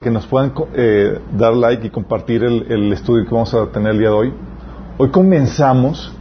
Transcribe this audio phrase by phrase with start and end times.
[0.00, 3.98] que nos puedan eh, dar like y compartir el, estudio que vamos a tener el
[3.98, 4.34] día de hoy.
[4.96, 6.12] Hoy comenzamos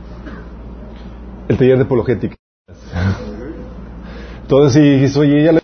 [1.48, 2.36] el taller de apologética.
[4.42, 5.60] Entonces, si dices, oye, ella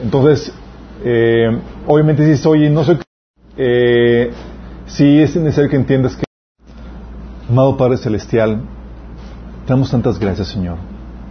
[0.00, 0.52] entonces,
[1.04, 2.98] eh, obviamente si dices, oye, no soy...
[3.56, 4.30] Eh,
[4.86, 6.24] sí es necesario que entiendas que,
[7.48, 8.62] amado Padre Celestial,
[9.66, 10.78] damos tantas gracias, Señor,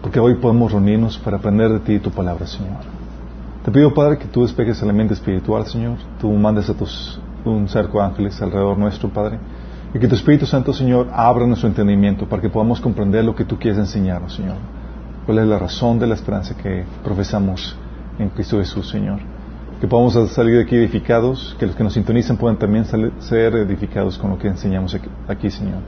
[0.02, 2.97] porque hoy podemos reunirnos para aprender de ti y tu palabra, Señor.
[3.68, 5.98] Te pido, Padre, que tú despejes el ambiente espiritual, Señor.
[6.22, 9.40] Tú mandes a tus, un cerco de ángeles alrededor nuestro, Padre.
[9.94, 13.44] Y que tu Espíritu Santo, Señor, abra nuestro entendimiento para que podamos comprender lo que
[13.44, 14.56] tú quieres enseñarnos, Señor.
[15.26, 17.76] ¿Cuál es la razón de la esperanza que profesamos
[18.18, 19.20] en Cristo Jesús, Señor?
[19.82, 24.18] Que podamos salir de aquí edificados, que los que nos sintonizan puedan también ser edificados
[24.18, 25.82] con lo que enseñamos aquí, aquí, Señor.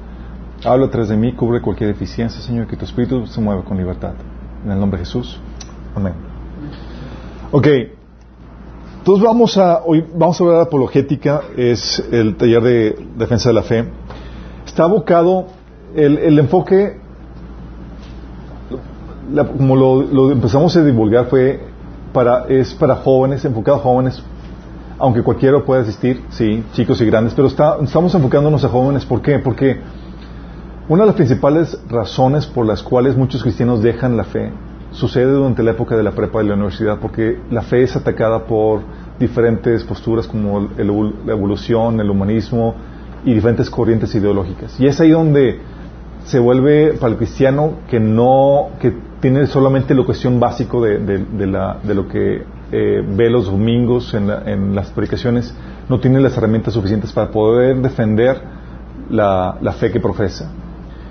[0.65, 4.15] Habla atrás de mí, cubre cualquier deficiencia, Señor, que tu Espíritu se mueva con libertad.
[4.65, 5.39] En el nombre de Jesús.
[5.95, 6.11] Amén.
[7.51, 7.67] Ok.
[8.99, 13.55] Entonces vamos a, hoy vamos a hablar de apologética, es el taller de defensa de
[13.55, 13.85] la fe.
[14.67, 15.47] Está abocado,
[15.95, 16.99] el, enfoque,
[19.57, 21.59] como lo, empezamos a divulgar, fue
[22.13, 24.21] para, es para jóvenes, enfocado a jóvenes,
[24.99, 29.39] aunque cualquiera pueda asistir, sí, chicos y grandes, pero estamos enfocándonos a jóvenes, ¿por qué?
[29.39, 29.79] Porque
[30.87, 34.51] una de las principales razones por las cuales muchos cristianos dejan la fe
[34.91, 38.45] sucede durante la época de la prepa y la universidad, porque la fe es atacada
[38.45, 38.81] por
[39.19, 42.75] diferentes posturas como la evolución, el humanismo
[43.25, 44.79] y diferentes corrientes ideológicas.
[44.79, 45.59] Y es ahí donde
[46.25, 50.99] se vuelve para el cristiano que no, que tiene solamente la cuestión básico de,
[51.85, 55.53] lo que eh, ve los domingos en, en, las predicaciones,
[55.89, 58.41] no tiene las herramientas suficientes para poder defender
[59.09, 60.51] la, la fe que profesa.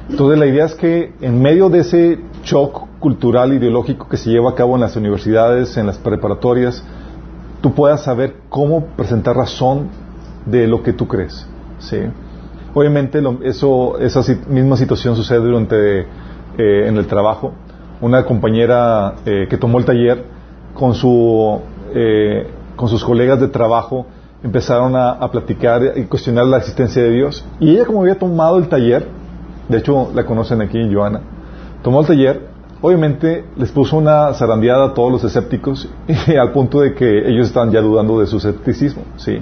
[0.08, 4.50] Entonces la idea es que en medio de ese shock cultural, ideológico que se lleva
[4.50, 6.84] a cabo en las universidades, en las preparatorias,
[7.60, 9.88] tú puedas saber cómo presentar razón
[10.46, 11.46] de lo que tú crees.
[11.78, 11.98] ¿sí?
[12.74, 16.06] Obviamente eso, esa misma situación sucede durante, eh,
[16.56, 17.52] en el trabajo.
[18.00, 20.24] Una compañera eh, que tomó el taller
[20.74, 21.60] con, su,
[21.94, 22.46] eh,
[22.76, 24.06] con sus colegas de trabajo
[24.42, 27.44] empezaron a, a, platicar y cuestionar la existencia de Dios.
[27.58, 29.08] Y ella como había tomado el taller,
[29.68, 31.20] de hecho la conocen aquí, Joana,
[31.82, 35.88] tomó el taller obviamente les puso una zarandeada a todos los escépticos
[36.40, 39.38] al punto de que ellos están ya dudando de su escepticismo, ¿sí?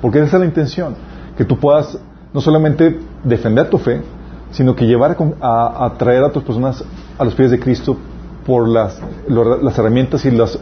[0.00, 0.94] Porque esa es la intención,
[1.36, 1.98] que tú puedas
[2.32, 4.02] no solamente defender tu fe,
[4.50, 6.84] sino que llevar a, traer a otras personas
[7.18, 7.96] a los pies de Cristo
[8.46, 10.58] por las, las herramientas y las,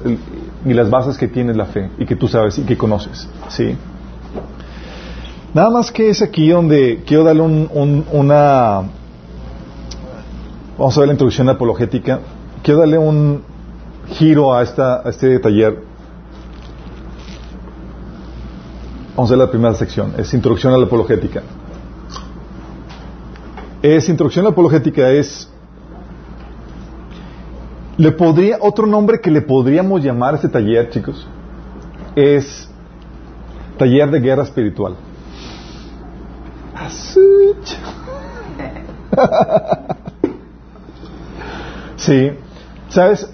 [0.64, 3.76] y las bases que tiene la fe y que tú sabes y que conoces, ¿sí?
[5.54, 8.82] Nada más que es aquí donde quiero darle un, una
[10.82, 12.18] Vamos a ver la introducción apologética.
[12.60, 13.44] Quiero darle un
[14.14, 15.80] giro a, esta, a este taller.
[19.14, 20.12] Vamos a ver la primera sección.
[20.18, 21.44] Es introducción a la apologética.
[23.80, 25.48] Es introducción a la apologética es
[27.96, 31.28] le podría otro nombre que le podríamos llamar a este taller, chicos,
[32.16, 32.68] es
[33.78, 34.96] taller de guerra espiritual.
[42.02, 42.32] Sí,
[42.88, 43.30] ¿sabes?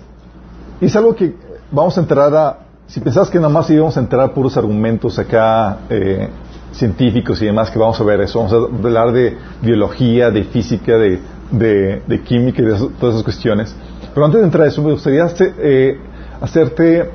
[0.78, 1.34] Y es algo que
[1.70, 2.58] vamos a entrar a...
[2.86, 6.28] Si pensabas que nada más íbamos a entrar a puros argumentos acá eh,
[6.72, 10.98] científicos y demás, que vamos a ver eso, vamos a hablar de biología, de física,
[10.98, 11.18] de,
[11.50, 13.74] de, química y de todas esas cuestiones.
[14.12, 15.98] Pero antes de entrar a eso, me gustaría eh,
[16.42, 17.10] hacerte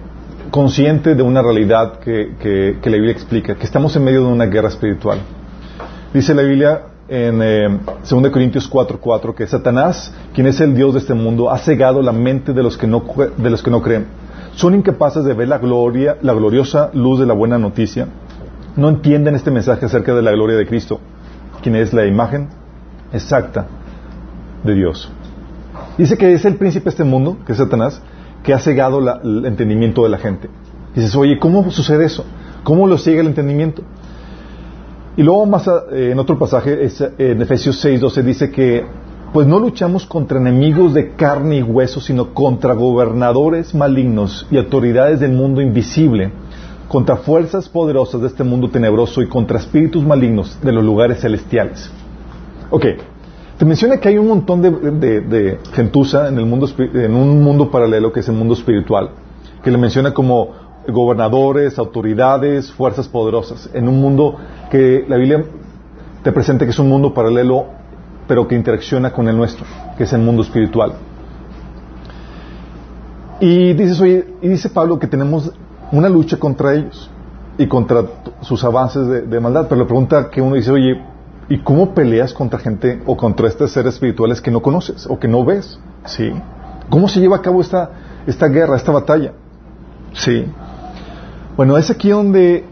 [0.49, 4.27] consciente de una realidad que, que, que la Biblia explica, que estamos en medio de
[4.27, 5.19] una guerra espiritual.
[6.13, 10.99] Dice la Biblia en eh, 2 Corintios 4:4 que Satanás, quien es el Dios de
[10.99, 13.03] este mundo, ha cegado la mente de los que no,
[13.37, 14.07] de los que no creen.
[14.55, 18.07] Son incapaces de ver la gloria, la gloriosa luz de la buena noticia.
[18.75, 20.99] No entienden este mensaje acerca de la gloria de Cristo,
[21.61, 22.49] quien es la imagen
[23.11, 23.67] exacta
[24.63, 25.11] de Dios.
[25.97, 28.01] Dice que es el príncipe de este mundo, que es Satanás,
[28.43, 30.49] que ha cegado el entendimiento de la gente.
[30.95, 32.25] Dices, oye, ¿cómo sucede eso?
[32.63, 33.83] ¿Cómo lo ciega el entendimiento?
[35.15, 36.87] Y luego más eh, en otro pasaje,
[37.17, 38.85] en Efesios 6:12 dice que
[39.31, 45.19] pues no luchamos contra enemigos de carne y hueso, sino contra gobernadores malignos y autoridades
[45.19, 46.31] del mundo invisible,
[46.87, 51.91] contra fuerzas poderosas de este mundo tenebroso y contra espíritus malignos de los lugares celestiales.
[52.69, 52.85] Ok,
[53.57, 54.69] te menciona que hay un montón de,
[55.21, 59.09] de, gentuza en, el mundo, en un mundo paralelo que es el mundo espiritual,
[59.63, 64.37] que le menciona como gobernadores, autoridades, fuerzas poderosas, en un mundo
[64.69, 65.43] que la Biblia
[66.23, 67.65] te presenta que es un mundo paralelo,
[68.27, 69.65] pero que interacciona con el nuestro,
[69.97, 70.93] que es el mundo espiritual.
[73.39, 75.51] Y dices, oye, y dice Pablo que tenemos
[75.91, 77.09] una lucha contra ellos.
[77.55, 78.03] y contra
[78.41, 79.67] sus avances de, maldad.
[79.69, 80.99] Pero la pregunta que uno dice, oye,
[81.49, 85.27] ¿y cómo peleas contra gente o contra estos seres espirituales que no conoces o que
[85.27, 85.79] no ves?
[86.05, 86.31] ¿Sí?
[86.89, 87.91] ¿Cómo se lleva a cabo esta,
[88.25, 89.33] esta guerra, esta batalla?
[90.13, 90.47] ¿Sí?
[91.55, 92.65] Bueno, es aquí donde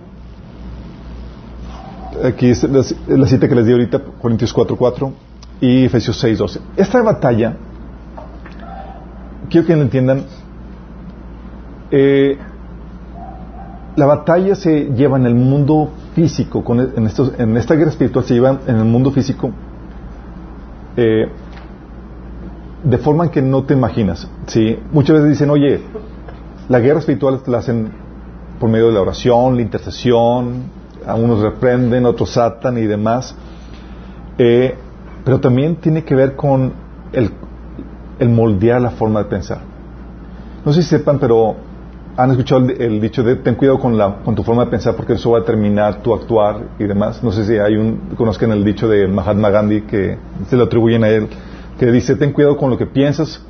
[2.24, 5.12] aquí es la, cita que les di ahorita, Corintios 4.4
[5.62, 6.60] y Efesios 6.12.
[6.78, 7.58] Esta batalla,
[9.50, 10.24] quiero que lo entiendan,
[11.92, 12.38] eh,
[13.96, 18.34] la batalla se lleva en el mundo físico, en, estos, en, esta guerra espiritual se
[18.34, 19.52] lleva en el mundo físico
[20.98, 21.28] eh,
[22.84, 24.28] de forma que no te imaginas.
[24.48, 24.80] ¿sí?
[24.92, 25.82] Muchas veces dicen, oye,
[26.68, 28.01] la guerra espiritual la hacen
[28.62, 30.66] por medio de la oración, la intercesión,
[31.06, 33.36] a unos reprenden, otros atan y demás.
[34.38, 34.76] Eh,
[35.26, 36.72] pero también tiene que ver con
[37.12, 39.62] el, moldear la forma de pensar.
[40.64, 41.56] No sé si sepan, pero
[42.16, 45.14] han escuchado el, dicho de ten cuidado con, la, con tu forma de pensar porque
[45.14, 47.24] eso va a determinar tu actuar y demás.
[47.24, 51.04] No sé si hay un, conozcan el dicho de Mahatma Gandhi que se lo atribuyen
[51.04, 51.28] a él,
[51.80, 53.44] que dice ten cuidado con lo que piensas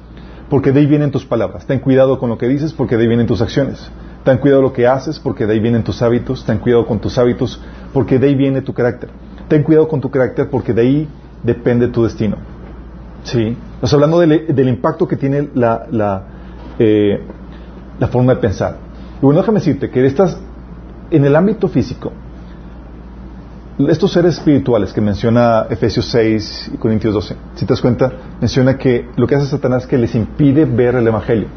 [0.50, 1.66] porque de ahí vienen tus palabras.
[1.66, 3.92] Ten cuidado con lo que dices porque de ahí vienen tus acciones.
[4.24, 6.46] Ten cuidado lo que haces porque de ahí vienen tus hábitos.
[6.46, 7.62] Ten cuidado con tus hábitos
[7.94, 9.10] porque de ahí viene tu carácter.
[9.48, 11.10] Ten cuidado con tu carácter porque de ahí
[11.44, 12.38] depende tu destino.
[13.24, 13.58] ¿Sí?
[13.76, 16.24] Estamos hablando del, impacto que tiene la, la
[16.80, 17.20] eh,
[18.02, 18.78] la forma de pensar.
[19.22, 20.36] Y bueno, déjame decirte que estas,
[21.12, 22.12] en el ámbito físico,
[23.78, 28.78] estos seres espirituales que menciona Efesios 6 y Corintios 12, si te das cuenta, menciona
[28.78, 31.48] que lo que hace Satanás es que les impide ver el Evangelio.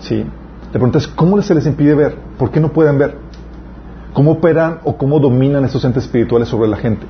[0.00, 0.24] ¿Sí?
[0.68, 2.16] La pregunta es, ¿cómo se les impide ver?
[2.38, 3.16] ¿Por qué no pueden ver?
[4.12, 7.06] ¿Cómo operan o cómo dominan estos entes espirituales sobre la gente?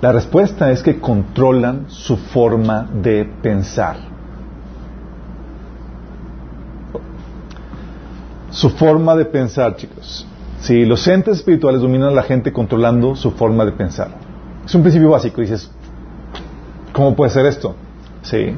[0.00, 4.14] La respuesta es que controlan su forma de pensar.
[8.54, 10.26] su forma de pensar, chicos.
[10.60, 14.08] Si los entes espirituales dominan a la gente controlando su forma de pensar.
[14.64, 15.40] Es un principio básico.
[15.40, 15.70] Dices,
[16.92, 17.74] ¿cómo puede ser esto?
[18.22, 18.54] Sí.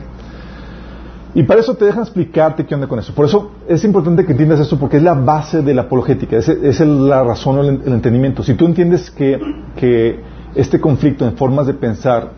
[1.36, 3.12] Y para eso te dejan explicarte qué onda con eso.
[3.12, 6.48] Por eso es importante que entiendas esto porque es la base de la apologética, es,
[6.48, 8.42] es la razón o el, entendimiento.
[8.42, 9.38] Si tú entiendes que,
[9.76, 10.18] que,
[10.54, 12.30] este conflicto en formas de pensar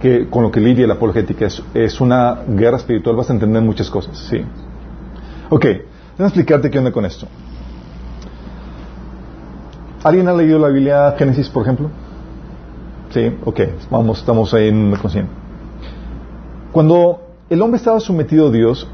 [0.00, 3.60] que con lo que lidia la apologética es, es una guerra espiritual, vas a entender
[3.60, 4.16] muchas cosas.
[4.16, 4.38] Sí.
[5.50, 5.64] Ok.
[5.64, 7.26] Déjame explicarte qué onda con esto.
[10.02, 11.90] ¿Alguien ha leído la Biblia Génesis, por ejemplo?
[13.10, 13.60] Sí, ok,
[13.90, 15.30] vamos, estamos ahí en una conciencia.
[16.72, 18.88] Cuando el hombre estaba sometido a Dios,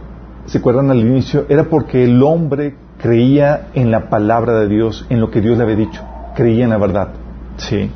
[0.46, 1.46] ¿se acuerdan al inicio?
[1.48, 5.64] Era porque el hombre creía en la palabra de Dios, en lo que Dios le
[5.64, 6.02] había dicho,
[6.34, 7.08] creía en la verdad.
[7.56, 7.90] Sí.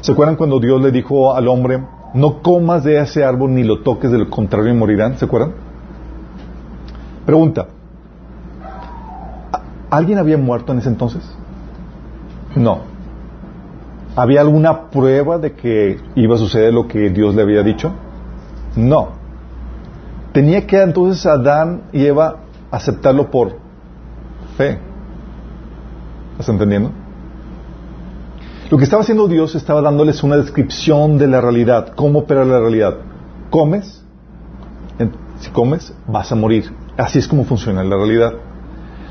[0.00, 1.82] ¿Se acuerdan cuando Dios le dijo al hombre,
[2.14, 5.18] no comas de ese árbol ni lo toques, de lo contrario morirán?
[5.18, 5.52] ¿Se acuerdan?
[7.24, 7.66] Pregunta,
[9.94, 11.22] ¿Alguien había muerto en ese entonces?
[12.56, 12.80] No.
[14.16, 17.92] ¿Había alguna prueba de que iba a suceder lo que Dios le había dicho?
[18.74, 19.10] No.
[20.34, 22.40] Tenía que entonces Adán y Eva
[22.72, 23.56] aceptarlo por
[24.58, 24.80] fe.
[26.32, 26.90] ¿Estás entendiendo?
[28.68, 32.58] Lo que estaba haciendo Dios estaba dándoles una descripción de la realidad, cómo opera la
[32.58, 32.96] realidad.
[33.50, 34.04] Comes,
[35.38, 36.72] si comes, vas a morir.
[36.96, 38.32] Así es como funciona la realidad.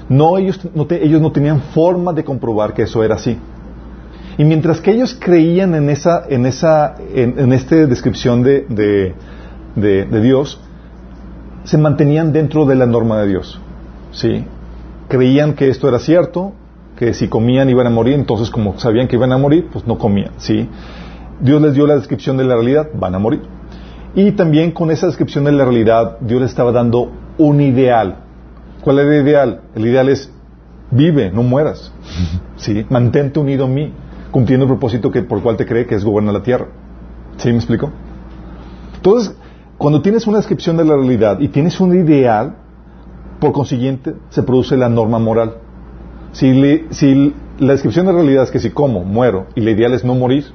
[0.10, 3.40] No, ellos no, ellos no tenían forma de comprobar que eso era así.
[4.38, 8.66] Y mientras que ellos creían en esa, en esa, en, esta descripción de,
[9.76, 10.59] de, Dios,
[11.64, 13.60] se mantenían dentro de la norma de Dios.
[14.12, 14.46] ¿Sí?
[15.08, 16.54] Creían que esto era cierto,
[16.98, 19.98] que si comían iban a morir, entonces como sabían que iban a morir, pues no
[19.98, 20.32] comían.
[20.38, 20.70] ¿Sí?
[21.40, 23.42] Dios les dio la descripción de la realidad, van a morir.
[24.16, 28.18] Y también con esa descripción de la realidad, Dios les estaba dando un ideal.
[28.82, 29.62] ¿Cuál es el ideal?
[29.76, 30.32] El ideal es
[30.92, 31.92] vive, no mueras.
[32.58, 32.86] ¿Sí?
[32.90, 33.92] Mantente unido a mí,
[34.32, 36.68] cumpliendo el propósito que, por cual te cree que es gobernar la tierra.
[37.38, 37.90] ¿Sí me explico?
[38.96, 39.36] Entonces,
[39.83, 42.56] cuando tienes una descripción de la realidad y tienes un ideal,
[43.42, 45.56] por consiguiente, se produce la norma moral.
[46.31, 49.94] Si, si la descripción de la realidad es que si como, muero, y el ideal
[49.94, 50.45] es no morir,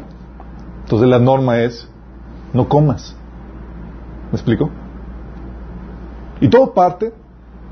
[0.80, 1.86] entonces la norma es
[2.54, 3.18] no comas.
[4.32, 4.70] ¿Me explico?
[6.40, 7.12] Y todo parte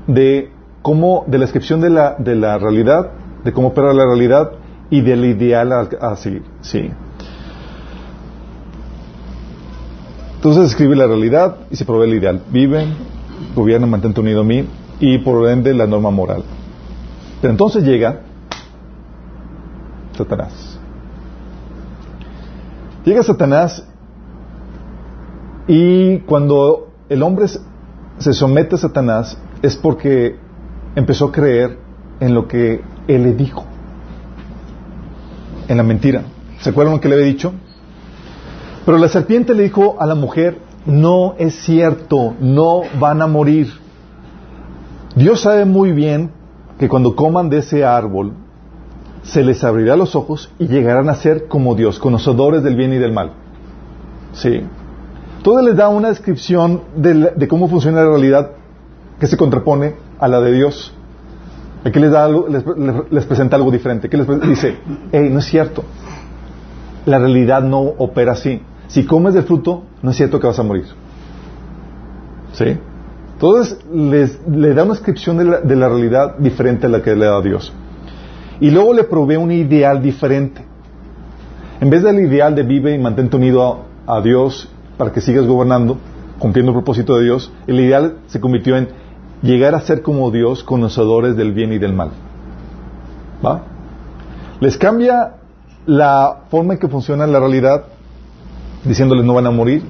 [0.05, 0.51] de
[0.83, 3.09] cómo, de la descripción de la, de la realidad,
[3.43, 4.51] de cómo opera la realidad
[4.91, 6.43] y del ideal a, seguir.
[6.61, 6.91] Sí.
[10.37, 12.41] Entonces describe la realidad y se provee el ideal.
[12.51, 12.87] Vive,
[13.55, 14.65] gobierna, mantente unido a mí
[14.99, 16.43] y por ende la norma moral.
[17.41, 18.21] Pero entonces llega
[20.15, 20.79] Satanás.
[23.03, 23.85] Llega Satanás
[25.67, 30.37] y cuando el hombre se somete a Satanás, es porque
[30.95, 31.77] empezó a creer
[32.19, 33.65] en lo que él le dijo.
[35.67, 36.23] en la mentira.
[36.61, 37.53] ¿Se acuerdan lo que le había dicho?
[38.87, 43.67] Pero la serpiente le dijo a la mujer, no es cierto, no van a morir.
[45.13, 46.31] Dios sabe muy bien
[46.79, 48.31] que cuando coman de ese árbol,
[49.23, 52.97] se les abrirá los ojos y llegarán a ser como Dios, conocedores del bien y
[52.97, 53.33] del mal.
[54.31, 54.61] Sí.
[55.43, 58.51] Todo les da una descripción de, cómo funciona la realidad
[59.19, 60.93] que se contrapone a la de Dios.
[61.83, 64.07] Aquí les, da les, presenta algo diferente.
[64.07, 64.77] Que les dice,
[65.11, 65.83] hey, no es cierto.
[67.05, 68.61] La realidad no opera así.
[68.87, 70.85] Si comes del fruto, no es cierto que vas a morir.
[72.53, 72.77] ¿Sí?
[73.33, 77.15] Entonces les, le da una descripción de la, de la, realidad diferente a la que
[77.15, 77.71] le da Dios.
[78.59, 80.65] Y luego le provee un ideal diferente.
[81.79, 85.45] En vez del ideal de vive y mantente unido a, a Dios para que sigas
[85.45, 85.97] gobernando,
[86.39, 88.87] cumpliendo el propósito de Dios, el ideal se convirtió en
[89.43, 92.09] llegar a ser como Dios, conocedores del bien y del mal.
[93.45, 93.61] ¿Va?
[94.59, 95.35] Les cambia
[95.85, 97.83] la forma en que funciona la realidad
[98.87, 99.83] diciéndoles no van a morir.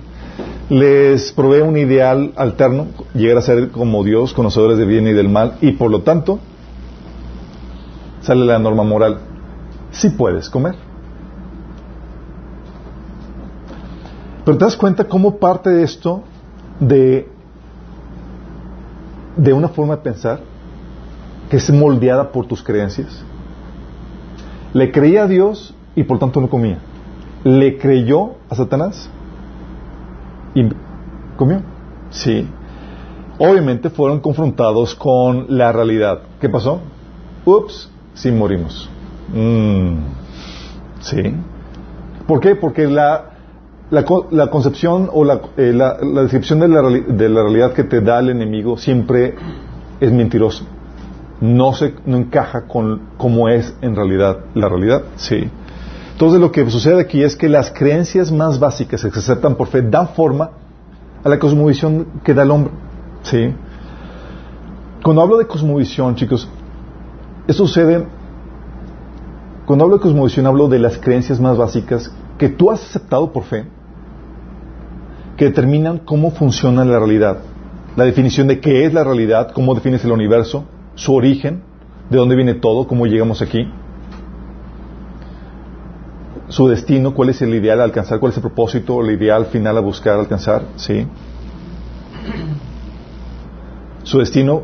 [0.69, 5.29] Les provee un ideal alterno, llegar a ser como Dios, conocedores del bien y del
[5.29, 6.39] mal, y por lo tanto
[8.21, 9.19] sale la norma moral.
[9.91, 10.75] Si puedes comer.
[14.43, 16.23] Pero te das cuenta cómo parte de esto
[16.79, 17.29] de,
[19.37, 20.41] de una forma de pensar
[21.49, 23.23] que es moldeada por tus creencias.
[24.73, 26.79] Le creía a Dios y por tanto no comía
[27.43, 29.09] le creyó a Satanás
[30.53, 30.67] y
[31.35, 31.61] comió.
[32.09, 32.47] Sí.
[33.39, 36.21] Obviamente fueron confrontados con la realidad.
[36.41, 36.81] ¿Qué pasó?
[37.45, 38.89] Ups, sí morimos.
[39.33, 39.97] Mm,
[41.01, 41.35] sí.
[42.27, 42.55] ¿Por qué?
[42.55, 43.31] Porque la,
[43.91, 44.03] la,
[44.49, 48.29] concepción o la, eh, la, descripción de la, de la realidad que te da el
[48.29, 49.35] enemigo siempre
[49.99, 50.65] es mentirosa.
[51.39, 55.03] No, se, no encaja con cómo es en realidad la realidad.
[55.15, 55.49] Sí.
[56.17, 59.67] Entonces lo que sucede aquí es que las creencias más básicas que se aceptan por
[59.67, 60.49] fe dan forma
[61.23, 62.73] a la cosmovisión que da el hombre.
[63.21, 63.53] ¿Sí?
[65.03, 66.49] Cuando hablo de cosmovisión, chicos,
[67.47, 68.07] eso sucede...
[69.67, 73.43] Cuando hablo de cosmovisión hablo de las creencias más básicas que tú has aceptado por
[73.43, 73.67] fe,
[75.35, 77.41] que determinan cómo funciona la realidad.
[77.95, 81.61] La definición de qué es la realidad, cómo defines el universo, su origen,
[82.09, 83.71] de dónde viene todo, cómo llegamos aquí
[86.49, 89.77] su destino, cuál es el ideal a alcanzar, cuál es el propósito, el ideal final
[89.77, 91.05] a buscar, alcanzar, ¿sí?
[94.03, 94.63] Su destino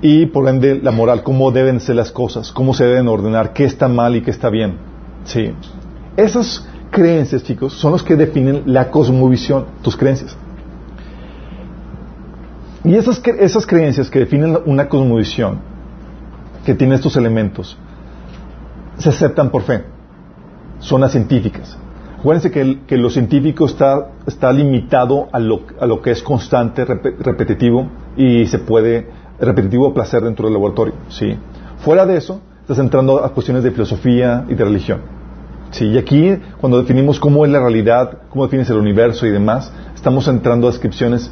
[0.00, 3.64] y por ende la moral, cómo deben ser las cosas, cómo se deben ordenar, qué
[3.64, 4.78] está mal y qué está bien,
[5.24, 5.52] ¿sí?
[6.16, 10.36] Esas creencias, chicos, son los que definen la cosmovisión, tus creencias.
[12.84, 15.58] Y esas, esas creencias que definen una cosmovisión,
[16.64, 17.76] que tiene estos elementos,
[18.96, 19.97] se aceptan por fe
[20.80, 21.78] son las científicas.
[22.18, 26.84] Acuérdense que, que lo científico está, está limitado a lo, a lo, que es constante,
[26.84, 29.08] repetitivo y se puede,
[29.38, 30.94] repetitivo placer dentro del laboratorio.
[31.10, 31.38] ¿sí?
[31.78, 35.00] Fuera de eso, estás entrando a cuestiones de filosofía y de religión.
[35.70, 35.86] ¿sí?
[35.86, 40.26] Y aquí, cuando definimos cómo es la realidad, cómo defines el universo y demás, estamos
[40.26, 41.30] entrando a descripciones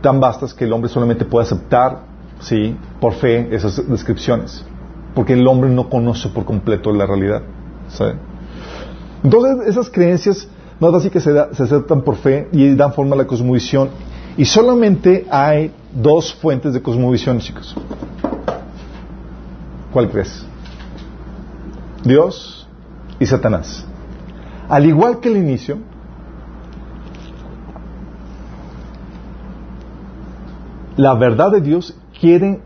[0.00, 2.04] tan vastas que el hombre solamente puede aceptar
[2.40, 2.74] ¿sí?
[3.00, 4.64] por fe esas descripciones.
[5.14, 7.42] Porque el hombre no conoce por completo la realidad.
[7.88, 8.04] ¿sí?
[9.22, 10.48] Entonces, esas creencias
[10.80, 13.90] más básicas se, se aceptan por fe y dan forma a la cosmovisión.
[14.36, 17.74] Y solamente hay dos fuentes de cosmovisión, chicos.
[19.92, 20.44] ¿Cuál crees?
[22.02, 22.66] Dios
[23.20, 23.86] y Satanás.
[24.68, 25.78] Al igual que el inicio,
[30.96, 32.60] la verdad de Dios quiere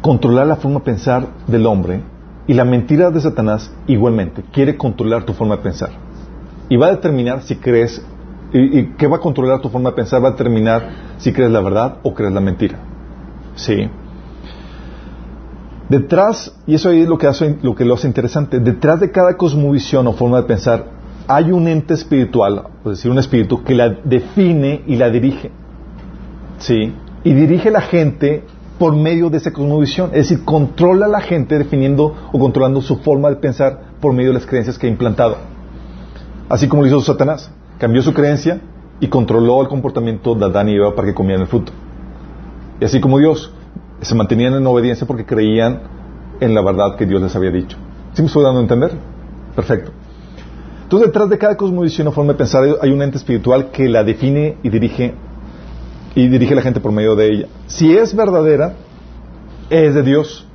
[0.00, 2.02] controlar la forma de pensar del hombre
[2.46, 5.90] y la mentira de Satanás igualmente quiere controlar tu forma de pensar.
[6.68, 8.04] Y va a determinar si crees,
[8.52, 11.60] y, qué va a controlar tu forma de pensar, va a determinar si crees la
[11.60, 12.78] verdad o crees la mentira.
[13.54, 13.88] Sí.
[15.88, 19.10] Detrás, y eso ahí es lo que, hace, lo que lo hace interesante, detrás de
[19.10, 20.96] cada cosmovisión o forma de pensar
[21.28, 25.50] hay un ente espiritual, es decir, un espíritu que la define y la dirige.
[26.58, 26.94] ¿Sí?
[27.24, 28.44] Y dirige a la gente
[28.78, 30.10] por medio de esa cosmovisión.
[30.12, 34.30] Es decir, controla a la gente definiendo o controlando su forma de pensar por medio
[34.30, 35.36] de las creencias que ha implantado.
[36.48, 37.50] Así como lo hizo Satanás.
[37.78, 38.60] Cambió su creencia
[39.00, 41.72] y controló el comportamiento de Adán y Eva para que comieran el fruto.
[42.80, 43.52] Y así como Dios,
[44.00, 45.80] se mantenían en obediencia porque creían
[46.40, 47.76] en la verdad que Dios les había dicho.
[48.12, 48.92] ¿Sí me estoy dando a entender?
[49.54, 49.90] Perfecto.
[50.82, 54.04] Entonces, detrás de cada cosmovisión o forma de pensar hay un ente espiritual que la
[54.04, 55.14] define y dirige
[56.16, 57.46] y dirige a la gente por medio de ella.
[57.66, 58.72] Si es verdadera,
[59.68, 60.48] es de Dios.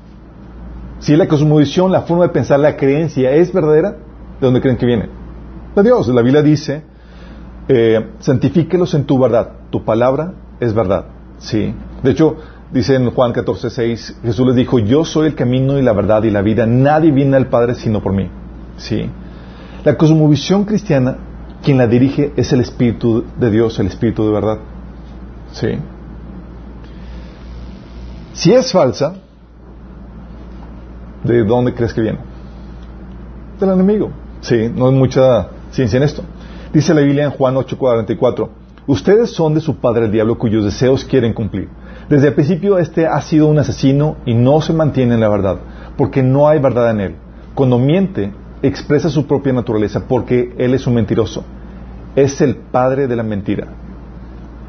[0.98, 3.98] Si la cosmovisión, la forma de pensar, la creencia es verdadera, ¿de
[4.40, 5.10] dónde creen que viene?
[5.76, 6.08] De Dios.
[6.08, 6.84] La Biblia dice,
[7.68, 9.52] eh, santifíquelos en tu verdad.
[9.70, 11.06] Tu palabra es verdad.
[11.38, 11.76] Sí.
[12.02, 12.38] De hecho,
[12.72, 16.24] dice en Juan 14, 6, Jesús les dijo, yo soy el camino y la verdad
[16.24, 16.66] y la vida.
[16.66, 18.28] Nadie viene al Padre sino por mí.
[18.78, 19.08] Sí.
[19.84, 21.18] La cosmovisión cristiana,
[21.64, 24.58] quien la dirige es el Espíritu de Dios, el Espíritu de verdad.
[25.54, 25.68] Sí.
[28.34, 29.14] Si es falsa,
[31.24, 32.20] ¿de dónde crees que viene?
[33.60, 34.10] Del enemigo.
[34.42, 36.24] Sí, no hay mucha ciencia en esto.
[36.74, 38.50] Dice la Biblia en Juan 8:44,
[38.88, 41.70] ustedes son de su padre el diablo cuyos deseos quieren cumplir.
[42.10, 45.58] Desde el principio este ha sido un asesino y no se mantiene en la verdad,
[45.98, 47.16] porque no hay verdad en él.
[47.54, 48.32] Cuando miente,
[48.62, 51.44] expresa su propia naturaleza porque él es un mentiroso.
[52.16, 53.68] Es el padre de la mentira.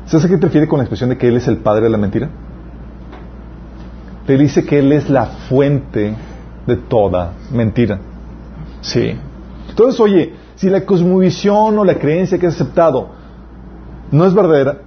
[0.07, 1.91] ¿Sabes a qué te refiere con la expresión de que él es el padre de
[1.91, 2.29] la mentira?
[4.27, 6.15] Te dice que él es la fuente
[6.67, 7.99] de toda mentira.
[8.81, 9.17] Sí.
[9.69, 13.09] Entonces, oye, si la cosmovisión o la creencia que has aceptado
[14.11, 14.79] no es verdadera,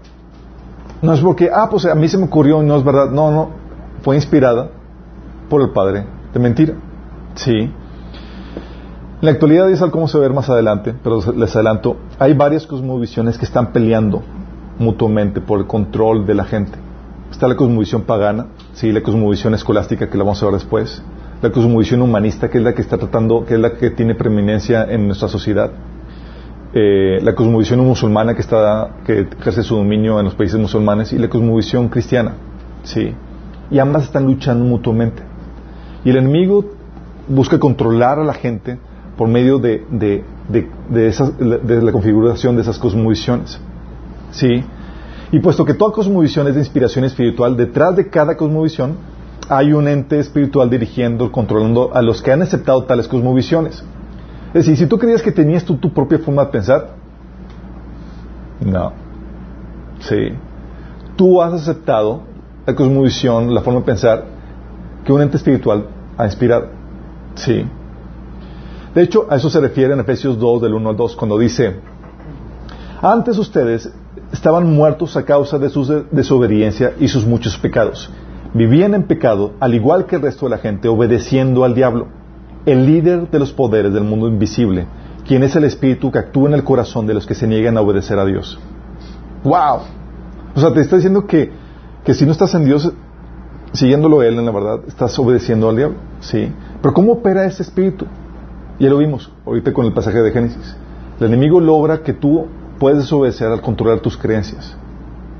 [1.02, 3.10] no es porque, ah, pues a mí se me ocurrió y no es verdad.
[3.10, 3.50] No, no,
[4.04, 4.70] fue inspirada
[5.50, 6.74] por el padre de mentira.
[7.36, 7.52] Sí.
[7.56, 7.72] En
[9.22, 13.38] la actualidad, es algo como se ve más adelante, pero les adelanto, hay varias cosmovisiones
[13.38, 14.22] que están peleando
[14.78, 16.78] mutuamente por el control de la gente.
[17.32, 21.04] Está la cosmovisión pagana, sí, la cosmovisión escolástica que la vamos a ver después,
[21.42, 24.86] la cosmovisión humanista que es la que está tratando, que es la que tiene preeminencia
[24.90, 25.72] en nuestra sociedad,
[26.74, 31.18] eh, la cosmovisión musulmana que está, que ejerce su dominio en los países musulmanes y
[31.18, 32.34] la cosmovisión cristiana,
[32.84, 33.14] sí,
[33.70, 35.24] y ambas están luchando mutuamente.
[36.04, 36.66] Y el enemigo
[37.28, 38.78] busca controlar a la gente
[39.18, 43.60] por medio de, de, de la configuración de esas cosmovisiones.
[44.32, 44.64] ¿Sí?
[45.32, 48.98] Y puesto que toda cosmovisión es de inspiración espiritual, detrás de cada cosmovisión
[49.50, 53.84] hay un ente espiritual dirigiendo, controlando a los que han aceptado tales cosmovisiones.
[54.48, 56.96] Es decir, si tú creías que tenías tu propia forma de pensar,
[58.64, 58.94] no.
[60.00, 60.30] Sí.
[61.16, 62.24] Tú has aceptado
[62.66, 64.26] la cosmovisión, la forma de pensar
[65.04, 66.68] que un ente espiritual ha inspirado.
[67.36, 67.66] Sí.
[68.94, 71.76] De hecho, a eso se refiere en Efesios 2, del 1 al 2, cuando dice,
[73.02, 73.94] antes ustedes
[74.36, 78.10] estaban muertos a causa de su desobediencia y sus muchos pecados.
[78.54, 82.08] Vivían en pecado, al igual que el resto de la gente, obedeciendo al diablo,
[82.66, 84.88] el líder de los poderes del mundo invisible,
[85.26, 87.82] quien es el espíritu que actúa en el corazón de los que se niegan a
[87.82, 88.60] obedecer a Dios.
[89.44, 89.80] ¡Wow!
[90.54, 91.52] O sea, te está diciendo que,
[92.04, 92.92] que si no estás en Dios,
[93.72, 95.98] siguiéndolo Él en la verdad, estás obedeciendo al diablo.
[96.20, 96.52] Sí.
[96.82, 98.06] Pero ¿cómo opera ese espíritu?
[98.80, 100.76] Ya lo vimos ahorita con el pasaje de Génesis.
[101.20, 102.48] El enemigo logra que tú
[102.80, 104.76] puedes desobedecer al controlar tus creencias.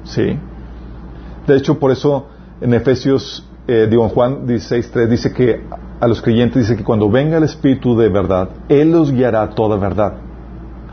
[0.04, 0.38] ¿Sí?
[1.48, 2.28] De hecho, por eso
[2.62, 5.62] en Efesios, eh, digo en Juan 16.3 dice que
[6.00, 9.50] a los creyentes dice que cuando venga el Espíritu de verdad, Él los guiará a
[9.50, 10.14] toda verdad.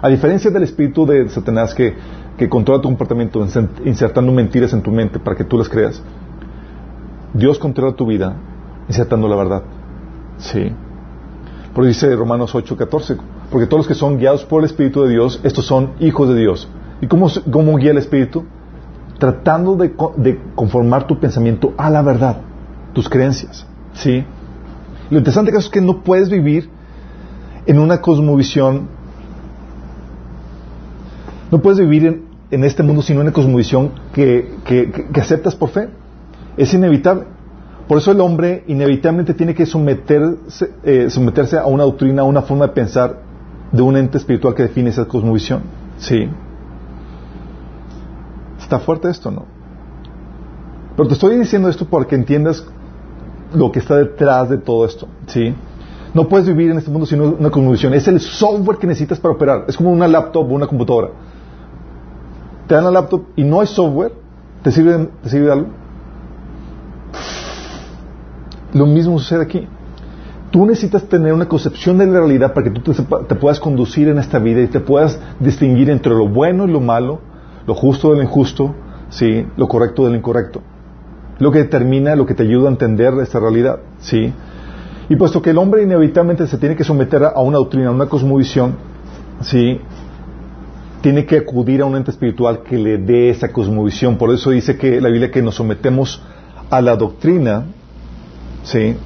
[0.01, 1.95] A diferencia del Espíritu de Satanás que,
[2.49, 3.47] controla tu comportamiento
[3.85, 6.03] insertando mentiras en tu mente para que tú las creas,
[7.33, 8.35] Dios controla tu vida
[8.89, 9.63] insertando la verdad.
[10.39, 10.73] Sí.
[11.73, 13.17] Por eso dice Romanos 8.14
[13.53, 16.35] porque todos los que son guiados por el Espíritu de Dios, estos son hijos de
[16.35, 16.69] Dios.
[17.03, 18.45] ¿Y cómo, cómo guía el Espíritu?
[19.19, 19.93] Tratando de,
[20.55, 22.39] conformar tu pensamiento a la verdad,
[22.95, 23.67] tus creencias.
[23.93, 24.25] ¿Sí?
[25.11, 26.71] Lo interesante es que no puedes vivir
[27.67, 28.89] en una cosmovisión,
[31.51, 35.91] no puedes vivir en, este mundo sin una cosmovisión que, que aceptas por fe.
[36.57, 37.25] Es inevitable.
[37.87, 42.43] Por eso el hombre inevitablemente tiene que someterse, eh, someterse a una doctrina, a una
[42.43, 43.32] forma de pensar
[43.73, 45.63] de un ente espiritual que define esa cosmovisión.
[45.99, 46.29] Sí.
[48.59, 49.45] Está fuerte esto, ¿no?
[50.97, 52.67] Pero te estoy diciendo esto para que entiendas
[53.55, 55.09] lo que está detrás de todo esto.
[55.27, 55.55] ¿Sí?
[56.15, 57.95] No puedes vivir en este mundo sin una cosmovisión.
[57.95, 59.65] Es el software que necesitas para operar.
[59.69, 61.09] Es como una laptop o una computadora.
[62.67, 64.13] Te dan la laptop y no hay software.
[64.63, 65.69] ¿Te sirve, ¿Te sirve de algo?
[68.75, 69.67] Lo mismo sucede aquí.
[70.53, 74.19] Tú necesitas tener una concepción de la realidad para que tú te, puedas conducir en
[74.19, 77.21] esta vida y te puedas distinguir entre lo bueno y lo malo,
[77.67, 78.75] lo justo de lo injusto,
[79.09, 79.47] ¿sí?
[79.57, 80.61] lo correcto de lo incorrecto.
[81.39, 83.79] Lo que determina, lo que te ayuda a entender esta realidad.
[83.99, 84.31] ¿sí?
[85.09, 88.07] Y puesto que el hombre inevitablemente se tiene que someter a una doctrina, a una
[88.07, 88.77] cosmovisión,
[89.41, 89.81] ¿sí?
[91.01, 94.19] tiene que acudir a un ente espiritual que le dé esa cosmovisión.
[94.19, 96.23] Por eso dice que la Biblia que nos sometemos
[96.69, 97.65] a la doctrina,
[98.63, 98.97] ¿sí?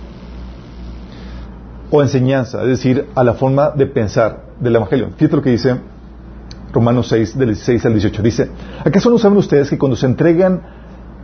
[1.90, 5.10] O enseñanza, es decir, a la forma de pensar del Evangelio.
[5.16, 5.76] Fíjate lo que dice
[6.72, 8.22] Romanos 6, del 16 al 18.
[8.22, 8.50] Dice,
[8.84, 10.62] ¿acaso no saben ustedes que cuando se entregan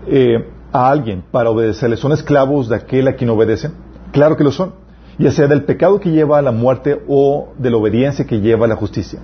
[0.07, 3.73] eh, a alguien para obedecerle son esclavos de aquel a quien obedecen?
[4.13, 4.75] Claro que lo son.
[5.19, 8.65] Ya sea del pecado que lleva a la muerte o de la obediencia que lleva
[8.65, 9.21] a la justicia.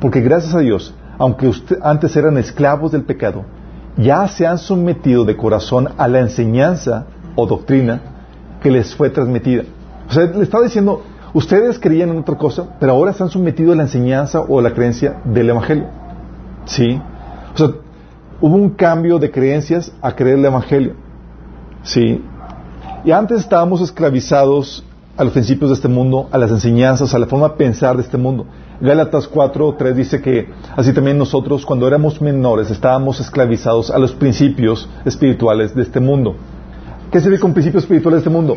[0.00, 3.44] Porque gracias a Dios, aunque usted, antes eran esclavos del pecado,
[3.96, 8.00] ya se han sometido de corazón a la enseñanza o doctrina
[8.60, 9.64] que les fue transmitida.
[10.08, 13.72] O sea, le estaba diciendo, ustedes creían en otra cosa, pero ahora se han sometido
[13.72, 15.86] a la enseñanza o a la creencia del Evangelio.
[16.66, 17.00] ¿Sí?
[17.54, 17.68] O sea,
[18.40, 20.94] hubo un cambio de creencias a creer el Evangelio.
[21.82, 22.22] ¿Sí?
[23.04, 24.84] Y antes estábamos esclavizados
[25.16, 28.02] a los principios de este mundo, a las enseñanzas, a la forma de pensar de
[28.02, 28.46] este mundo.
[28.80, 34.12] Gálatas 4, 3 dice que así también nosotros cuando éramos menores estábamos esclavizados a los
[34.12, 36.34] principios espirituales de este mundo.
[37.12, 38.56] ¿Qué se ve con principios espirituales de este mundo?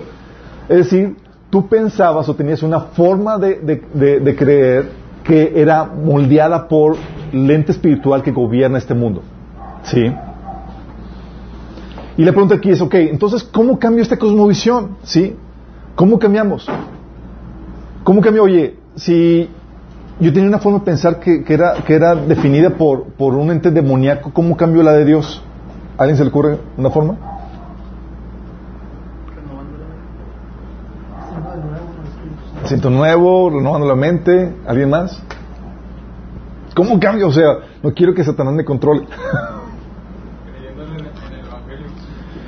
[0.67, 1.15] Es decir,
[1.49, 4.91] tú pensabas o tenías una forma de, creer
[5.23, 6.95] que era moldeada por
[7.31, 9.21] lente espiritual que gobierna este mundo.
[9.83, 10.11] ¿Sí?
[12.17, 14.97] Y la pregunta aquí es, ok, entonces, ¿cómo cambio esta cosmovisión?
[15.03, 15.35] ¿Sí?
[15.95, 16.67] ¿Cómo cambiamos?
[18.03, 18.43] ¿Cómo cambio?
[18.43, 19.49] Oye, si
[20.19, 23.69] yo tenía una forma de pensar que, era, que era definida por, por un ente
[23.69, 25.43] demoníaco, ¿cómo cambio la de Dios?
[25.97, 27.36] ¿Alguien se le ocurre una forma?
[32.67, 34.53] Siento nuevo, renovando la mente.
[34.67, 35.21] ¿Alguien más?
[36.75, 37.27] ¿Cómo cambio?
[37.27, 39.01] O sea, no quiero que Satanás me controle.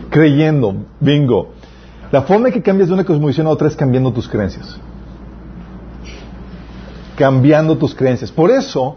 [0.09, 1.53] Creyendo, bingo.
[2.11, 4.79] La forma en que cambias de una cosmovisión a otra es cambiando tus creencias
[7.19, 8.31] cambiando tus creencias.
[8.31, 8.95] Por eso,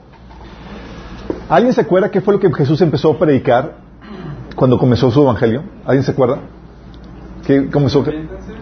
[1.49, 3.79] ¿alguien se acuerda qué fue lo que Jesús empezó a predicar
[4.55, 5.65] cuando comenzó su evangelio?
[5.85, 6.39] ¿Alguien se acuerda?
[7.45, 8.05] ¿Qué comenzó?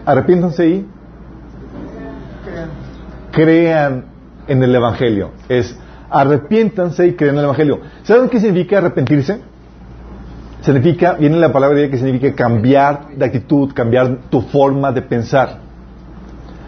[0.03, 0.87] Arrepiéntanse y
[3.31, 4.05] crean
[4.47, 5.31] en el evangelio.
[5.49, 5.77] Es
[6.09, 7.79] arrepiéntanse y crean en el evangelio.
[8.03, 9.39] ¿Saben qué significa arrepentirse?
[10.61, 15.59] Significa, viene la palabra que significa cambiar de actitud, cambiar tu forma de pensar.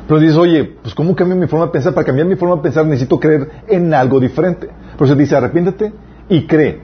[0.07, 1.93] Pero dices, oye, pues ¿cómo cambio mi forma de pensar?
[1.93, 4.69] Para cambiar mi forma de pensar necesito creer en algo diferente.
[4.97, 5.93] Por eso dice, arrepiéntete
[6.27, 6.81] y cree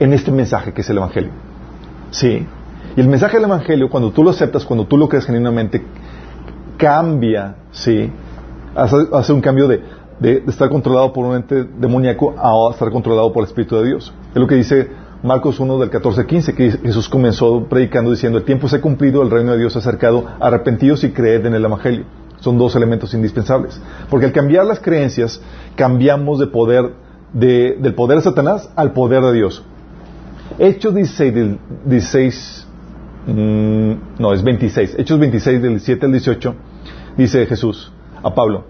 [0.00, 1.30] en este mensaje que es el Evangelio.
[2.10, 2.46] ¿Sí?
[2.96, 5.82] Y el mensaje del Evangelio, cuando tú lo aceptas, cuando tú lo crees genuinamente,
[6.76, 8.10] cambia, ¿sí?
[8.74, 9.82] Hace, un cambio de,
[10.18, 14.14] de, estar controlado por un ente demoníaco a estar controlado por el Espíritu de Dios.
[14.30, 14.88] Es lo que dice
[15.22, 19.22] Marcos 1 del 14 15, que Jesús comenzó predicando diciendo, el tiempo se ha cumplido,
[19.22, 22.04] el reino de Dios se ha acercado, arrepentidos y creed en el Evangelio.
[22.40, 23.80] Son dos elementos indispensables.
[24.10, 25.40] Porque al cambiar las creencias,
[25.76, 26.92] cambiamos de poder,
[27.32, 29.62] del poder de Satanás al poder de Dios.
[30.58, 31.34] Hechos 16,
[31.84, 32.66] 16
[33.26, 34.96] mm, no, es 26.
[34.98, 36.54] Hechos 26 del 7 al 18,
[37.16, 38.64] dice Jesús a Pablo,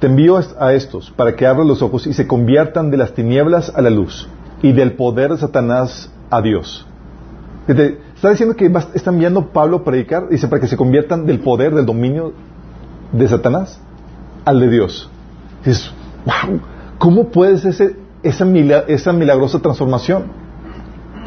[0.00, 3.72] te envío a estos para que abran los ojos y se conviertan de las tinieblas
[3.74, 4.28] a la luz
[4.62, 6.86] y del poder de Satanás a Dios.
[7.66, 11.74] Está diciendo que está enviando Pablo a predicar, dice, para que se conviertan del poder,
[11.74, 12.32] del dominio
[13.12, 13.78] de Satanás
[14.44, 15.10] al de Dios.
[15.64, 15.92] Dices,
[16.24, 16.60] wow,
[16.98, 20.24] ¿cómo puede ser esa, milagrosa transformación?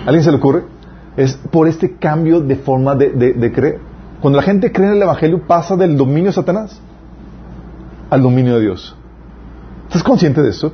[0.06, 0.64] ¿Alguien se le ocurre?
[1.16, 3.80] Es por este cambio de forma de, creer.
[4.22, 6.82] Cuando la gente cree en el Evangelio pasa del dominio de Satanás
[8.12, 8.96] al dominio de Dios.
[9.88, 10.74] ¿Estás consciente de eso?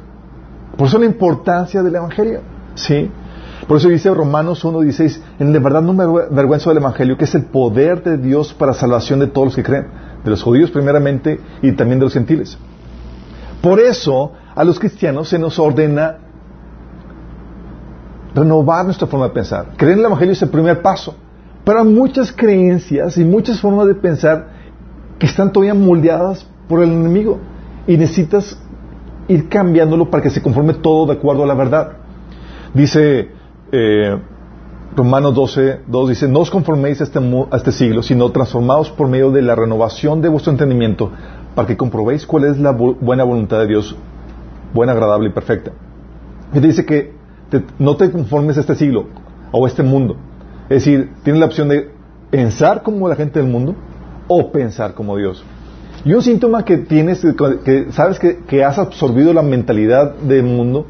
[0.75, 2.41] Por eso la importancia del Evangelio.
[2.75, 3.09] ¿Sí?
[3.67, 7.35] Por eso dice Romanos 1.16, en de verdad no me avergüenzo del Evangelio, que es
[7.35, 9.87] el poder de Dios para salvación de todos los que creen
[10.23, 12.57] de los judíos primeramente y también de los gentiles.
[13.61, 16.17] Por eso a los cristianos se nos ordena
[18.33, 19.67] renovar nuestra forma de pensar.
[19.77, 21.15] Creer en el Evangelio es el primer paso.
[21.63, 24.47] Pero hay muchas creencias y muchas formas de pensar
[25.19, 27.39] que están todavía moldeadas por el enemigo
[27.87, 28.59] y necesitas
[29.27, 31.93] ir cambiándolo para que se conforme todo de acuerdo a la verdad.
[32.73, 33.29] Dice
[33.71, 34.17] eh,
[34.95, 39.07] Romanos 12, 2 dice, no os conforméis a este, a este siglo, sino transformaos por
[39.07, 41.11] medio de la renovación de vuestro entendimiento,
[41.53, 43.95] para que comprobéis cuál es la buena voluntad de Dios,
[44.73, 45.71] buena, agradable y perfecta.
[46.53, 47.13] Y dice que
[47.77, 49.05] no te conformes a este siglo
[49.51, 50.15] o a este mundo.
[50.63, 51.91] Es decir, tienes la opción de
[52.31, 53.75] pensar como la gente del mundo
[54.27, 55.43] o pensar como Dios.
[56.05, 57.25] Y un síntoma que tienes,
[57.65, 60.85] que sabes que, has absorbido la mentalidad del mundo,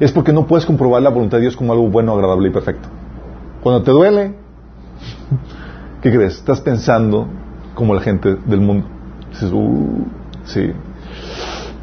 [0.00, 2.88] es porque no puedes comprobar la voluntad de Dios como algo bueno, agradable y perfecto.
[3.62, 4.34] Cuando te duele,
[6.02, 6.36] ¿qué crees?
[6.36, 7.26] Estás pensando
[7.74, 8.86] como la gente del mundo.
[9.30, 10.06] Dices, uh,
[10.44, 10.72] sí.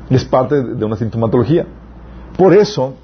[0.09, 1.65] Es parte de una sintomatología.
[2.37, 2.95] Por eso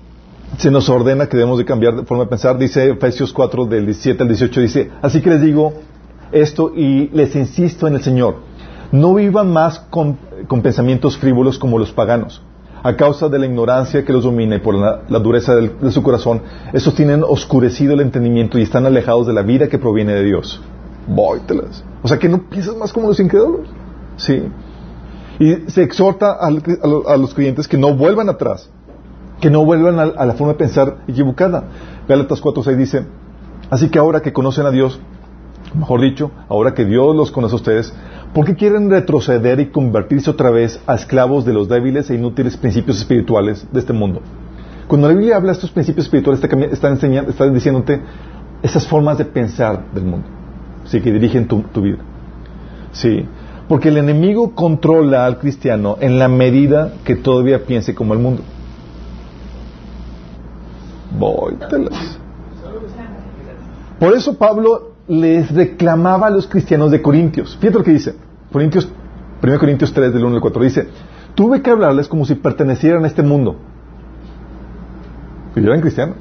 [0.57, 2.57] se nos ordena que debemos de cambiar de forma de pensar.
[2.57, 5.73] Dice Efesios 4 del 17 al 18, dice, así que les digo
[6.31, 8.37] esto y les insisto en el Señor,
[8.91, 10.17] no vivan más con,
[10.61, 12.41] pensamientos frívolos como los paganos
[12.83, 16.41] a causa de la ignorancia que los domina y por la, dureza de su corazón,
[16.73, 20.59] estos tienen oscurecido el entendimiento y están alejados de la vida que proviene de Dios.
[21.07, 21.83] Vóytelas.
[22.01, 23.67] O sea, que no piensas más como los incrédulos.
[24.17, 24.43] Sí.
[25.39, 26.49] Y se exhorta a,
[27.17, 28.69] los creyentes que no vuelvan atrás,
[29.39, 31.65] que no vuelvan a, la forma de pensar equivocada.
[32.07, 33.05] Gálatas 4.6 dice,
[33.69, 34.99] así que ahora que conocen a Dios,
[35.73, 37.93] mejor dicho, ahora que Dios los conoce a ustedes,
[38.33, 42.57] ¿por qué quieren retroceder y convertirse otra vez a esclavos de los débiles e inútiles
[42.57, 44.21] principios espirituales de este mundo?
[44.87, 48.01] Cuando la Biblia habla de estos principios espirituales, está, enseñando, está diciéndote
[48.61, 50.27] esas formas de pensar del mundo,
[50.85, 51.99] sí, que dirigen tu, vida.
[52.91, 53.25] Sí,
[53.67, 58.43] porque el enemigo controla al cristiano en la medida que todavía piense como el mundo.
[61.17, 61.55] Voy,
[63.99, 67.57] Por eso Pablo les reclamaba a los cristianos de Corintios.
[67.57, 68.15] Fíjate lo que dice.
[68.49, 68.87] Corintios,
[69.43, 70.63] 1 Corintios 3, del 1 al 4.
[70.63, 70.87] Dice,
[71.35, 73.57] tuve que hablarles como si pertenecieran a este mundo.
[75.53, 76.17] Y eran cristianos.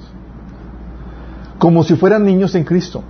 [1.59, 3.05] Como si fueran niños en Cristo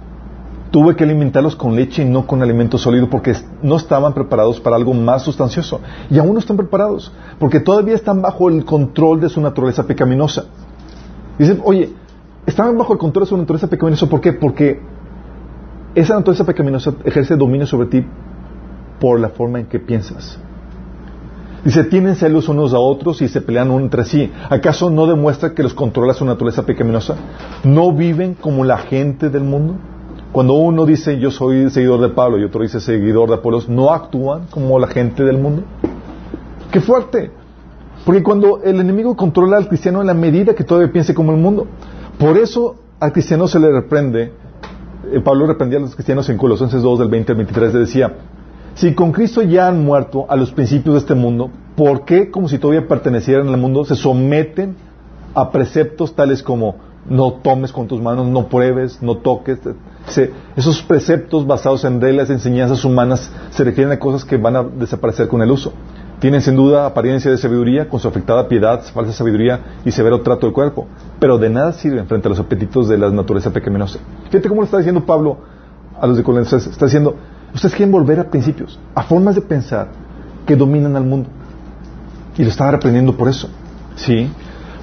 [0.71, 4.77] tuve que alimentarlos con leche y no con alimento sólido porque no estaban preparados para
[4.77, 5.81] algo más sustancioso.
[6.11, 10.45] Y aún no están preparados porque todavía están bajo el control de su naturaleza pecaminosa.
[11.39, 11.93] Dicen, oye,
[12.47, 14.07] estaban bajo el control de su naturaleza pecaminosa.
[14.09, 14.33] ¿Por qué?
[14.35, 14.81] Porque
[15.95, 18.05] esa naturaleza pecaminosa ejerce dominio sobre ti
[19.01, 20.39] por la forma en que piensas.
[21.65, 24.33] Dice, tienen celos unos a otros y se pelean entre sí.
[24.49, 27.17] ¿Acaso no demuestra que los controla su naturaleza pecaminosa?
[27.65, 29.75] ¿No viven como la gente del mundo?
[30.33, 33.93] Cuando uno dice yo soy seguidor de Pablo y otro dice seguidor de Apolos, ¿no
[33.93, 35.65] actúan como la gente del mundo?
[36.71, 37.31] ¡Qué fuerte!
[38.07, 41.39] Porque cuando el enemigo controla al cristiano en la medida que todavía piense como el
[41.39, 41.67] mundo,
[42.19, 44.33] por eso al cristiano se le reprende,
[45.25, 48.15] Pablo reprendía a los cristianos en Colosenses 2 del 20 al 23, le decía,
[48.75, 52.49] si con Cristo ya han muerto a los principios de este mundo, ¿por qué, como
[52.49, 54.77] si todavía pertenecieran al mundo, se someten
[55.35, 56.77] a preceptos tales como
[57.09, 59.59] no tomes con tus manos, no pruebes, no toques.
[60.57, 65.29] esos preceptos basados en reglas, enseñanzas humanas, se refieren a cosas que van a desaparecer
[65.29, 65.73] con el uso.
[66.21, 70.47] Tienen sin duda apariencia de sabiduría, con su afectada piedad, falsa sabiduría y severo trato
[70.47, 70.87] del cuerpo,
[71.19, 73.99] pero de nada sirven frente a los apetitos de la naturaleza pecaminosa.
[74.25, 75.39] Fíjate cómo lo está diciendo Pablo
[75.99, 76.67] a los de Corintios.
[76.67, 77.17] Está diciendo,
[77.55, 79.89] ustedes quieren volver a principios, a formas de pensar
[80.47, 81.31] que dominan al mundo.
[82.37, 83.49] Y lo estaba reprendiendo por eso.
[83.97, 84.31] ¿Sí?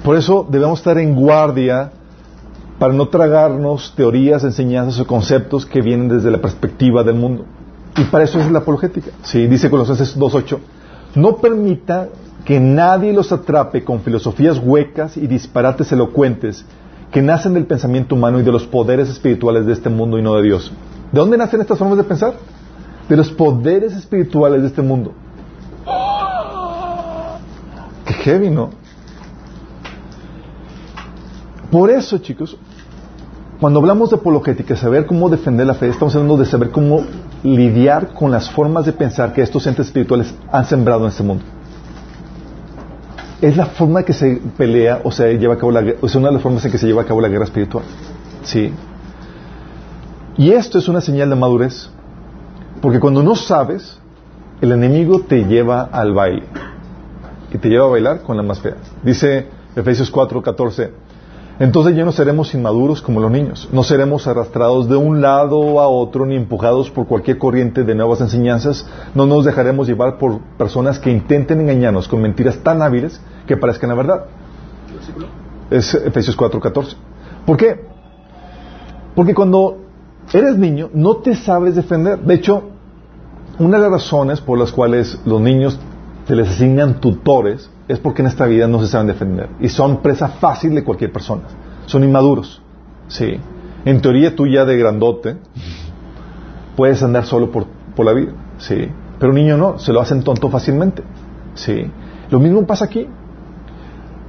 [0.02, 1.92] Por eso debemos estar en guardia
[2.80, 7.44] para no tragarnos teorías, enseñanzas o conceptos que vienen desde la perspectiva del mundo.
[7.96, 9.10] Y para eso es la apologética.
[9.22, 10.58] Sí, dice Colosenses 2.8,
[11.14, 12.08] no permita
[12.44, 16.64] que nadie los atrape con filosofías huecas y disparates elocuentes
[17.10, 20.34] que nacen del pensamiento humano y de los poderes espirituales de este mundo y no
[20.36, 20.72] de Dios.
[21.12, 22.34] ¿De dónde nacen estas formas de pensar?
[23.08, 25.12] De los poderes espirituales de este mundo.
[28.04, 28.70] Qué heavy, ¿no?
[31.70, 32.56] Por eso, chicos,
[33.60, 37.04] cuando hablamos de apologética, saber cómo defender la fe, estamos hablando de saber cómo
[37.42, 41.44] lidiar con las formas de pensar que estos entes espirituales han sembrado en este mundo.
[43.40, 46.34] Es la forma que se pelea o se lleva a cabo la es una de
[46.34, 47.84] las formas en que se lleva a cabo la guerra espiritual.
[48.42, 48.72] ¿Sí?
[50.36, 51.90] Y esto es una señal de madurez,
[52.80, 53.98] porque cuando no sabes,
[54.60, 56.44] el enemigo te lleva al baile.
[57.52, 58.76] Y te lleva a bailar con la más fea.
[59.02, 60.92] Dice Efesios 4, 14
[61.60, 65.88] entonces ya no seremos inmaduros como los niños, no seremos arrastrados de un lado a
[65.88, 70.98] otro ni empujados por cualquier corriente de nuevas enseñanzas, no nos dejaremos llevar por personas
[70.98, 74.24] que intenten engañarnos con mentiras tan hábiles que parezcan la verdad.
[75.70, 76.94] Es Efesios 4:14.
[77.44, 77.86] ¿Por qué?
[79.16, 79.78] Porque cuando
[80.32, 82.20] eres niño no te sabes defender.
[82.20, 82.62] De hecho,
[83.58, 85.78] una de las razones por las cuales los niños
[86.26, 90.02] se les asignan tutores es porque en esta vida no se saben defender y son
[90.02, 91.44] presa fácil de cualquier persona.
[91.86, 92.62] Son inmaduros.
[93.08, 93.40] Sí.
[93.84, 95.36] En teoría tú ya de grandote
[96.76, 97.66] puedes andar solo por,
[98.04, 98.32] la vida.
[98.58, 98.88] Sí.
[99.18, 101.02] Pero un niño no, se lo hacen tonto fácilmente.
[101.54, 101.90] Sí.
[102.30, 103.08] Lo mismo pasa aquí.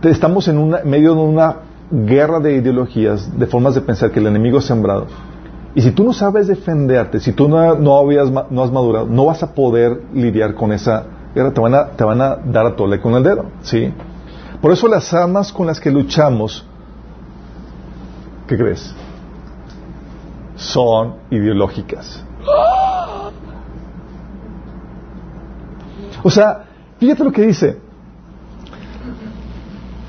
[0.01, 1.57] Estamos en una, medio de una
[1.91, 5.07] guerra de ideologías, de formas de pensar que el enemigo ha sembrado.
[5.75, 9.25] Y si tú no sabes defenderte, si tú no, no, habías, no has madurado, no
[9.25, 12.99] vas a poder lidiar con esa te van a, te van a dar a tole
[12.99, 13.93] con el dedo, ¿sí?
[14.61, 16.65] Por eso las armas con las que luchamos,
[18.47, 18.93] ¿qué crees?
[20.55, 22.23] Son ideológicas.
[26.21, 26.65] O sea,
[26.99, 27.77] fíjate lo que dice.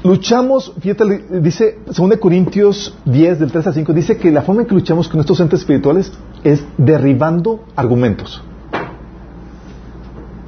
[0.03, 1.05] Luchamos, fíjate,
[1.41, 4.75] dice, según de Corintios 10, del 3 al 5, dice que la forma en que
[4.75, 6.11] luchamos con estos entes espirituales
[6.43, 8.43] es derribando argumentos.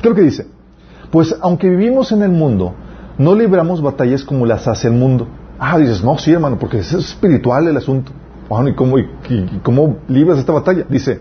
[0.01, 0.47] ¿Qué es lo que dice?
[1.13, 2.73] Pues aunque vivimos en el mundo,
[3.19, 5.29] no libramos batallas como las hace el mundo.
[5.59, 8.11] Ah, dices, no, sí, hermano, porque es espiritual el asunto.
[8.67, 8.97] ¿y cómo,
[9.63, 10.87] cómo libras esta batalla?
[10.89, 11.21] Dice,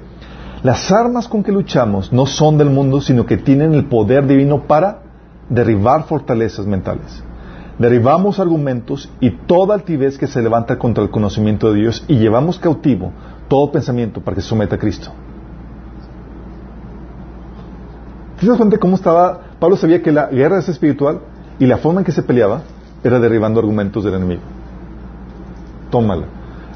[0.63, 4.63] Las armas con que luchamos no son del mundo, sino que tienen el poder divino
[4.63, 5.01] para
[5.49, 7.21] derribar fortalezas mentales.
[7.77, 12.59] Derribamos argumentos y toda altivez que se levanta contra el conocimiento de Dios y llevamos
[12.59, 13.11] cautivo
[13.49, 15.11] todo pensamiento para que se someta a Cristo.
[18.41, 19.39] ¿Te das cómo estaba?
[19.59, 21.19] Pablo sabía que la guerra es espiritual
[21.59, 22.63] y la forma en que se peleaba
[23.03, 24.41] era derribando argumentos del enemigo.
[25.91, 26.25] Tómala.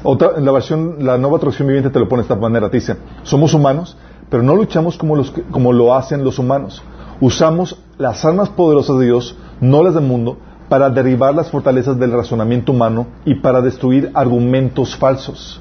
[0.04, 2.70] Otra, en la versión, la nueva traducción viviente te lo pone de esta manera.
[2.70, 3.96] Te dice, somos humanos,
[4.30, 6.84] pero no luchamos como, los, como lo hacen los humanos.
[7.20, 12.12] Usamos las armas poderosas de Dios, no las del mundo, para derribar las fortalezas del
[12.12, 15.60] razonamiento humano y para destruir argumentos falsos.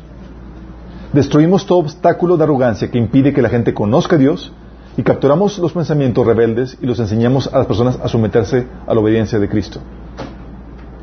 [1.14, 4.54] Destruimos todo obstáculo de arrogancia que impide que la gente conozca a Dios
[4.98, 9.00] y capturamos los pensamientos rebeldes y los enseñamos a las personas a someterse a la
[9.00, 9.80] obediencia de Cristo.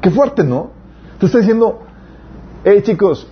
[0.00, 0.70] Qué fuerte, ¿no?
[1.18, 1.81] Te está diciendo,
[2.64, 3.26] hey chicos,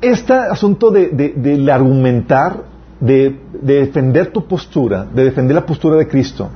[0.00, 2.64] este asunto de, argumentar,
[3.00, 6.50] de, defender tu postura, de defender la postura de Cristo,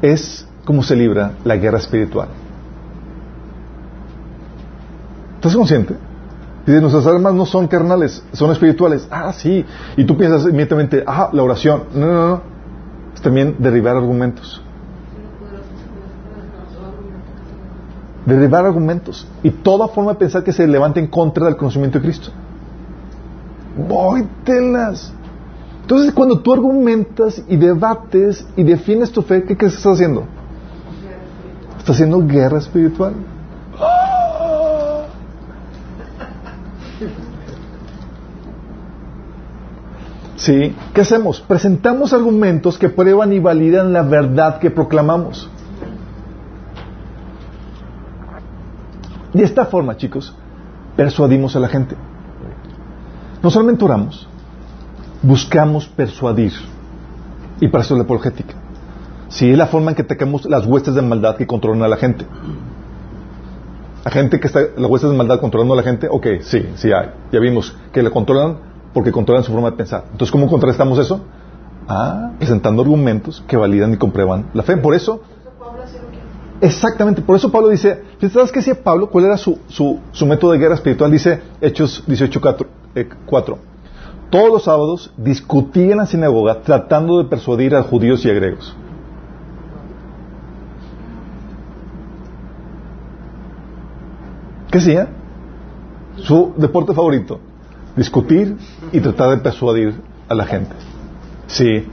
[0.00, 2.28] es como se libra la guerra espiritual.
[5.36, 5.94] ¿Estás consciente?
[6.66, 9.08] Dice, nuestras armas no son carnales, son espirituales.
[9.10, 9.64] Ah, sí.
[9.96, 11.84] Y tú piensas inmediatamente, ah, la oración.
[11.94, 12.40] No, no, no.
[13.14, 14.62] Es también derribar argumentos.
[18.24, 19.26] Derribar argumentos.
[19.42, 22.30] Y toda forma de pensar que se levante en contra del conocimiento de Cristo.
[23.88, 25.12] Voy telas.
[25.80, 30.24] Entonces, cuando tú argumentas y debates y defines tu fe, ¿qué crees que estás haciendo?
[31.78, 33.14] Estás haciendo guerra espiritual.
[40.42, 40.74] ¿Sí?
[40.92, 41.40] ¿Qué hacemos?
[41.40, 45.48] Presentamos argumentos que prueban y validan la verdad que proclamamos.
[49.32, 50.34] De esta forma, chicos,
[50.96, 51.94] persuadimos a la gente.
[53.40, 54.26] No solamente oramos,
[55.22, 56.52] buscamos persuadir.
[57.60, 58.54] Y para eso es la apologética.
[59.28, 61.96] Si es la forma en que atacamos las huestes de maldad que controlan a la
[61.98, 62.26] gente.
[64.04, 66.90] La gente que está, las huestes de maldad controlando a la gente, ok, sí, sí
[66.90, 67.10] hay.
[67.30, 70.04] Ya vimos que la controlan porque controlan su forma de pensar.
[70.12, 71.20] Entonces, ¿cómo contrastamos eso?
[71.88, 74.76] Ah, presentando argumentos que validan y comprueban la fe.
[74.76, 75.22] Por eso,
[76.60, 78.02] exactamente, por eso Pablo dice,
[78.32, 79.10] ¿sabes qué decía Pablo?
[79.10, 81.10] ¿Cuál era su, su, método de guerra espiritual?
[81.10, 82.66] Dice Hechos 18.4.
[82.94, 83.08] Eh,
[84.30, 88.76] Todos los sábados discutía en la sinagoga tratando de persuadir a judíos y a griegos.
[94.70, 95.08] ¿Qué hacía?
[96.16, 97.40] Su deporte favorito
[97.96, 98.56] discutir
[98.92, 99.94] y tratar de persuadir
[100.28, 100.74] a la gente.
[101.46, 101.86] Sí.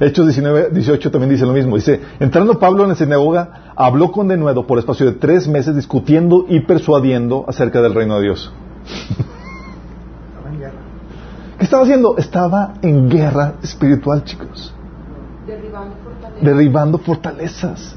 [0.00, 1.76] Hechos 19, 18 también dice lo mismo.
[1.76, 6.46] Dice, entrando Pablo en la sinagoga, habló con denuedo por espacio de tres meses discutiendo
[6.48, 8.52] y persuadiendo acerca del reino de Dios.
[11.58, 12.16] ¿Qué estaba haciendo?
[12.18, 14.74] Estaba en guerra espiritual, chicos.
[15.46, 16.44] Derribando fortalezas.
[16.44, 17.96] Derribando fortalezas.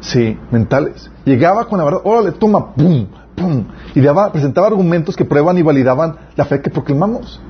[0.00, 1.10] Sí, mentales.
[1.26, 3.06] Llegaba con la verdad, órale, toma, pum,
[3.94, 7.40] y daba, presentaba argumentos que prueban y validaban la fe que proclamamos.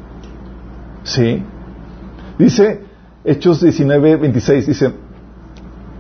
[1.05, 1.43] ¿Sí?
[2.39, 2.85] Dice,
[3.25, 4.93] Hechos 19, 26, dice,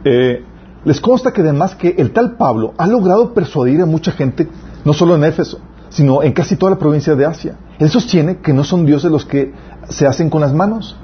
[0.05, 0.44] eh,
[0.85, 4.48] les consta que además que el tal Pablo ha logrado persuadir a mucha gente,
[4.85, 7.57] no solo en Éfeso, sino en casi toda la provincia de Asia.
[7.78, 9.52] Él sostiene que no son dioses los que
[9.88, 10.96] se hacen con las manos.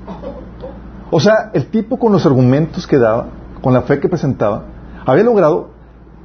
[1.10, 3.28] O sea, el tipo con los argumentos que daba,
[3.62, 4.64] con la fe que presentaba,
[5.06, 5.70] había logrado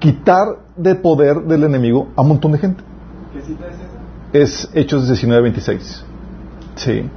[0.03, 2.83] quitar de poder del enemigo a un montón de gente.
[3.31, 4.67] ¿Qué cita es esa?
[4.67, 6.03] Es Hechos 19:26.
[6.75, 7.09] Sí.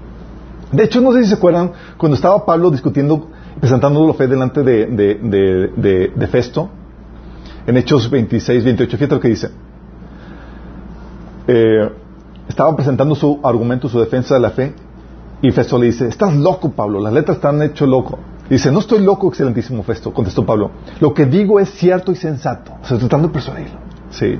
[0.71, 4.63] De hecho, no sé si se acuerdan, cuando estaba Pablo discutiendo, presentando la fe delante
[4.63, 6.69] de, de, de, Festo,
[7.67, 9.51] en Hechos 26, 28, fíjate lo que dice.
[11.49, 11.91] Eh,
[12.49, 14.75] estaba presentando su argumento, su defensa de la fe,
[15.43, 18.19] y Festo le dice, estás loco, Pablo, las letras están hecho loco.
[18.49, 20.71] Dice, no estoy loco, excelentísimo Festo, contestó Pablo.
[21.01, 22.73] Lo que digo es cierto y sensato.
[22.83, 23.79] Estoy tratando de persuadirlo.
[24.11, 24.39] Sí.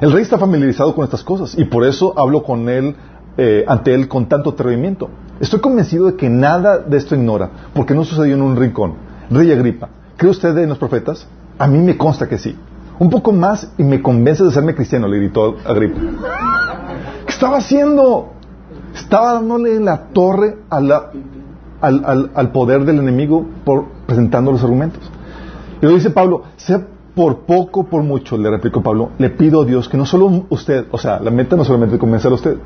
[0.00, 2.96] El rey está familiarizado con estas cosas y por eso hablo con él,
[3.36, 5.10] eh, ante él con tanto atrevimiento.
[5.38, 8.94] Estoy convencido de que nada de esto ignora, porque no sucedió en un rincón.
[9.30, 11.26] Rey Agripa, ¿cree usted en los profetas?
[11.58, 12.56] A mí me consta que sí.
[12.98, 16.00] Un poco más y me convence de serme cristiano, le gritó Agripa.
[17.24, 18.32] ¿Qué estaba haciendo?
[18.94, 21.10] Estaba dándole la torre a la
[21.80, 25.02] al, al, poder del enemigo por presentando los argumentos.
[25.80, 29.64] Y lo dice Pablo, sea por poco, por mucho, le replicó Pablo, le pido a
[29.64, 32.56] Dios que no solo usted, o sea, la meta no solamente es convencer a usted,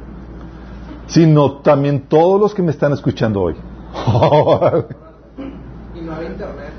[1.07, 3.55] sino también todos los que me están escuchando hoy.
[5.95, 6.73] y no había internet.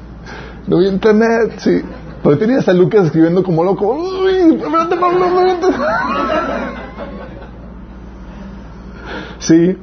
[0.67, 1.81] No había internet, sí.
[2.23, 3.93] Pero tenías a Lucas escribiendo como loco.
[3.93, 4.61] Uy,
[4.99, 5.25] Pablo.
[9.37, 9.77] Sí.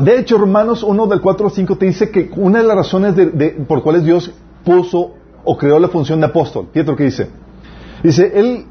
[0.00, 3.14] De hecho, Romanos 1 del 4 al 5 te dice que una de las razones
[3.14, 4.32] de, de, por cuales Dios
[4.64, 5.12] puso
[5.44, 7.30] o creó la función de apóstol, fíjate lo que dice.
[8.02, 8.66] Dice, Él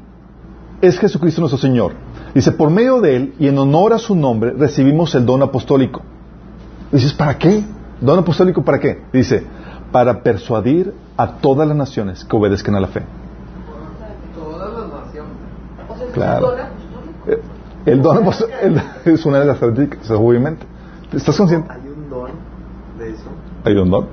[0.80, 1.92] es Jesucristo nuestro Señor.
[2.34, 6.02] Dice, por medio de Él y en honor a su nombre recibimos el don apostólico.
[6.90, 7.64] Dices, ¿para qué?
[8.00, 9.02] ¿Don apostólico para qué?
[9.12, 9.44] Dice,
[9.92, 13.02] para persuadir a todas las naciones que obedezcan a la fe.
[14.34, 15.32] Todas las naciones.
[15.88, 16.52] O sea, Claro.
[17.26, 17.40] Eh,
[17.86, 18.58] El don apostólico
[19.04, 20.66] es una de las características, obviamente.
[21.12, 21.70] ¿Estás consciente?
[21.70, 22.30] Hay un don
[22.98, 23.24] de eso.
[23.64, 24.06] Hay un don.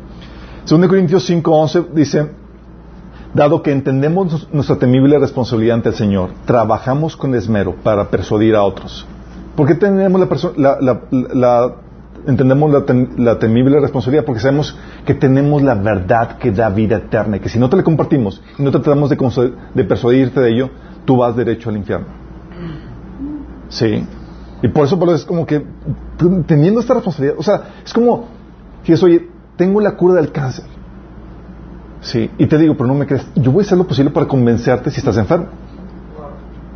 [0.67, 2.29] 2 Corintios 5:11 dice,
[3.33, 8.63] dado que entendemos nuestra temible responsabilidad ante el Señor, trabajamos con esmero para persuadir a
[8.63, 9.05] otros.
[9.55, 10.27] ¿Por qué tenemos la,
[10.57, 11.01] la- la-
[11.33, 11.75] la-
[12.27, 14.25] entendemos la, tem- la temible responsabilidad?
[14.25, 17.77] Porque sabemos que tenemos la verdad que da vida eterna y que si no te
[17.77, 19.17] la compartimos y no tratamos de,
[19.73, 20.69] de persuadirte de ello,
[21.05, 22.07] tú vas derecho al infierno.
[23.69, 24.05] Sí.
[24.61, 28.27] Y por eso, por es como que t- teniendo esta responsabilidad, o sea, es como
[28.83, 30.65] si es, oye, tengo la cura del cáncer.
[32.01, 34.25] Sí, y te digo, pero no me crees, yo voy a hacer lo posible para
[34.27, 35.47] convencerte si estás enfermo.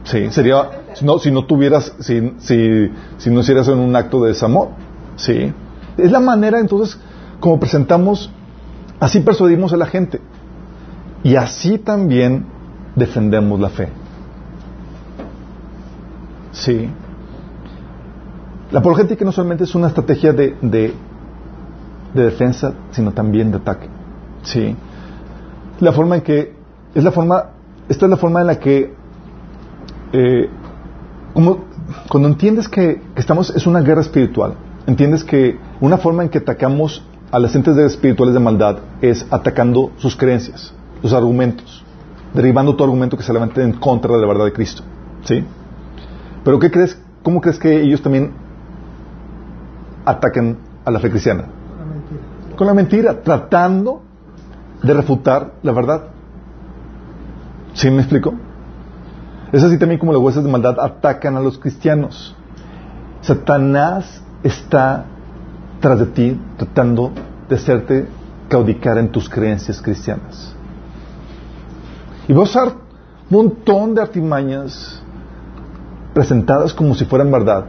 [0.03, 0.69] Sí, sería,
[1.01, 4.69] no, si no tuvieras, si, si, si no hicieras en un acto de desamor.
[5.15, 5.53] Sí.
[5.97, 6.99] Es la manera entonces
[7.39, 8.29] como presentamos,
[8.99, 10.19] así persuadimos a la gente.
[11.23, 12.45] Y así también
[12.95, 13.89] defendemos la fe.
[16.51, 16.89] Sí.
[18.73, 20.95] La apologética no solamente es una estrategia de, de,
[22.11, 23.87] de defensa, sino también de ataque.
[24.41, 24.75] Sí.
[25.79, 26.55] La forma en que,
[26.95, 27.51] es la forma,
[27.87, 28.91] esta es la forma en la que,
[30.11, 30.49] eh,
[32.09, 34.55] cuando entiendes que, estamos, es una guerra espiritual,
[34.87, 39.91] entiendes que una forma en que atacamos a las entes espirituales de maldad es atacando
[39.97, 41.85] sus creencias, sus argumentos,
[42.33, 44.81] derribando todo argumento que se levante en contra de la verdad de Cristo.
[45.25, 45.45] ¿Sí?
[46.43, 46.99] Pero ¿qué crees?
[47.21, 48.41] ¿Cómo crees que ellos también
[50.05, 51.45] atacan a la fe cristiana?
[52.55, 54.01] Con la mentira, tratando
[54.81, 56.03] de refutar la verdad.
[57.73, 58.33] ¿Sí me explico?
[59.51, 62.35] Es así también como las huestes de maldad atacan a los cristianos.
[63.21, 65.05] Satanás está
[65.79, 67.11] tras de ti tratando
[67.47, 68.07] de hacerte
[68.49, 70.55] caudicar en tus creencias cristianas.
[72.27, 72.75] Y va a usar un
[73.29, 75.01] montón de artimañas
[76.13, 77.65] presentadas como si fueran verdad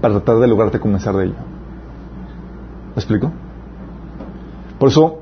[0.00, 1.53] para tratar de lograrte convencer de ello.
[2.94, 3.32] ¿Me explico?
[4.78, 5.20] Por eso,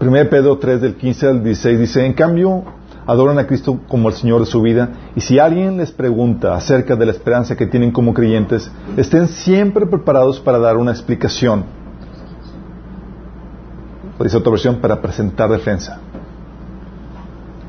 [0.00, 2.64] 1 Pedro 3 del 15 al 16 dice, en cambio,
[3.06, 6.96] adoran a Cristo como el Señor de su vida, y si alguien les pregunta acerca
[6.96, 11.64] de la esperanza que tienen como creyentes, estén siempre preparados para dar una explicación.
[14.18, 16.00] O dice otra versión, para presentar defensa.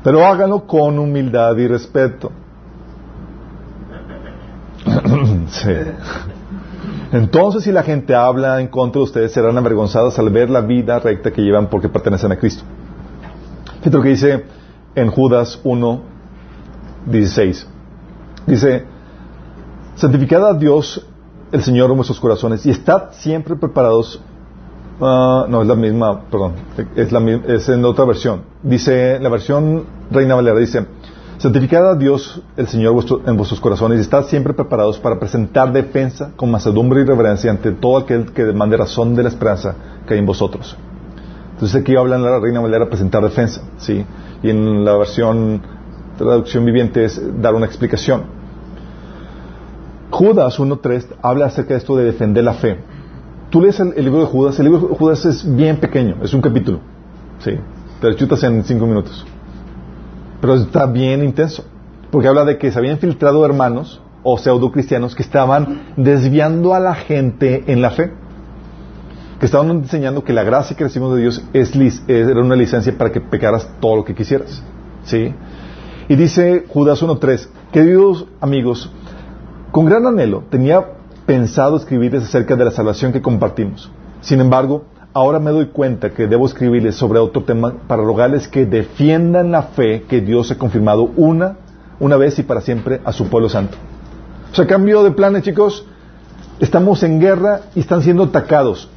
[0.02, 2.30] Pero háganlo con humildad y respeto.
[5.48, 5.70] sí.
[7.14, 10.98] Entonces, si la gente habla en contra de ustedes, serán avergonzadas al ver la vida
[10.98, 12.64] recta que llevan porque pertenecen a Cristo.
[13.78, 14.44] Fíjate lo que dice
[14.96, 16.00] en Judas 1,
[17.06, 17.68] 16.
[18.48, 18.84] Dice,
[19.94, 21.06] santificad a Dios
[21.52, 24.20] el Señor en vuestros corazones y estad siempre preparados.
[25.00, 26.54] ah, no, es la misma, perdón,
[26.96, 28.42] es, la, es en otra versión.
[28.60, 30.84] Dice, la versión Reina Valera dice,
[31.38, 35.72] santificad a Dios el Señor vuestro- en vuestros corazones y estad siempre preparados para presentar
[35.72, 39.74] defensa con mansedumbre y reverencia ante todo aquel que demande razón de la esperanza
[40.06, 40.76] que hay en vosotros.
[41.54, 44.04] Entonces aquí habla en la Reina Valera presentar defensa, ¿sí?
[44.42, 45.62] Y en la versión
[46.18, 48.22] traducción viviente es dar una explicación.
[50.10, 52.78] Judas 1.3 habla acerca de esto de defender la fe.
[53.50, 56.32] Tú lees el, el libro de Judas, el libro de Judas es bien pequeño, es
[56.34, 56.78] un capítulo,
[57.40, 57.52] ¿sí?
[58.00, 59.24] Te lo chutas en cinco minutos.
[60.44, 61.64] Pero está bien intenso,
[62.10, 66.80] porque habla de que se habían filtrado hermanos o pseudo cristianos que estaban desviando a
[66.80, 68.12] la gente en la fe
[69.40, 71.72] que estaban enseñando que la gracia que recibimos de Dios es,
[72.06, 74.62] era una licencia para que pecaras todo lo que quisieras.
[75.04, 75.34] ¿Sí?
[76.10, 78.92] Y dice Judas 1.3, queridos amigos,
[79.70, 80.84] con gran anhelo tenía
[81.24, 83.90] pensado escribirles acerca de la salvación que compartimos.
[84.20, 84.84] Sin embargo,
[85.14, 89.62] ahora me doy cuenta que debo escribirles sobre otro tema para rogarles que defiendan la
[89.62, 91.56] fe que Dios ha confirmado una,
[92.00, 93.78] una vez y para siempre a su pueblo santo.
[94.52, 95.86] O sea, cambio de planes, chicos.
[96.60, 98.88] Estamos en guerra y están siendo atacados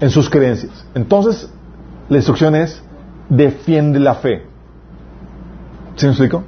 [0.00, 0.84] en sus creencias.
[0.94, 1.50] Entonces,
[2.08, 2.82] la instrucción es,
[3.28, 4.46] defiende la fe.
[5.96, 6.42] ¿Sí me explico?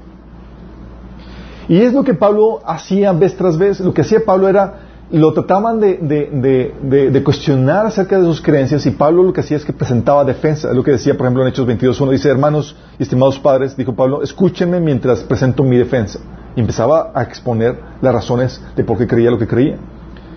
[1.69, 3.81] Y es lo que Pablo hacía vez tras vez.
[3.81, 4.81] Lo que hacía Pablo era,
[5.19, 9.73] lo trataban de, cuestionar acerca de sus creencias y Pablo lo que hacía es que
[9.73, 10.73] presentaba defensa.
[10.73, 14.23] Lo que decía, por ejemplo, en Hechos 22.1, dice, hermanos y estimados padres, dijo Pablo,
[14.23, 16.19] escúchenme mientras presento mi defensa.
[16.57, 19.77] Y empezaba a exponer las razones de por qué creía lo que creía.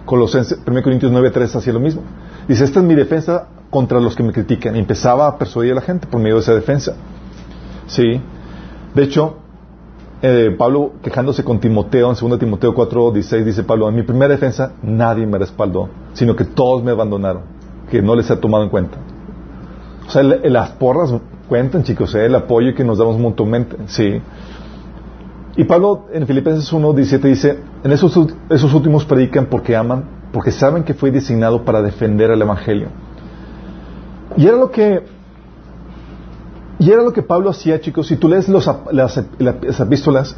[0.05, 2.01] Colosenses, 1 Corintios 9.3 hacía lo mismo.
[2.47, 4.76] Dice, esta es mi defensa contra los que me critican.
[4.76, 6.95] Y empezaba a persuadir a la gente por medio de esa defensa.
[7.88, 8.21] Sí.
[8.93, 9.38] De hecho,
[10.28, 14.73] eh, Pablo quejándose con Timoteo, en 2 Timoteo 4.16, dice Pablo, en mi primera defensa
[14.82, 17.43] nadie me respaldó, sino que todos me abandonaron,
[17.91, 18.97] que no les ha tomado en cuenta.
[20.07, 21.13] O sea, las porras
[21.47, 22.26] cuentan, chicos, ¿eh?
[22.26, 23.78] el apoyo que nos damos mutuamente.
[23.86, 24.19] Sí.
[25.57, 28.19] Y Pablo en Filipenses 1.17 dice, en esos,
[28.49, 32.88] esos últimos predican porque aman, porque saben que fue designado para defender el Evangelio.
[34.38, 35.03] Y era lo que
[36.80, 38.07] y era lo que Pablo hacía, chicos.
[38.07, 40.36] Si tú lees las, las, epístolas,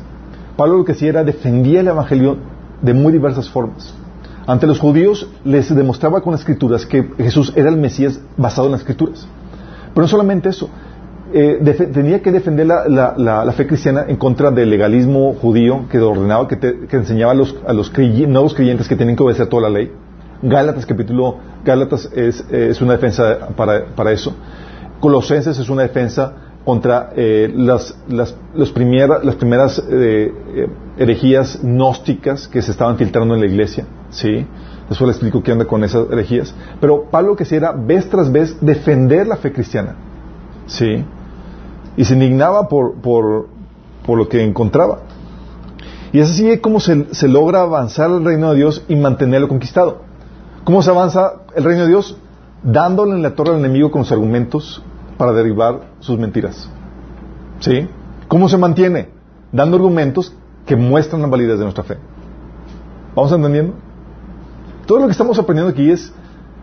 [0.55, 2.38] Pablo lo que hacía era defendía el Evangelio
[2.81, 3.93] de muy diversas formas.
[4.45, 8.71] Ante los judíos les demostraba con las escrituras que Jesús era el Mesías basado en
[8.73, 9.27] las escrituras.
[9.93, 10.69] Pero no solamente eso,
[11.33, 16.57] eh, tenía que defender la, fe cristiana en contra del legalismo judío que ordenaba, que,
[16.57, 17.55] que enseñaba a los,
[18.27, 19.91] nuevos creyentes que tienen que obedecer toda la ley.
[20.41, 24.33] Gálatas capítulo, Gálatas es, una defensa para, eso.
[24.99, 26.33] Colosenses es una defensa
[26.65, 28.73] contra eh, las, las, los
[29.23, 30.67] las primeras eh, eh,
[30.97, 33.85] herejías gnósticas que se estaban filtrando en la iglesia.
[34.09, 34.45] ¿sí?
[34.89, 36.53] Después le explico qué onda con esas herejías.
[36.81, 39.95] Pero Pablo que hacía era vez tras vez defender la fe cristiana.
[40.65, 41.05] ¿sí?
[41.97, 43.49] y se indignaba por, por,
[44.05, 44.99] por lo que encontraba.
[46.13, 50.03] Y es así como se, se, logra avanzar el reino de Dios y mantenerlo conquistado.
[50.63, 52.17] ¿Cómo se avanza el reino de Dios?
[52.63, 54.81] Dándole en la torre al enemigo con los argumentos
[55.18, 56.70] para derribar sus mentiras.
[57.59, 57.88] ¿Sí?
[58.28, 59.09] ¿Cómo se mantiene?
[59.51, 60.34] Dando argumentos
[60.65, 61.97] que muestran la validez de nuestra fe.
[63.15, 63.74] ¿Vamos entendiendo?
[64.86, 66.13] Todo lo que estamos aprendiendo aquí es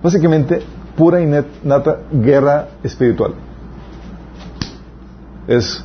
[0.03, 0.63] básicamente
[0.97, 3.35] pura y nata guerra espiritual
[5.47, 5.85] es,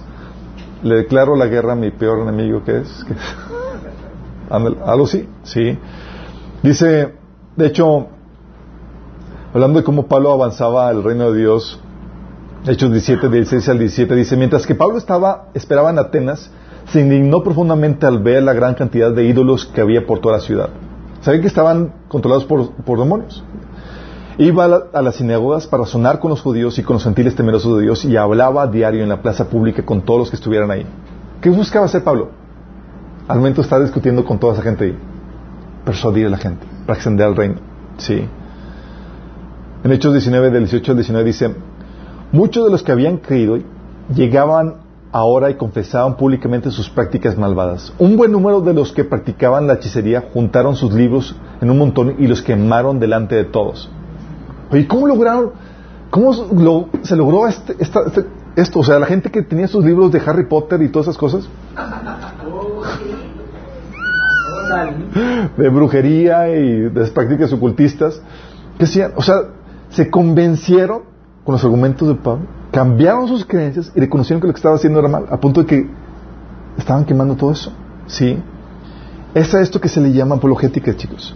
[0.84, 3.06] le declaro la guerra a mi peor enemigo que es.
[4.50, 5.78] algo sí, sí.
[6.64, 7.14] Dice,
[7.56, 8.08] de hecho,
[9.54, 11.80] hablando de cómo Pablo avanzaba al reino de Dios,
[12.66, 16.52] Hechos 17, 16 al 17, dice, mientras que Pablo estaba, esperaba en Atenas,
[16.92, 20.44] se indignó profundamente al ver la gran cantidad de ídolos que había por toda la
[20.44, 20.70] ciudad.
[21.22, 23.44] ¿Saben que estaban controlados por, por demonios?
[24.38, 27.84] Iba a, las sinagogas para sonar con los judíos y con los gentiles temerosos de
[27.84, 30.86] Dios y hablaba diario en la plaza pública con todos los que estuvieran ahí.
[31.42, 32.30] ¿Qué buscaba hacer Pablo?
[33.28, 34.96] Al momento está discutiendo con toda esa gente.
[35.86, 37.56] Persuadir a la gente para extender el reino.
[37.98, 38.26] Sí.
[39.84, 41.56] En Hechos 19, del 18 al 19 dice,
[42.32, 43.58] muchos de los que habían creído
[44.14, 44.76] llegaban
[45.12, 47.94] ahora y confesaban públicamente sus prácticas malvadas.
[47.98, 52.16] Un buen número de los que practicaban la hechicería juntaron sus libros en un montón
[52.20, 53.90] y los quemaron delante de todos.
[54.72, 55.52] Oye, ¿cómo lograron?
[56.12, 58.26] ¿Cómo se logró este, este,
[58.56, 58.80] esto?
[58.80, 61.48] O sea, la gente que tenía sus libros de Harry Potter y todas esas cosas.
[65.58, 68.22] de brujería y de prácticas ocultistas.
[68.78, 69.42] Que hacían, o sea,
[69.90, 71.09] se convencieron
[71.44, 75.00] con los argumentos de Pablo, cambiaron sus creencias y reconocieron que lo que estaba haciendo
[75.00, 75.90] era mal, a punto de que
[76.78, 77.72] estaban quemando todo eso.
[78.08, 78.38] ¿Sí?
[79.34, 81.36] Es a esto que se le llama apologética, chicos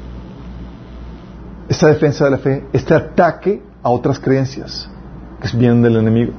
[1.74, 4.90] esta defensa de la fe, este ataque a otras creencias
[5.42, 6.34] que vienen del enemigo.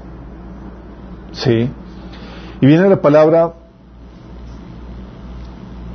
[1.32, 1.68] ¿Sí?
[2.60, 3.54] Y viene la palabra,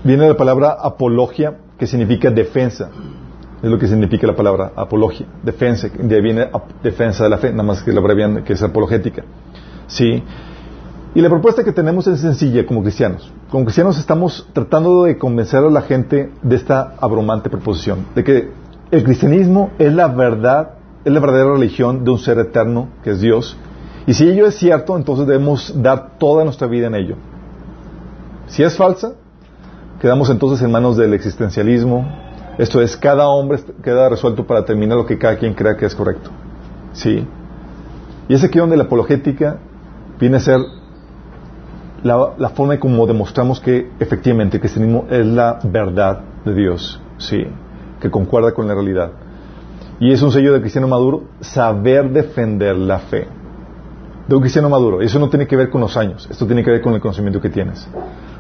[0.04, 2.90] viene la palabra apología, que significa defensa.
[3.62, 6.50] Es lo que significa la palabra apología, defensa, de viene
[6.82, 9.24] defensa de la fe, nada más que la abrevian, que es apologética.
[9.88, 10.24] ¿Sí?
[11.16, 13.32] Y la propuesta que tenemos es sencilla como cristianos.
[13.50, 18.52] Como cristianos estamos tratando de convencer a la gente de esta abrumante proposición, de que
[18.92, 23.22] el cristianismo es la verdad, es la verdadera religión de un ser eterno que es
[23.22, 23.58] Dios.
[24.06, 27.16] Y si ello es cierto, entonces debemos dar toda nuestra vida en ello.
[28.48, 29.14] Si es falsa,
[30.00, 32.29] quedamos entonces en manos del existencialismo.
[32.60, 35.96] Esto es, cada hombre queda resuelto para terminar lo que cada quien crea que es
[35.96, 36.30] correcto.
[36.94, 37.26] ¿Sí?
[38.28, 39.58] Y es aquí donde la apologética
[40.20, 40.60] viene a ser
[42.04, 47.02] la, forma en como demostramos que efectivamente el cristianismo es la verdad de Dios.
[47.18, 47.48] ¿Sí?
[48.00, 49.12] que concuerda con la realidad.
[50.00, 53.28] Y es un sello de cristiano maduro saber defender la fe.
[54.28, 55.02] De un cristiano maduro.
[55.02, 57.42] Eso no tiene que ver con los años, esto tiene que ver con el conocimiento
[57.42, 57.88] que tienes.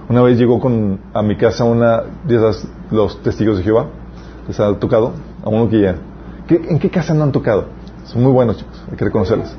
[0.07, 2.53] Una vez llegó con, a mi casa una de
[2.91, 3.87] los testigos de Jehová,
[4.49, 5.95] les ha tocado, a uno que ya.
[6.49, 7.65] ¿En qué casa no han tocado?
[8.05, 9.55] Son muy buenos, chicos, hay que reconocerlos.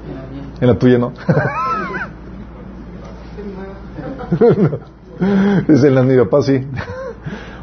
[0.61, 1.13] En la tuya no.
[5.69, 6.67] La de mi papá sí.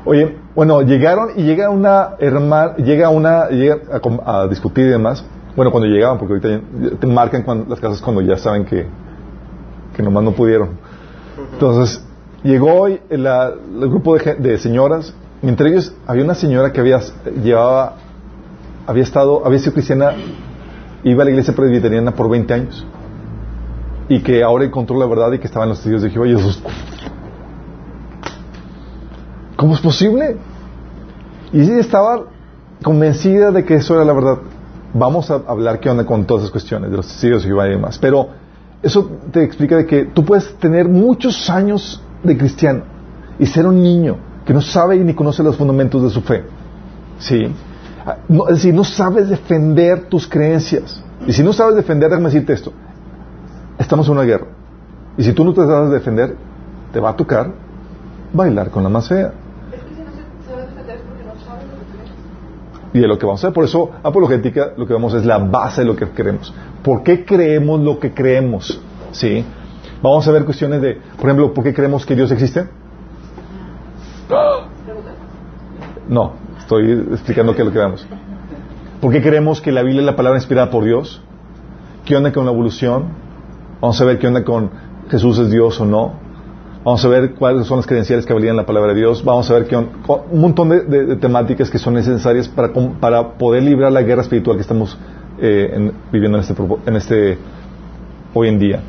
[0.05, 3.79] Oye, bueno, llegaron y llega una hermana, llega una, llega
[4.25, 5.25] a, discutir y demás.
[5.55, 8.85] Bueno, cuando llegaban, porque ahorita te marcan las casas cuando ya saben que,
[9.95, 10.69] que nomás no pudieron.
[11.51, 12.01] Entonces,
[12.41, 12.99] llegó el,
[13.89, 16.99] grupo de, señoras entre ellos había una señora que había
[17.43, 17.95] llevaba
[18.87, 20.13] había estado había sido cristiana
[21.03, 22.85] iba a la iglesia presbiteriana por 20 años.
[24.09, 26.27] Y que ahora encontró la verdad y que estaban los testigos de Jehová.
[26.27, 26.63] Y Jesús
[29.57, 30.37] ¿cómo es posible?
[31.51, 32.25] y ella estaba
[32.83, 34.37] convencida de que eso era la verdad.
[34.93, 37.71] Vamos a hablar qué onda con todas esas cuestiones de los testigos de Jehová y
[37.71, 37.97] demás.
[37.99, 38.29] Pero
[38.81, 42.83] eso te explica de que tú puedes tener muchos años de cristiano
[43.39, 44.17] y ser un niño
[44.47, 46.45] que no sabe ni conoce los fundamentos de su fe.
[47.19, 47.53] ¿Sí?
[48.49, 51.03] es decir, no sabes defender tus creencias.
[51.27, 52.71] Y si no sabes defender, déjame decirte esto.
[53.77, 54.47] Estamos en una guerra.
[55.17, 56.37] Y si tú no te sabes defender,
[56.93, 57.51] te va a tocar
[58.31, 59.33] bailar con la más fea.
[62.93, 65.39] Y de lo que vamos a hacer, por eso apologética lo que vamos es la
[65.39, 66.53] base de lo que creemos.
[66.81, 68.79] ¿Por qué creemos lo que creemos?
[69.11, 69.43] ¿Sí?
[70.01, 72.69] Vamos a ver cuestiones de, por ejemplo, ¿por qué creemos que Dios existe?
[76.09, 77.79] No, estoy explicando qué es lo que.
[79.01, 81.21] ¿Por qué creemos que la Biblia es la palabra inspirada por Dios?
[82.05, 83.05] ¿Qué onda con la evolución?
[83.81, 84.71] Vamos a ver qué onda con
[85.09, 86.13] Jesús es Dios o no.
[86.83, 89.23] Vamos a ver cuáles son las credenciales que valían la palabra de Dios.
[89.23, 93.91] Vamos a ver qué un montón de, temáticas que son necesarias para, para, poder librar
[93.91, 94.97] la guerra espiritual que estamos
[95.39, 96.55] eh, viviendo en este,
[96.85, 97.37] en este
[98.33, 98.79] hoy en día.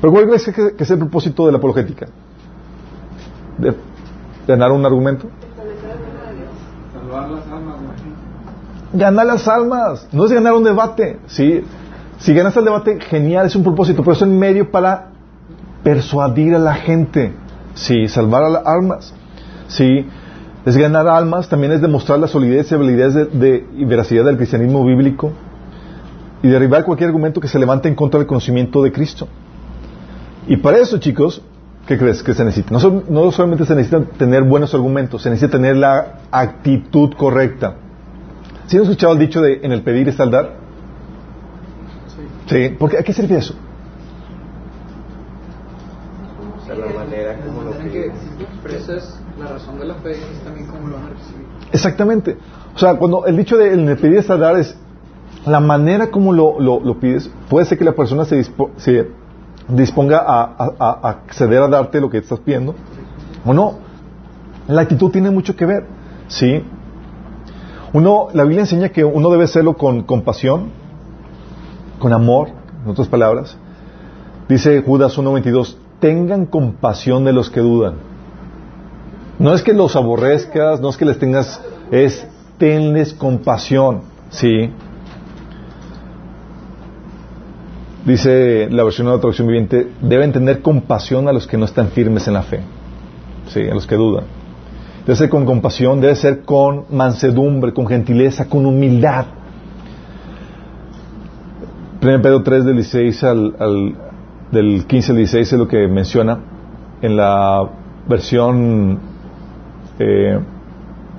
[0.00, 2.06] Pero ¿cuál crees que, es el propósito de la apologética?
[3.56, 3.74] ¿De
[4.46, 5.28] ganar un argumento?
[8.92, 10.08] Ganar las almas.
[10.12, 11.18] No es ganar un debate.
[11.26, 11.62] ¿sí?
[12.18, 15.08] Si ganas el debate, genial, es un propósito, pero es un medio para
[15.82, 17.34] persuadir a la gente.
[17.74, 19.14] Sí, salvar las almas.
[19.68, 20.06] Sí,
[20.64, 24.84] es ganar almas, también es demostrar la solidez y validez de, y veracidad del cristianismo
[24.84, 25.32] bíblico
[26.42, 29.28] y derribar cualquier argumento que se levante en contra del conocimiento de Cristo.
[30.46, 31.42] Y para eso, chicos,
[31.86, 32.76] ¿qué crees que se necesita?
[33.08, 37.76] No, solamente se necesita tener buenos argumentos, se necesita tener la actitud correcta.
[38.66, 40.56] ¿Sí han escuchado el dicho de en el pedir está el dar?
[42.08, 42.22] Sí.
[42.54, 42.76] ¿Sí?
[42.78, 43.54] Porque, ¿A qué sirve eso?
[46.74, 48.06] la manera como lo que
[48.40, 51.46] expresas la razón de la fe es también como lo van a recibir.
[51.72, 52.36] Exactamente.
[52.74, 54.76] O sea, cuando el dicho de en el pedir está el dar es
[55.44, 58.44] la manera como lo, lo, pides, puede ser que la persona se,
[58.76, 59.10] se
[59.68, 62.74] disponga a, acceder a darte lo que estás pidiendo
[63.44, 63.74] o no.
[64.68, 65.86] La actitud tiene mucho que ver,
[66.28, 66.62] ¿sí?
[67.92, 70.70] Uno, la Biblia enseña que uno debe hacerlo con compasión,
[71.98, 72.48] con amor,
[72.84, 73.56] en otras palabras.
[74.48, 77.96] Dice Judas 1.22, tengan compasión de los que dudan.
[79.38, 81.60] No es que los aborrezcas, no es que les tengas,
[81.90, 82.26] es
[82.58, 84.70] tenles compasión, ¿sí?
[88.04, 91.88] Dice la versión de la traducción viviente, deben tener compasión a los que no están
[91.88, 92.60] firmes en la fe,
[93.48, 94.24] sí, a los que dudan.
[95.06, 99.26] Debe ser con compasión, debe ser con mansedumbre, con gentileza, con humildad.
[102.00, 103.94] 1 Pedro 3 del 16 al,
[104.50, 106.38] del 15 al 16 es lo que menciona
[107.00, 107.68] en la
[108.08, 108.98] versión
[109.98, 110.38] eh,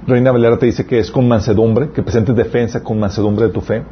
[0.06, 3.62] Reina Valera te dice que es con mansedumbre, que presentes defensa con mansedumbre de tu
[3.62, 3.84] fe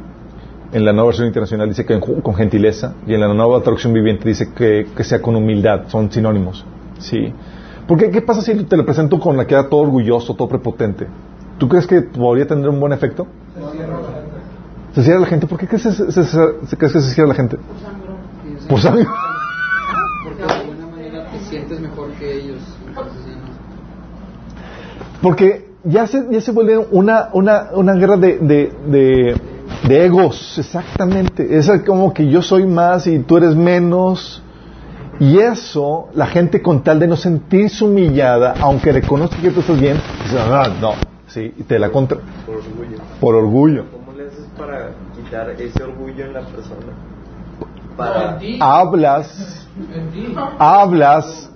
[0.72, 4.26] en la nueva versión internacional dice que con gentileza y en la nueva traducción viviente
[4.26, 6.64] dice que, sea con humildad, son sinónimos.
[6.98, 7.32] ¿sí?
[7.86, 11.06] Porque ¿qué pasa si te lo presento con la que era todo orgulloso, todo prepotente?
[11.58, 13.26] ¿Tú crees que podría tener un buen efecto?
[14.94, 15.46] Se cierra la gente.
[15.46, 17.58] ¿Por qué crees, se, crees que se cierra la gente?
[18.68, 19.06] Por sangre.
[20.24, 22.58] Porque de alguna manera te sientes mejor que ellos.
[25.20, 29.36] Porque ya se, ya se vuelve una, una, una guerra de, de de
[29.88, 31.56] egos, exactamente.
[31.56, 34.42] Es como que yo soy más y tú eres menos.
[35.20, 39.80] Y eso, la gente con tal de no sentirse humillada, aunque reconozca que tú estás
[39.80, 40.94] bien, dice, ah, no,
[41.26, 42.18] sí, y te la contra.
[42.46, 42.96] Por orgullo.
[43.20, 43.84] Por orgullo.
[43.92, 46.92] ¿Cómo le haces para quitar ese orgullo en la persona?
[47.96, 48.38] Para...
[48.60, 49.68] Hablas,
[50.58, 51.50] hablas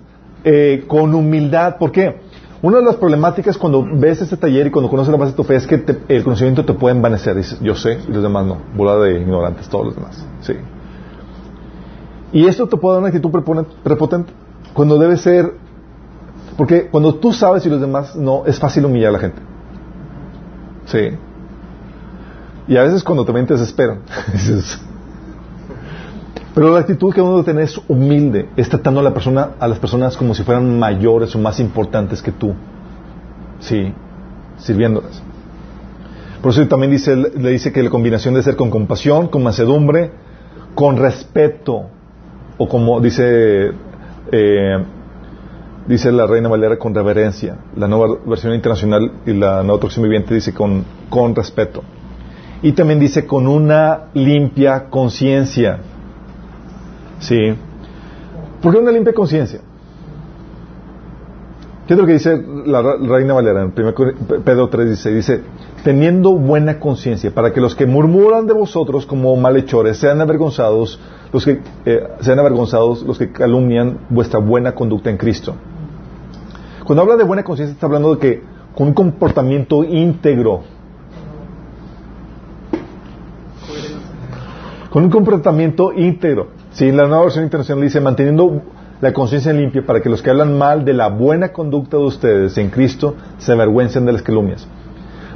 [0.45, 1.77] eh, con humildad.
[1.77, 2.21] ¿Por qué?
[2.63, 5.45] Una de las problemáticas cuando ves este taller y cuando conoces la base de tu
[5.45, 7.37] fe es que el conocimiento te puede envanecer.
[7.37, 8.59] Dices, yo sé, y los demás no.
[8.75, 10.27] Bola de ignorantes, todos los demás.
[10.41, 10.55] Sí.
[12.33, 14.33] Y esto te puede dar una actitud prepotente.
[14.73, 15.55] Cuando debe ser.
[16.57, 19.43] Porque cuando tú sabes y los demás no, es fácil humillar a la gente.
[20.87, 21.11] Sí.
[22.69, 24.01] Y a veces cuando también te desesperan.
[24.33, 24.81] dices,
[26.57, 29.69] pero la actitud que uno debe tener es humilde, es tratando a, la persona, a
[29.69, 32.55] las personas como si fueran mayores o más importantes que tú.
[33.61, 33.93] Sí,
[34.57, 35.23] sirviéndolas.
[36.41, 40.13] Por eso también dice, le dice que la combinación debe ser con compasión, con mansedumbre,
[40.75, 41.91] con respeto,
[42.57, 43.73] o como dice
[44.33, 44.85] eh,
[45.87, 47.59] dice la Reina Valera con reverencia.
[47.77, 51.83] La nueva versión internacional y la nueva traducción viviente dice con, con respeto.
[52.63, 55.81] Y también dice con una limpia conciencia.
[57.21, 57.55] ¿Sí?
[58.63, 59.61] ¿Por qué una limpia conciencia?
[61.87, 63.95] ¿Qué es lo que dice la Reina Valera en 1
[64.45, 64.91] Pedro 3?
[64.91, 65.43] Dice, dice,
[65.85, 70.99] teniendo buena conciencia, para que los que murmuran de vosotros como malhechores sean avergonzados,
[71.33, 75.55] los que eh, sean avergonzados los que calumnian vuestra buena conducta en Cristo.
[76.85, 78.43] Cuando habla de buena conciencia está hablando de que
[78.75, 80.63] con un comportamiento íntegro,
[84.91, 86.56] con un comportamiento íntegro.
[86.77, 88.61] Si la nueva versión internacional dice manteniendo
[89.01, 92.59] la conciencia limpia para que los que hablan mal de la buena conducta de ustedes
[92.59, 94.69] en Cristo se avergüencen de las calumnias.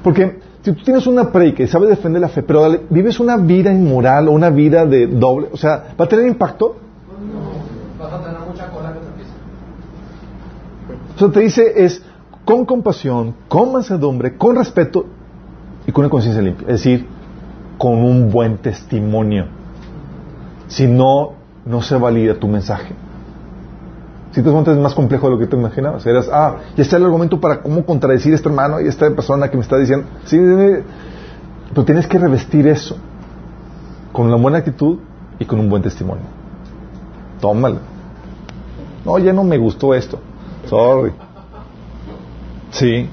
[0.05, 3.73] Porque si tú tienes una predica y sabes defender la fe, pero vives una vida
[3.73, 6.77] inmoral o una vida de doble, o sea, ¿va a tener impacto?
[7.33, 8.99] No, vas a tener mucha cola que
[11.17, 12.03] te O te dice es
[12.45, 15.07] con compasión, con mansedumbre, con respeto
[15.87, 16.67] y con una conciencia limpia.
[16.69, 17.07] Es decir,
[17.79, 19.59] con un buen testimonio.
[20.71, 21.33] Si no,
[21.67, 22.95] no se valida tu mensaje.
[24.33, 26.07] Si te es más complejo de lo que te imaginabas.
[26.07, 29.11] Eras, ah, ya está el argumento para cómo contradecir a este hermano y a esta
[29.11, 30.07] persona que me está diciendo.
[30.25, 30.39] Sí,
[31.75, 32.97] tú tienes que revestir eso
[34.13, 34.99] con una buena actitud
[35.41, 36.23] y con un buen testimonio.
[37.41, 37.81] Tómalo.
[39.05, 40.21] No, ya no me gustó esto.
[40.69, 41.13] Sorry.
[42.71, 43.11] Sí.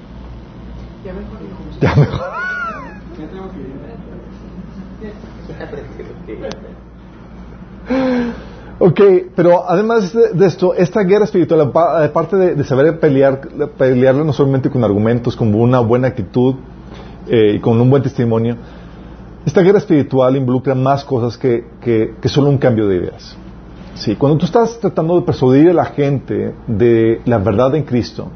[1.81, 2.21] Ya mejor.
[8.79, 9.01] Ok,
[9.35, 13.41] pero además de, esto, esta guerra espiritual, aparte de, saber pelear,
[13.75, 16.55] pelearla no solamente con argumentos, con una buena actitud
[17.27, 18.55] eh, y con un buen testimonio,
[19.47, 23.35] esta guerra espiritual involucra más cosas que, que, solo un cambio de ideas.
[23.95, 28.29] Sí, cuando tú estás tratando de persuadir a la gente de la verdad en Cristo,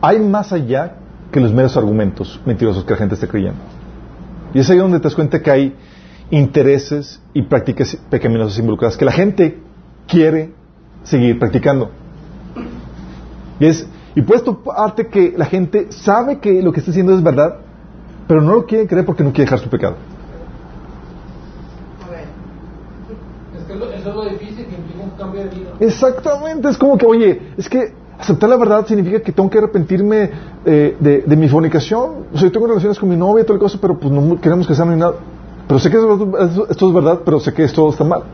[0.00, 0.98] hay más allá
[1.32, 3.58] que los meros argumentos mentirosos que la gente está creyendo.
[4.54, 5.74] Y es ahí donde te das cuenta que hay
[6.30, 9.58] intereses y prácticas pecaminosas involucradas que la gente
[10.06, 10.52] quiere
[11.02, 11.90] seguir practicando.
[13.58, 17.22] Y, es, y puedes toparte que la gente sabe que lo que está haciendo es
[17.22, 17.56] verdad,
[18.26, 19.96] pero no lo quiere creer porque no quiere dejar su pecado.
[23.56, 25.70] Es que eso es lo difícil que implica un cambio de vida.
[25.80, 30.30] Exactamente, es como que, oye, es que aceptar la verdad significa que tengo que arrepentirme
[30.64, 32.26] eh, de, de, mi fornicación.
[32.32, 34.40] O sea, yo tengo relaciones con mi novia y toda la cosa, pero pues no
[34.40, 35.14] queremos casarnos ni nada.
[35.70, 38.24] Pero sé que esto, es verdad, pero sé que esto está mal.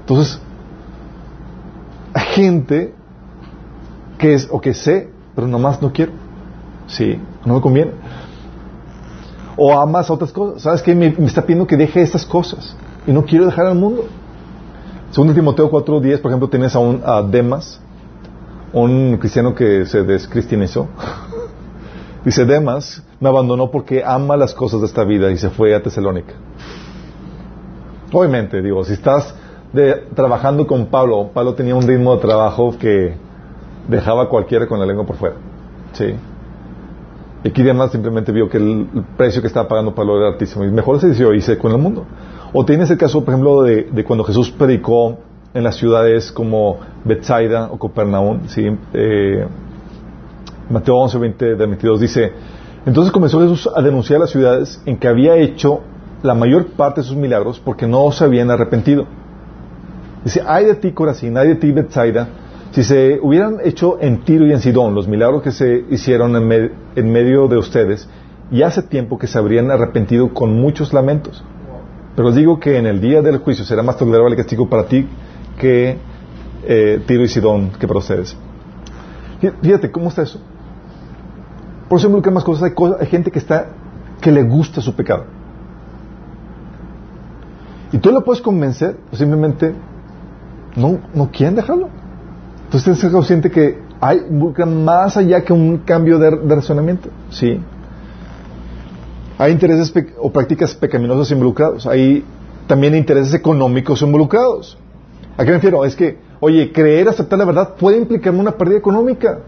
[0.00, 0.40] Entonces,
[2.14, 2.94] hay gente
[4.16, 6.12] que es, o que sé, pero nomás no quiero.
[6.86, 7.90] Sí, no me conviene.
[9.54, 10.62] O amas otras cosas.
[10.62, 10.94] ¿Sabes qué?
[10.94, 12.74] Me, está pidiendo que deje estas cosas.
[13.06, 14.06] Y no quiero dejar al mundo.
[15.10, 17.82] Según Timoteo 4.10, por ejemplo, tienes a un a Demas,
[18.72, 20.88] un cristiano que se descristianizó.
[22.24, 25.82] Dice, Demas me abandonó porque ama las cosas de esta vida y se fue a
[25.82, 26.34] Tesalónica.
[28.12, 29.34] Obviamente, digo, si estás
[30.14, 33.14] trabajando con Pablo, Pablo tenía un ritmo de trabajo que
[33.86, 35.36] dejaba a cualquiera con la lengua por fuera.
[35.92, 36.14] ¿Sí?
[37.44, 40.64] Y aquí además simplemente vio que el, precio que estaba pagando Pablo era altísimo.
[40.64, 42.04] Y mejor se decidió irse con el mundo.
[42.52, 45.18] O tienes el caso, por ejemplo, de, cuando Jesús predicó
[45.54, 48.48] en las ciudades como Bethsaida o Copernaum.
[48.48, 48.66] ¿sí?
[48.92, 49.46] Eh,
[50.70, 52.32] Mateo 11, 20, 22 dice,
[52.84, 55.80] entonces comenzó Jesús a denunciar las ciudades en que había hecho
[56.22, 59.06] la mayor parte de sus milagros porque no se habían arrepentido.
[60.24, 62.28] Dice, ay de ti Corazín, ay de ti Bethsaida,
[62.72, 67.12] si se hubieran hecho en Tiro y en Sidón los milagros que se hicieron en,
[67.12, 68.08] medio de ustedes,
[68.50, 71.44] y hace tiempo que se habrían arrepentido con muchos lamentos.
[72.16, 74.86] Pero os digo que en el día del juicio será más tolerable el castigo para
[74.86, 75.06] ti
[75.58, 75.98] que
[76.66, 78.36] eh, Tiro y Sidón que para ustedes.
[79.62, 80.40] Fíjate, ¿cómo está eso?
[81.88, 83.66] Por eso hay más cosas, hay, cosas, hay gente que está,
[84.20, 85.24] que le gusta su pecado.
[87.92, 89.74] Y tú lo puedes convencer, o simplemente
[90.76, 91.88] no, no quieren dejarlo.
[92.64, 94.20] Entonces tienes que ser consciente que hay
[94.66, 97.08] más allá que un cambio de, razonamiento.
[97.30, 97.60] Sí.
[99.38, 101.86] Hay intereses o prácticas pecaminosas involucrados.
[101.86, 102.24] Hay
[102.66, 104.76] también intereses económicos involucrados.
[105.36, 105.84] ¿A qué me refiero?
[105.84, 109.38] Es que, oye, creer, aceptar la verdad puede implicarme una pérdida económica.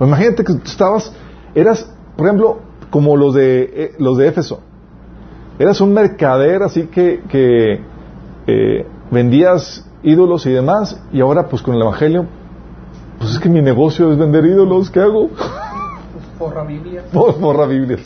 [0.00, 1.12] Imagínate que tú estabas,
[1.54, 4.60] eras, por ejemplo, como los de, eh, los de Éfeso.
[5.58, 7.80] Eras un mercader así que, que
[8.46, 12.26] eh, vendías ídolos y demás, y ahora pues con el Evangelio,
[13.18, 15.28] pues es que mi negocio es vender ídolos, ¿qué hago?
[16.38, 17.04] Forra Biblias.
[17.12, 18.00] Forra Biblias.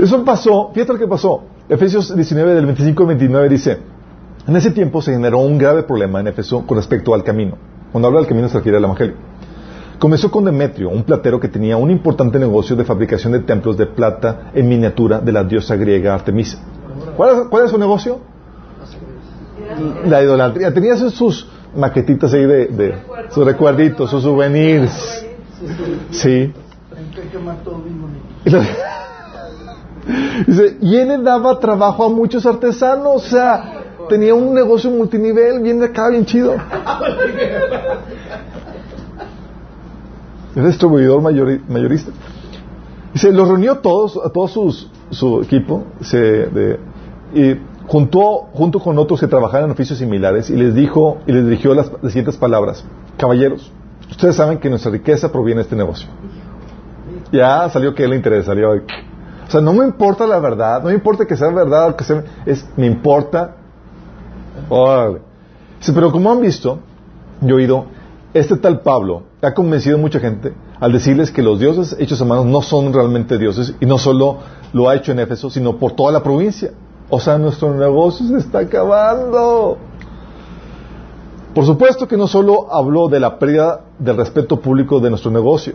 [0.00, 1.44] Eso pasó, fíjate lo que pasó.
[1.68, 3.78] Efesios 19 del 25 al 29 dice,
[4.46, 7.56] en ese tiempo se generó un grave problema en Éfeso con respecto al camino.
[7.92, 9.14] Cuando habla del camino refiere al Evangelio.
[9.98, 13.86] Comenzó con Demetrio, un platero que tenía un importante negocio de fabricación de templos de
[13.86, 16.58] plata en miniatura de la diosa griega Artemisa.
[17.16, 18.18] ¿Cuál es, su negocio?
[20.06, 20.74] La idolatría.
[20.74, 22.94] Tenía sus maquetitas ahí de,
[23.30, 25.24] sus recuerditos, sus souvenirs.
[26.10, 26.52] Sí.
[30.80, 33.81] y él daba trabajo a muchos artesanos, o sea,
[34.12, 36.54] tenía un negocio multinivel bien de acá, bien chido.
[40.54, 42.12] Es distribuidor mayorista.
[43.14, 46.46] Dice, los reunió todos, a todos sus, su equipo, se,
[47.32, 47.56] y
[47.86, 51.72] juntó, junto con otros que trabajaban en oficios similares, y les dijo, y les dirigió
[51.72, 52.84] las, siguientes palabras.
[53.16, 53.72] Caballeros,
[54.10, 56.06] ustedes saben que nuestra riqueza proviene de este negocio.
[57.32, 58.72] Ya salió que le interesa, salió.
[58.72, 62.04] O sea, no me importa la verdad, no me importa que sea verdad o que
[62.04, 62.22] sea,
[62.76, 63.56] me importa
[65.94, 66.78] pero como han visto,
[67.40, 67.86] he oído,
[68.34, 72.24] este tal Pablo ha convencido a mucha gente al decirles que los dioses hechos a
[72.24, 74.38] mano no son realmente dioses y no solo
[74.72, 76.72] lo ha hecho en Éfeso, sino por toda la provincia.
[77.10, 79.76] O sea, nuestro negocio se está acabando.
[81.54, 85.74] Por supuesto que no solo habló de la pérdida del respeto público de nuestro negocio,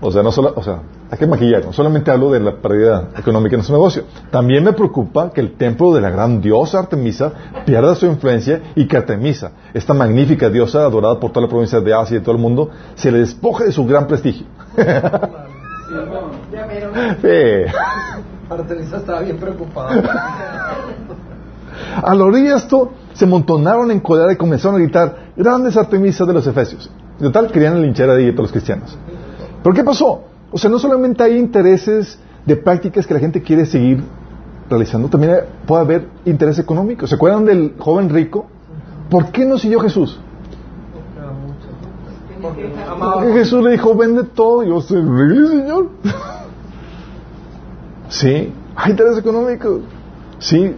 [0.00, 0.80] o sea, no solo, o sea,
[1.10, 4.04] hay que maquillar, solamente hablo de la pérdida económica en nuestro negocio.
[4.30, 7.32] También me preocupa que el templo de la gran diosa Artemisa
[7.64, 11.94] pierda su influencia y que Artemisa, esta magnífica diosa adorada por toda la provincia de
[11.94, 14.46] Asia y de todo el mundo, se le despoje de su gran prestigio.
[18.50, 20.74] Artemisa estaba bien preocupada.
[22.02, 26.46] Al oír esto, se montonaron en colar y comenzaron a gritar, grandes Artemisas de los
[26.46, 26.90] Efesios.
[27.18, 28.98] De total, querían linchar a todos los cristianos.
[29.62, 30.24] ¿Pero qué pasó?
[30.50, 34.02] O sea, no solamente hay intereses de prácticas que la gente quiere seguir
[34.68, 37.06] realizando, también puede haber interés económico.
[37.06, 38.46] ¿Se acuerdan del joven rico?
[39.10, 40.18] ¿Por qué no siguió Jesús?
[42.40, 45.88] Porque Jesús le dijo, vende todo, y yo soy Señor.
[48.08, 49.80] sí, hay interés económico.
[50.38, 50.74] Sí.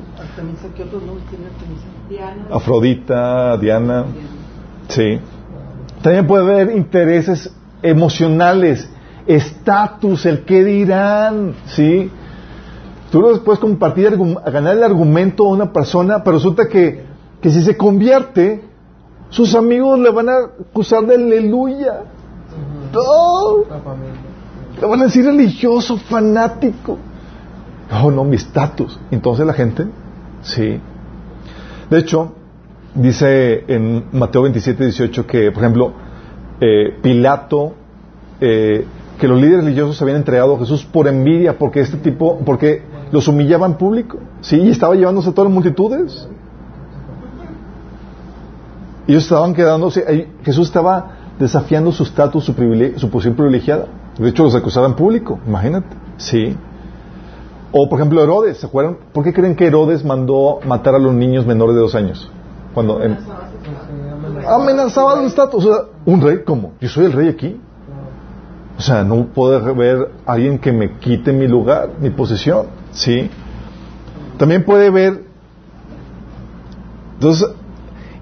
[2.51, 4.07] Afrodita, Diana.
[4.89, 5.21] Sí.
[6.03, 7.53] También puede haber intereses
[7.83, 8.89] emocionales,
[9.27, 12.11] estatus, el qué dirán, ¿sí?
[13.11, 14.19] Tú lo puedes compartir,
[14.53, 17.05] ganar el argumento a una persona, pero resulta que,
[17.41, 18.65] que si se convierte,
[19.31, 20.37] sus amigos le van a
[20.71, 22.05] acusar de aleluya.
[24.81, 26.99] Le van a decir religioso, fanático.
[27.91, 28.99] No, no, mi estatus.
[29.11, 29.87] Entonces la gente,
[30.43, 30.81] sí.
[31.91, 32.33] De hecho,
[32.95, 35.93] dice en Mateo 27, 18 que, por ejemplo,
[36.61, 37.75] eh, Pilato,
[38.41, 38.85] eh,
[39.19, 43.27] que los líderes religiosos habían entregado a Jesús por envidia, porque este tipo, porque los
[43.29, 46.29] humillaba en público, sí, y estaba llevándose a todas las multitudes.
[49.07, 52.53] Ellos estaban quedándose, Jesús estaba desafiando su estatus, su,
[52.97, 53.87] su posición privilegiada.
[54.19, 56.57] De hecho, los acusaba en público, imagínate, sí.
[57.71, 58.99] O, por ejemplo, Herodes, ¿se acuerdan?
[59.13, 62.31] ¿Por qué creen que Herodes mandó matar a los niños menores de dos años?
[62.75, 63.01] Cuando,
[64.47, 65.65] amenazaba el estatus.
[65.65, 66.73] O sea, un rey, ¿cómo?
[66.81, 67.61] Yo soy el rey aquí.
[68.79, 72.67] O sea, no puede haber alguien que me quite mi lugar, mi posición.
[72.93, 73.31] ¿Sí?
[74.39, 75.25] También puede ver.
[77.15, 77.49] Entonces,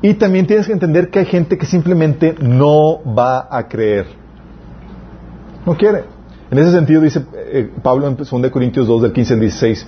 [0.01, 4.07] y también tienes que entender que hay gente que simplemente no va a creer.
[5.67, 6.05] No quiere.
[6.51, 9.87] En ese sentido dice eh, Pablo en 2 Corintios 2 del 15 al 16,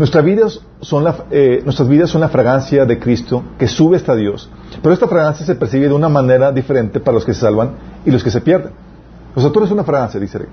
[0.00, 4.16] Nuestras vidas, son la, eh, nuestras vidas son la fragancia de Cristo que sube hasta
[4.16, 4.48] Dios.
[4.82, 7.72] Pero esta fragancia se percibe de una manera diferente para los que se salvan
[8.06, 8.72] y los que se pierden.
[9.34, 10.48] O sea, tú eres una fragancia, dice Eric.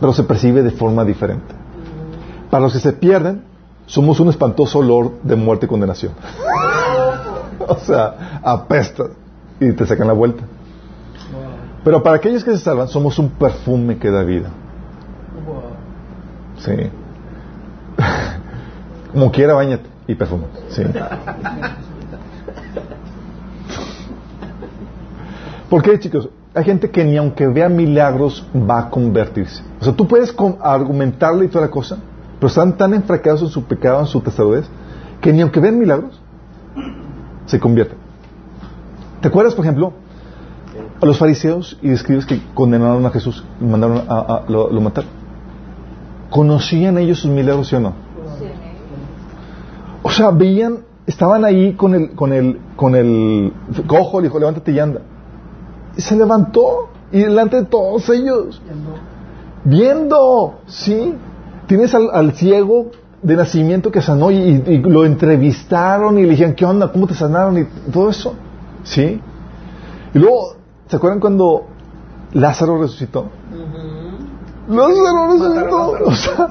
[0.00, 1.54] Pero se percibe de forma diferente.
[2.50, 3.44] Para los que se pierden,
[3.86, 6.14] somos un espantoso olor de muerte y condenación.
[7.68, 9.10] o sea, apestas
[9.60, 10.42] y te sacan la vuelta.
[11.84, 14.48] Pero para aquellos que se salvan, somos un perfume que da vida.
[16.56, 16.90] Sí.
[19.12, 20.44] Como quiera, bañate y perfume.
[20.70, 20.82] Sí.
[25.68, 26.30] ¿Por qué, chicos?
[26.54, 29.62] Hay gente que ni aunque vea milagros va a convertirse.
[29.80, 31.98] O sea, tú puedes argumentarle y toda la cosa,
[32.38, 34.66] pero están tan enfracados en su pecado, en su testarudez,
[35.20, 36.20] que ni aunque vean milagros,
[37.46, 37.98] se convierten.
[39.20, 39.92] ¿Te acuerdas, por ejemplo,
[41.00, 45.04] a los fariseos y escribes que condenaron a Jesús y mandaron a, lo, lo matar?
[46.30, 47.94] ¿Conocían ellos sus milagros, sí o no?
[50.02, 53.52] O sea, veían, estaban ahí con el, con el, con el
[53.86, 55.00] cojo, le dijo, levántate y anda.
[55.96, 58.60] Y se levantó, y delante de todos ellos.
[59.64, 61.14] Viendo, sí.
[61.66, 62.90] Tienes al, ciego
[63.22, 66.90] de nacimiento que sanó y, y lo entrevistaron y le dijeron, ¿qué onda?
[66.92, 67.58] ¿Cómo te sanaron?
[67.58, 68.34] Y todo eso.
[68.84, 69.20] ¿Sí?
[70.14, 70.56] Y luego,
[70.86, 71.66] ¿se acuerdan cuando
[72.32, 73.30] Lázaro resucitó?
[74.68, 76.04] Lázaro resucitó.
[76.04, 76.48] O sea,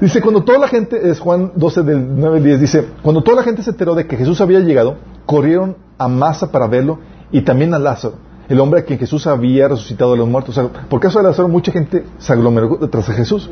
[0.00, 3.36] dice, cuando toda la gente, es Juan 12 del 9 al 10, dice, cuando toda
[3.36, 6.98] la gente se enteró de que Jesús había llegado, corrieron a masa para verlo
[7.30, 8.14] y también a Lázaro,
[8.48, 10.56] el hombre a quien Jesús había resucitado de los muertos.
[10.56, 13.48] O sea, por caso de Lázaro, mucha gente se aglomeró detrás de Jesús.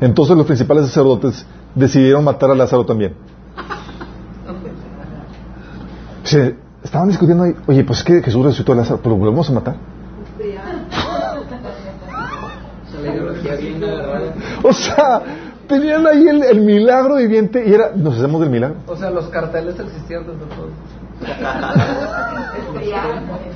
[0.00, 3.14] Entonces los principales sacerdotes decidieron matar a Lázaro también.
[6.24, 9.48] Se, estaban discutiendo ahí, oye, pues es que Jesús resucitó a Lázaro, pero lo volvemos
[9.48, 9.93] a matar.
[14.62, 15.22] O sea,
[15.68, 18.76] tenían ahí el, el, milagro viviente y era, nos hacemos del milagro.
[18.86, 20.68] O sea, los carteles existían desde todo.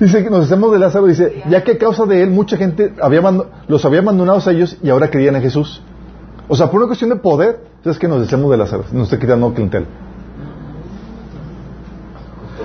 [0.00, 2.94] dice que nos hacemos de Lázaro, dice, ya que a causa de él mucha gente
[3.00, 3.22] había
[3.68, 5.82] los había abandonado a ellos y ahora creían en Jesús.
[6.48, 9.18] O sea, por una cuestión de poder, es que nos hacemos de Lázaro, nos está
[9.18, 9.86] quitando clientela.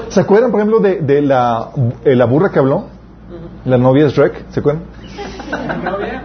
[0.10, 1.70] ¿Se acuerdan, por ejemplo, de, de la,
[2.04, 2.86] eh, la burra que habló?
[3.66, 4.84] La novia de Shrek, ¿se acuerdan?
[5.52, 6.24] ¿La novia?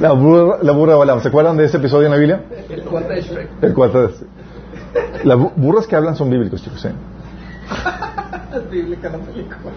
[0.00, 1.20] La burra, la burra de Balaam.
[1.20, 2.44] ¿Se acuerdan de ese episodio en la Biblia?
[2.68, 3.48] El cuarto de Shrek.
[3.62, 4.14] El cuarto de...
[5.24, 6.84] Las burras que hablan son bíblicos, chicos.
[6.84, 6.92] ¿eh?
[8.56, 9.72] es bíblica la película.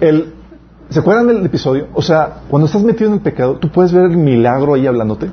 [0.00, 0.34] El,
[0.90, 1.88] ¿Se acuerdan del episodio?
[1.94, 5.30] O sea, cuando estás metido en el pecado, tú puedes ver el milagro ahí hablándote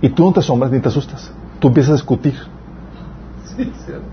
[0.00, 1.32] y tú no te asombras ni te asustas.
[1.58, 2.34] Tú empiezas a discutir.
[3.44, 4.04] Sí, cierto.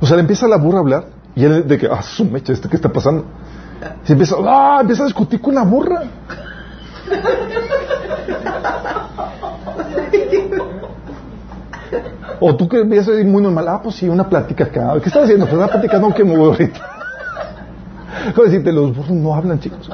[0.00, 2.52] O sea, le empieza la burra a hablar y él de que, ah, su mecha,
[2.52, 3.24] ¿esto qué está pasando?
[4.04, 6.02] Se empieza, ah, empieza a discutir con la burra.
[12.40, 14.92] O tú que ir muy normal, ah, pues sí, una plática acá.
[15.00, 15.46] ¿Qué estás haciendo?
[15.46, 16.80] Pues una plática no que me voy ahorita.
[18.34, 19.90] Como decirte, los burros no hablan, chicos.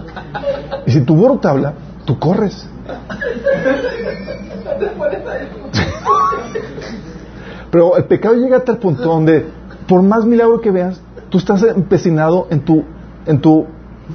[0.86, 1.74] Y si tu burro te habla,
[2.04, 2.68] tú corres.
[7.70, 9.44] Pero el pecado llega a tal punto donde,
[9.88, 12.84] por más milagro que veas, tú estás empecinado en tu,
[13.26, 13.66] en tu,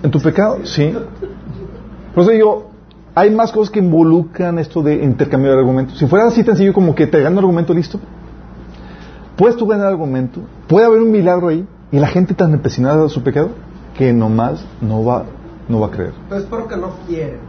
[0.04, 0.94] en tu pecado, ¿sí?
[2.14, 2.72] Por eso digo,
[3.16, 5.98] hay más cosas que involucran esto de intercambio de argumentos.
[5.98, 8.00] Si fuera así tan sencillo como que te gana un argumento listo,
[9.36, 13.10] puedes tú ganar argumento, puede haber un milagro ahí, y la gente tan empecinada en
[13.10, 13.50] su pecado
[13.98, 15.26] que nomás no va,
[15.68, 16.14] no va a creer.
[16.30, 17.40] Pero es porque no quieren.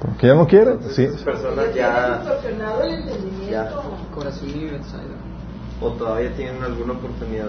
[0.00, 1.04] Porque ya no quieren, sí.
[1.04, 2.22] Esas personas ya,
[3.50, 3.70] ya,
[4.14, 4.70] Corazón y
[5.78, 7.48] o todavía tienen alguna oportunidad,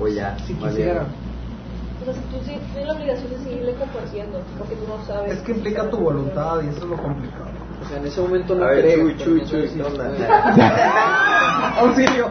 [0.00, 0.54] o ya, Si.
[0.54, 5.32] Pero si tú sí tienes la obligación de seguirle compartiendo, porque tú no sabes.
[5.34, 7.44] Es que implica tu voluntad y eso es lo complicado.
[7.84, 8.96] O sea, en ese momento no creo.
[9.10, 10.10] chuy, chuy, chuy, sé ¿qué si- onda?
[11.78, 12.30] Auxilio.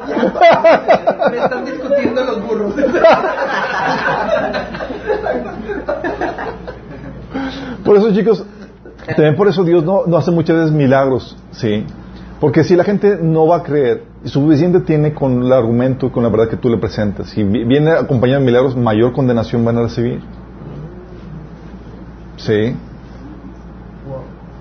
[1.32, 2.74] Me están discutiendo los burros.
[7.86, 8.46] Por eso, chicos,
[9.08, 11.86] también por eso Dios no, no hace muchas veces milagros, ¿sí?
[12.42, 16.24] Porque si la gente no va a creer, suficiente tiene con el argumento y con
[16.24, 19.78] la verdad que tú le presentas, si vi- viene acompañado de milagros, mayor condenación van
[19.78, 20.20] a recibir.
[22.38, 22.76] ¿Sí?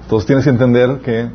[0.02, 1.30] Entonces tienes que entender que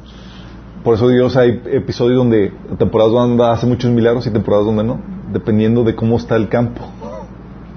[0.83, 4.99] por eso Dios hay episodios donde, temporadas donde hace muchos milagros y temporadas donde no,
[5.33, 6.81] dependiendo de cómo está el campo.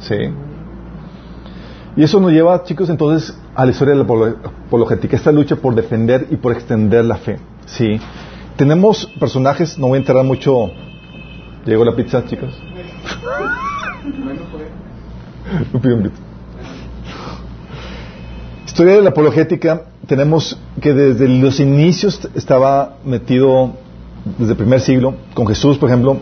[0.00, 0.14] ¿Sí?
[1.96, 5.56] Y eso nos lleva, chicos, entonces a la historia de la apolo- apologética, esta lucha
[5.56, 7.38] por defender y por extender la fe.
[7.64, 7.98] ¿Sí?
[8.58, 10.72] Tenemos personajes, no voy a enterar mucho.
[11.64, 12.22] Llegó la pizza,
[15.72, 16.16] grito.
[18.66, 23.74] Historia de la apologética, tenemos que desde los inicios estaba metido,
[24.36, 26.16] desde el primer siglo, con Jesús, por ejemplo,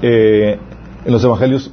[0.00, 0.58] eh,
[1.04, 1.70] en los evangelios,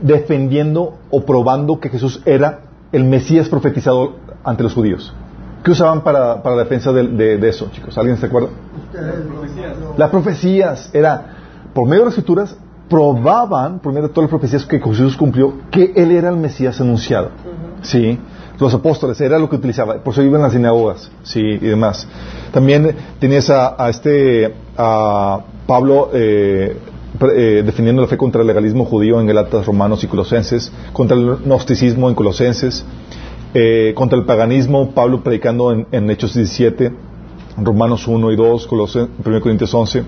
[0.00, 2.60] defendiendo o probando que Jesús era
[2.92, 4.14] el Mesías profetizado
[4.44, 5.12] ante los judíos.
[5.64, 7.96] ¿Qué usaban para, para la defensa de, de- de eso, chicos?
[7.98, 8.48] ¿Alguien se acuerda?
[9.96, 11.26] Las profecías era,
[11.74, 12.56] por medio de las escrituras,
[12.88, 16.80] probaban, por medio de todas las profecías que Jesús cumplió, que Él era el Mesías
[16.80, 17.30] anunciado.
[17.82, 18.18] ¿Sí?
[18.58, 19.94] Los apóstoles, era lo que utilizaba.
[20.02, 21.40] Por eso iban en las sinagogas, ¿sí?
[21.40, 22.08] Y demás.
[22.50, 26.76] También tenías a, a este, a Pablo, eh,
[27.36, 31.36] eh, defendiendo la fe contra el legalismo judío en Galatas, Romanos y Colosenses, contra el
[31.44, 32.84] gnosticismo en Colosenses,
[33.54, 36.92] eh, contra el paganismo, Pablo predicando en, en Hechos 17,
[37.58, 40.02] Romanos 1 y 2, Colosen- 1 Corintios 11.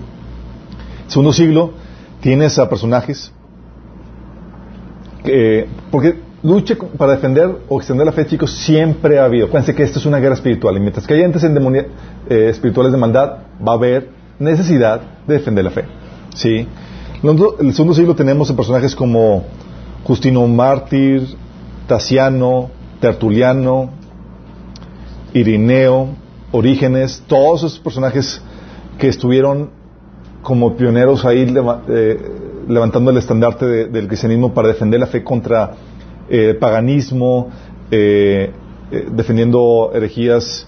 [1.07, 1.73] Segundo siglo,
[2.21, 3.31] tienes a personajes
[5.23, 9.47] que, porque lucha para defender o extender la fe, chicos, siempre ha habido.
[9.47, 10.77] Acuérdense que esto es una guerra espiritual.
[10.77, 15.63] Y mientras que hay entes eh, espirituales de maldad, va a haber necesidad de defender
[15.65, 15.85] la fe.
[16.33, 16.67] ¿Sí?
[17.23, 19.43] En el segundo siglo tenemos a personajes como
[20.03, 21.27] Justino Mártir,
[21.87, 22.71] Tasiano,
[23.01, 23.89] Tertuliano,
[25.33, 26.09] Irineo,
[26.51, 28.41] Orígenes, todos esos personajes
[28.97, 29.69] que estuvieron
[30.41, 31.45] como pioneros ahí
[31.89, 32.17] eh,
[32.67, 35.71] levantando el estandarte de- del cristianismo para defender la fe contra
[36.29, 37.49] eh, paganismo,
[37.91, 38.51] eh,
[39.11, 40.67] defendiendo herejías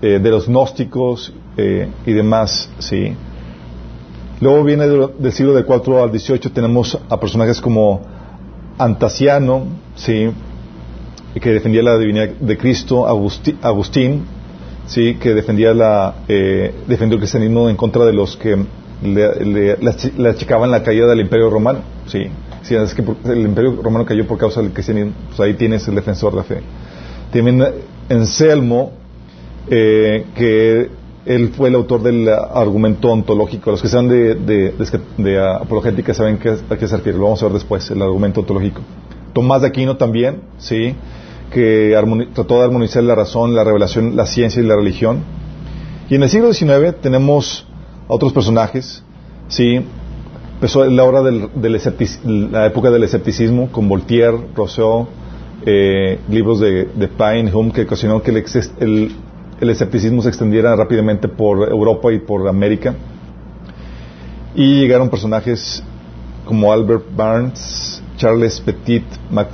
[0.00, 1.32] de los gnósticos
[2.06, 3.14] y demás, sí.
[4.40, 8.00] Luego viene de- del siglo del 4 al 18 tenemos a personajes como
[8.78, 9.64] Antasiano,
[9.96, 10.30] sí,
[11.38, 14.24] que defendía la divinidad de Cristo, Agustín,
[14.86, 18.56] sí, que defendía la eh, defendió el cristianismo en contra de los que
[19.02, 22.24] le, le- le achi- le achicaban la caída del Imperio Romano, sí.
[22.62, 25.94] Sí, es que el Imperio Romano cayó por causa del cristianismo, pues ahí tienes el
[25.94, 26.60] defensor de la fe.
[27.32, 27.64] También
[28.10, 28.92] Anselmo,
[29.70, 30.90] eh, que
[31.24, 33.70] él fue el autor del argumento ontológico.
[33.70, 34.74] Los que sean de, de,
[35.40, 37.16] apologética saben a qué se refiere.
[37.18, 38.82] Lo vamos a ver después, el argumento ontológico.
[39.40, 40.94] Tomás de Aquino también, sí,
[41.50, 41.96] que
[42.34, 45.20] trató de armonizar la razón, la revelación, la ciencia y la religión.
[46.10, 47.66] Y en el siglo XIX tenemos
[48.08, 49.02] a otros personajes,
[49.48, 49.80] sí.
[50.56, 51.80] Empezó la hora del, del
[52.52, 55.08] la época del escepticismo con Voltaire, Rousseau,
[55.64, 58.44] eh, libros de, de Pine, Hume, que ocasionó que el,
[58.80, 59.12] el-
[59.60, 62.94] el escepticismo se extendiera rápidamente por Europa y por América.
[64.54, 65.82] Y llegaron personajes
[66.46, 69.48] como Albert Barnes, Charles Petit Mac,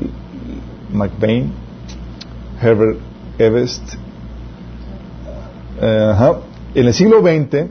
[0.92, 1.52] McBain,
[2.60, 2.98] Herbert
[3.38, 3.94] Evest.
[5.80, 6.32] Eh.
[6.74, 7.68] En el siglo XX,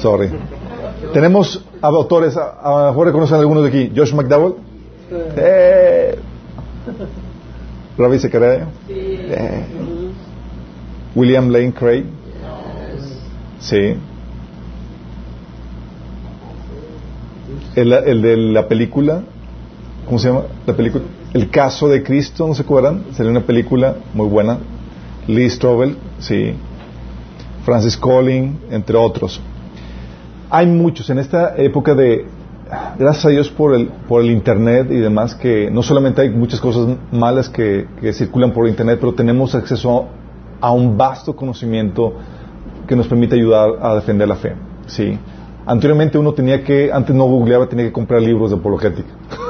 [0.00, 0.30] sorry,
[1.12, 4.54] tenemos a autores, a, lo mejor reconocen algunos de aquí, Josh McDowell,
[5.10, 6.16] eh,
[7.98, 8.18] Ravi
[8.88, 9.64] eh,
[11.16, 12.04] William Lane Craig,
[13.58, 13.96] sí,
[17.74, 19.22] el, el de la película,
[20.06, 20.42] ¿cómo se llama?
[20.66, 21.04] La película,
[21.34, 23.04] El caso de Cristo, ¿no se acuerdan?
[23.12, 24.58] Sería una película muy buena.
[25.26, 26.54] Lee Strobel, sí.
[27.64, 29.40] Francis Collin, entre otros.
[30.48, 32.24] Hay muchos en esta época de,
[32.96, 36.60] gracias a Dios por el, por el Internet y demás, que no solamente hay muchas
[36.60, 40.06] cosas malas que, que circulan por Internet, pero tenemos acceso
[40.60, 42.14] a un vasto conocimiento
[42.86, 44.54] que nos permite ayudar a defender la fe.
[44.86, 45.18] Sí.
[45.66, 49.08] Anteriormente uno tenía que, antes no googleaba, tenía que comprar libros de apologética.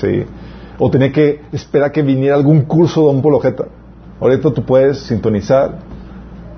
[0.00, 0.24] Sí.
[0.78, 3.66] O tenía que esperar que viniera algún curso de un apologeta.
[4.20, 5.78] Ahorita tú puedes sintonizar,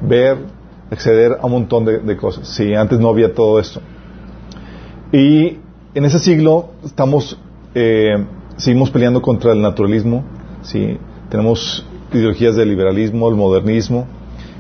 [0.03, 0.39] ver,
[0.91, 2.49] acceder a un montón de, de cosas.
[2.49, 3.81] Sí, antes no había todo esto.
[5.13, 5.59] Y
[5.95, 7.39] en ese siglo estamos,
[7.75, 8.25] eh,
[8.57, 10.25] seguimos peleando contra el naturalismo.
[10.63, 10.99] Sí,
[11.31, 14.07] tenemos ideologías del liberalismo, el modernismo,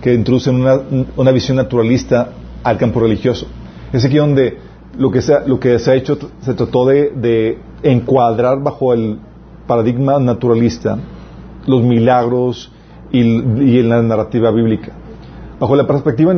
[0.00, 0.80] que introducen una,
[1.16, 2.30] una visión naturalista
[2.62, 3.46] al campo religioso.
[3.92, 4.58] Es aquí donde
[4.96, 9.18] lo que se, lo que se ha hecho se trató de encuadrar bajo el
[9.66, 10.98] paradigma naturalista
[11.66, 12.72] los milagros
[13.12, 13.20] y,
[13.80, 14.92] en la narrativa bíblica.
[15.60, 16.32] Bajo la perspectiva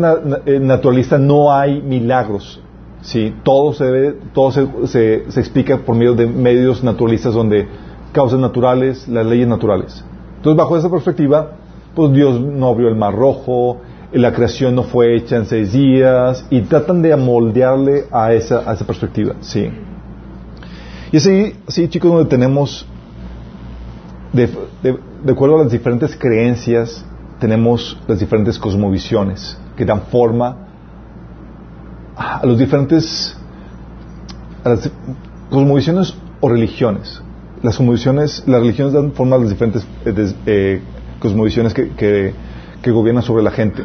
[0.47, 2.61] eh, naturalista no hay milagros.
[3.03, 3.35] ¿sí?
[3.43, 7.69] Todo, se, debe- todo se, se- se explica por medio de medios naturalistas donde
[8.13, 10.05] causas naturales, las leyes naturales.
[10.37, 11.53] Entonces, bajo esa perspectiva,
[11.95, 13.79] pues Dios no abrió el mar rojo,
[14.13, 18.73] la creación no fue hecha en seis días, y tratan de amoldearle a esa, a
[18.75, 19.35] esa perspectiva.
[19.41, 19.71] ¿sí?
[21.13, 22.87] Y así, así, chicos, donde tenemos,
[24.33, 24.49] de,
[25.29, 27.05] acuerdo a las diferentes creencias,
[27.41, 30.69] tenemos las diferentes cosmovisiones que dan forma
[32.17, 33.37] a los diferentes,
[35.51, 37.21] cosmovisiones o religiones.
[37.63, 40.83] Las cosmovisiones, las religiones dan forma a las diferentes eh, eh,
[41.19, 42.35] cosmovisiones que, que,
[42.83, 43.83] que gobiernan sobre la gente.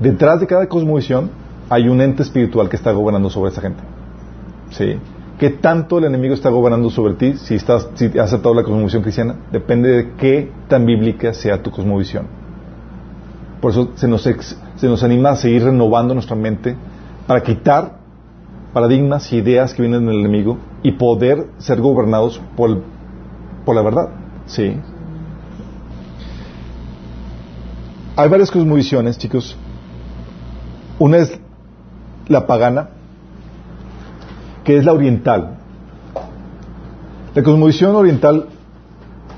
[0.00, 1.30] Detrás de cada cosmovisión
[1.70, 3.82] hay un ente espiritual que está gobernando sobre esa gente.
[4.70, 4.98] ¿Sí?
[5.44, 9.02] ¿Qué tanto el enemigo está gobernando sobre ti si, estás, si has aceptado la cosmovisión
[9.02, 9.36] cristiana?
[9.52, 12.24] Depende de qué tan bíblica sea tu cosmovisión.
[13.60, 16.74] Por eso se nos, ex- se nos anima a seguir renovando nuestra mente
[17.26, 17.98] para quitar
[18.72, 22.80] paradigmas y ideas que vienen del enemigo y poder ser gobernados por,
[23.66, 24.08] por la verdad.
[24.46, 24.74] ¿Sí?
[28.16, 29.58] Hay varias cosmovisiones, chicos.
[30.98, 31.38] Una es
[32.28, 32.88] la pagana,
[34.64, 35.58] que es la oriental.
[37.34, 38.46] La cosmovisión oriental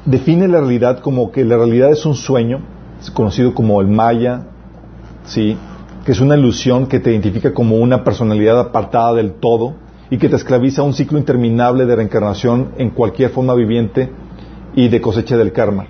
[0.05, 2.61] define la realidad como que la realidad es un sueño,
[3.12, 4.47] conocido como el maya,
[5.24, 5.57] ¿sí?
[6.05, 9.74] que es una ilusión que te identifica como una personalidad apartada del todo
[10.09, 14.11] y que te esclaviza a un ciclo interminable de reencarnación en cualquier forma viviente
[14.74, 15.86] y de cosecha del karma.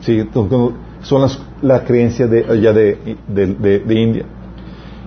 [0.00, 0.28] ¿Sí?
[1.02, 4.24] Son las, la creencia de, allá de, de, de, de India.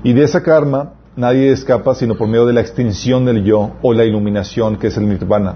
[0.04, 3.94] Y de esa karma nadie escapa sino por medio de la extinción del yo o
[3.94, 5.56] la iluminación que es el nirvana,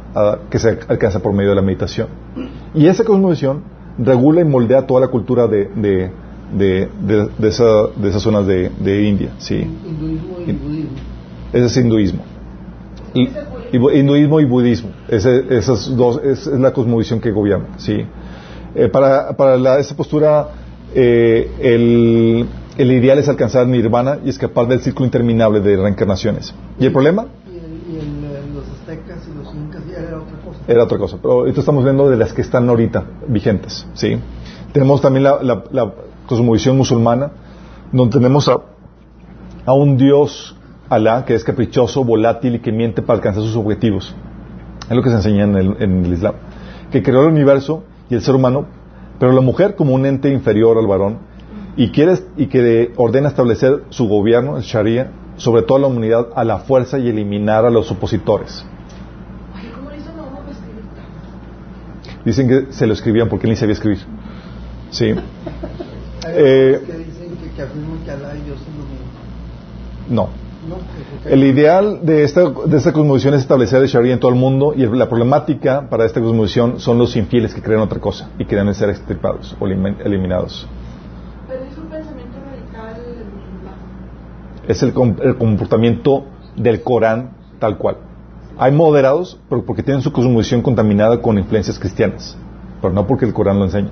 [0.50, 2.08] que se alcanza por medio de la meditación.
[2.74, 3.64] Y esa cosmovisión
[3.98, 6.12] regula y moldea toda la cultura de, de,
[6.54, 6.90] de,
[7.40, 9.32] de, esa- de esas zonas de, de India.
[9.40, 9.56] ¿sí?
[9.56, 10.90] Hinduismo y budismo.
[11.54, 12.24] Ese es hinduismo.
[13.14, 13.30] Y,
[14.00, 14.92] hinduismo y budismo.
[15.08, 17.70] Ese- esas dos es, es la cosmovisión que gobierna.
[17.78, 18.06] ¿sí?
[18.76, 20.50] Eh, para para la- esta postura,
[20.94, 22.46] eh, el,
[22.78, 26.54] el ideal es alcanzar nirvana y escapar del ciclo interminable de reencarnaciones.
[26.80, 27.26] ¿Y el problema?
[27.52, 30.60] Y, el- y el, los aztecas y los incas ya era otra cosa.
[30.68, 31.18] Era otra cosa.
[31.22, 33.88] Pero ahorita estamos viendo de las que están ahorita vigentes.
[33.94, 34.18] ¿sí?
[34.74, 35.94] Tenemos también la, la, la
[36.28, 37.32] cosmovisión musulmana,
[37.91, 38.58] donde tenemos a,
[39.66, 40.56] a un Dios,
[40.90, 44.16] Alá, que es caprichoso, volátil y que miente para alcanzar sus objetivos.
[44.90, 46.36] Es lo que se enseña en el, en el Islam.
[46.91, 48.66] Que creó el universo y el ser humano,
[49.20, 51.18] pero la mujer como un ente inferior al varón
[51.78, 56.44] y, quiere, y que ordena establecer su gobierno, el Sharia, sobre toda la humanidad a
[56.44, 58.66] la fuerza y eliminar a los opositores.
[62.26, 63.99] Dicen que se lo escribían porque él ni sabía escribir.
[64.90, 65.06] Sí.
[66.26, 69.08] Hay Eh, otros que dicen que, que afirman que Alá y Dios son lo mismo.
[70.10, 70.30] No.
[70.68, 70.76] No,
[71.22, 74.38] porque- El ideal de esta, de esta cosmovisión es establecer el Sharia en todo el
[74.38, 78.44] mundo y la problemática para esta cosmovisión son los infieles que creen otra cosa y
[78.45, 80.68] quieren ser extirpados o elimin- eliminados.
[81.48, 83.02] Pero es un pensamiento radical
[83.34, 83.76] musulmán.
[84.68, 86.26] Es el, el comportamiento
[86.56, 87.98] del Corán tal cual.
[88.57, 92.35] Hay moderados, porque tienen su cosmovisión contaminada con influencias cristianas,
[92.81, 93.89] pero no porque el Corán lo enseña.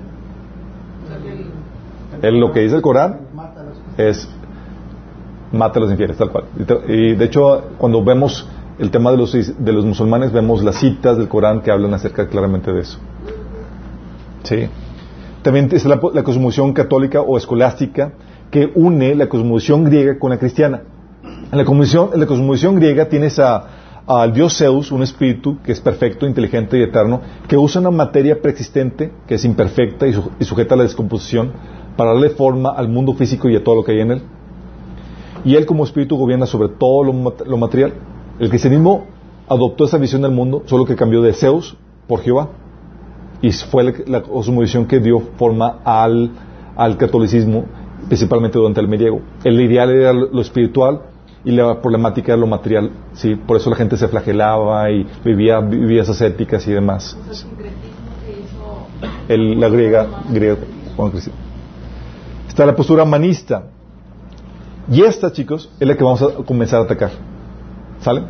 [2.22, 3.20] Él, lo que dice el Corán
[3.96, 4.28] es
[5.52, 6.44] mata a los infieles, tal cual.
[6.88, 8.48] Y de hecho, cuando vemos
[8.78, 12.26] el tema de los, de los musulmanes, vemos las citas del Corán que hablan acerca
[12.26, 12.98] claramente de eso.
[14.42, 14.68] Sí.
[15.42, 18.12] También es la, la católica o escolástica
[18.50, 20.82] que une la cosmovisión griega con la cristiana.
[21.50, 23.66] En la cosmovisión, en la cosmovisión griega tienes a,
[24.06, 28.40] al dios Zeus, un espíritu que es perfecto, inteligente y eterno, que usa una materia
[28.40, 31.52] preexistente, que es imperfecta y, su- y sujeta a la descomposición,
[31.96, 34.22] para darle forma al mundo físico y a todo lo que hay en él.
[35.44, 37.92] Y él como espíritu gobierna sobre todo lo material.
[38.38, 39.06] El cristianismo
[39.48, 42.48] adoptó esa visión del mundo, solo que cambió de Zeus por Jehová.
[43.42, 46.30] Y fue la, la cosmovisión que dio forma al,
[46.76, 47.64] al catolicismo,
[48.08, 49.20] principalmente durante el medievo.
[49.44, 51.02] El ideal era lo espiritual
[51.44, 52.90] y la problemática era lo material.
[53.14, 53.34] ¿sí?
[53.36, 57.16] Por eso la gente se flagelaba y vivía vidas ascéticas y demás.
[59.28, 60.56] El la griega, griega
[60.96, 61.12] Juan.
[62.48, 63.64] Está la postura manista.
[64.90, 67.10] Y esta, chicos, es la que vamos a comenzar a atacar.
[68.00, 68.22] ¿Sale?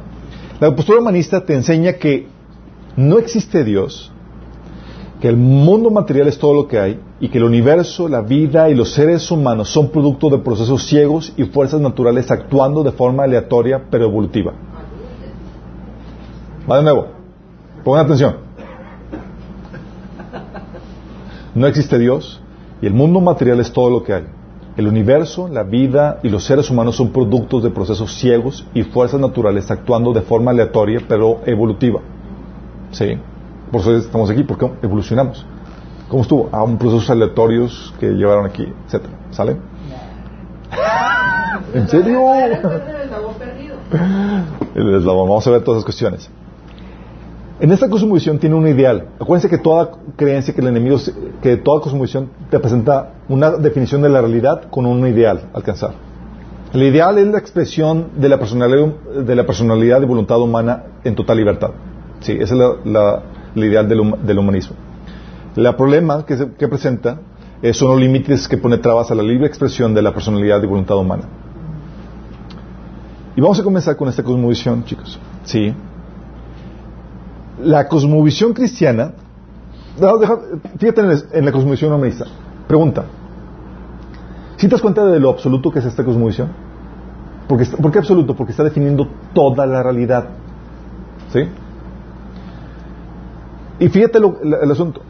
[0.58, 2.28] La postura humanista te enseña que
[2.96, 4.10] no existe Dios,
[5.20, 8.68] que el mundo material es todo lo que hay y que el universo, la vida
[8.68, 13.24] y los seres humanos son producto de procesos ciegos y fuerzas naturales actuando de forma
[13.24, 14.52] aleatoria pero evolutiva.
[16.70, 17.06] Va de nuevo.
[17.84, 18.36] Pongan atención.
[21.54, 22.40] No existe Dios
[22.82, 24.24] y el mundo material es todo lo que hay.
[24.76, 29.18] El universo, la vida y los seres humanos son productos de procesos ciegos y fuerzas
[29.18, 32.00] naturales actuando de forma aleatoria pero evolutiva.
[32.90, 33.16] ¿Sí?
[33.72, 35.46] Por eso estamos aquí, porque evolucionamos.
[36.08, 36.48] ¿Cómo estuvo?
[36.52, 39.12] A un procesos aleatorios que llevaron aquí, etcétera.
[39.30, 39.56] ¿Sale?
[41.74, 42.22] ¿En serio?
[44.74, 45.28] El eslabón.
[45.28, 46.30] Vamos a ver todas esas cuestiones.
[47.58, 49.06] En esta cosmovisión tiene un ideal.
[49.18, 50.98] Acuérdense que toda creencia que el enemigo,
[51.42, 55.92] que toda cosmovisión te presenta una definición de la realidad con un ideal a alcanzar.
[56.74, 58.88] El ideal es la expresión de la personalidad,
[59.24, 61.70] de la personalidad y voluntad humana en total libertad.
[62.20, 63.22] Sí, ese es la, la-
[63.54, 64.76] el ideal del, del humanismo.
[65.56, 67.18] El problema que, se- que presenta
[67.72, 70.96] son los límites que pone trabas a la libre expresión de la personalidad y voluntad
[70.98, 71.24] humana.
[73.34, 75.18] Y vamos a comenzar con esta cosmovisión, chicos.
[75.44, 75.74] Sí.
[77.62, 79.12] La cosmovisión cristiana,
[79.98, 80.38] deja-
[80.78, 81.00] fíjate
[81.32, 82.26] en, la cosmovisión humanista.
[82.68, 83.04] Pregunta.
[84.56, 86.48] ¿Sí te das cuenta de lo absoluto que es esta cosmovisión?
[87.48, 88.34] Porque, ¿Por qué absoluto?
[88.34, 90.28] Porque está definiendo toda la realidad.
[91.32, 91.40] ¿Sí?
[93.78, 95.02] Y fíjate lo- el asunto.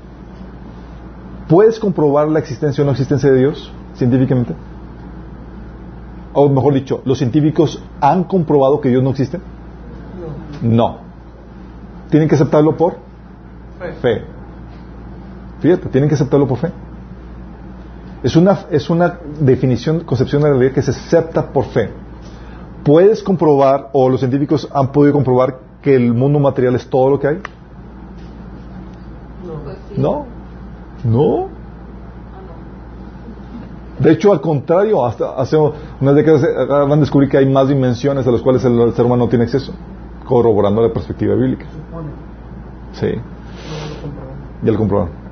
[1.49, 4.55] ¿Puedes comprobar la existencia o no existencia de Dios científicamente?
[6.33, 9.41] O mejor dicho, ¿los científicos han comprobado que Dios no existe?
[10.61, 10.99] No.
[12.11, 12.97] ¿Tienen que aceptarlo por
[14.01, 14.25] fe?
[15.61, 16.71] Fíjate, tienen que aceptarlo por fe.
[18.23, 21.91] Es una, es una definición, concepción de la realidad que se acepta por fe.
[22.83, 27.21] ¿Puedes comprobar, o los científicos han podido comprobar, que el mundo material es todo lo
[27.21, 27.39] que hay?
[29.65, 30.01] Pues sí.
[30.01, 30.36] No.
[31.07, 31.49] No.
[33.99, 37.69] De hecho, al contrario, hasta hace unas décadas eh, van a descubrir que hay más
[37.69, 39.73] dimensiones a las cuales el ser humano no tiene acceso,
[40.27, 41.65] corroborando la perspectiva bíblica.
[42.93, 43.09] Sí,
[44.63, 45.27] ya lo comprobaron.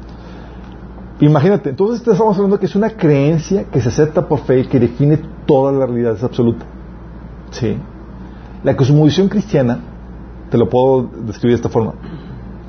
[1.21, 4.81] Imagínate, entonces estamos hablando que es una creencia que se acepta por fe y que
[4.81, 6.65] define toda la realidad, es absoluta.
[7.51, 7.79] Sí.
[8.63, 9.79] La cosmovisión cristiana,
[10.51, 11.95] te lo puedo describir de esta forma,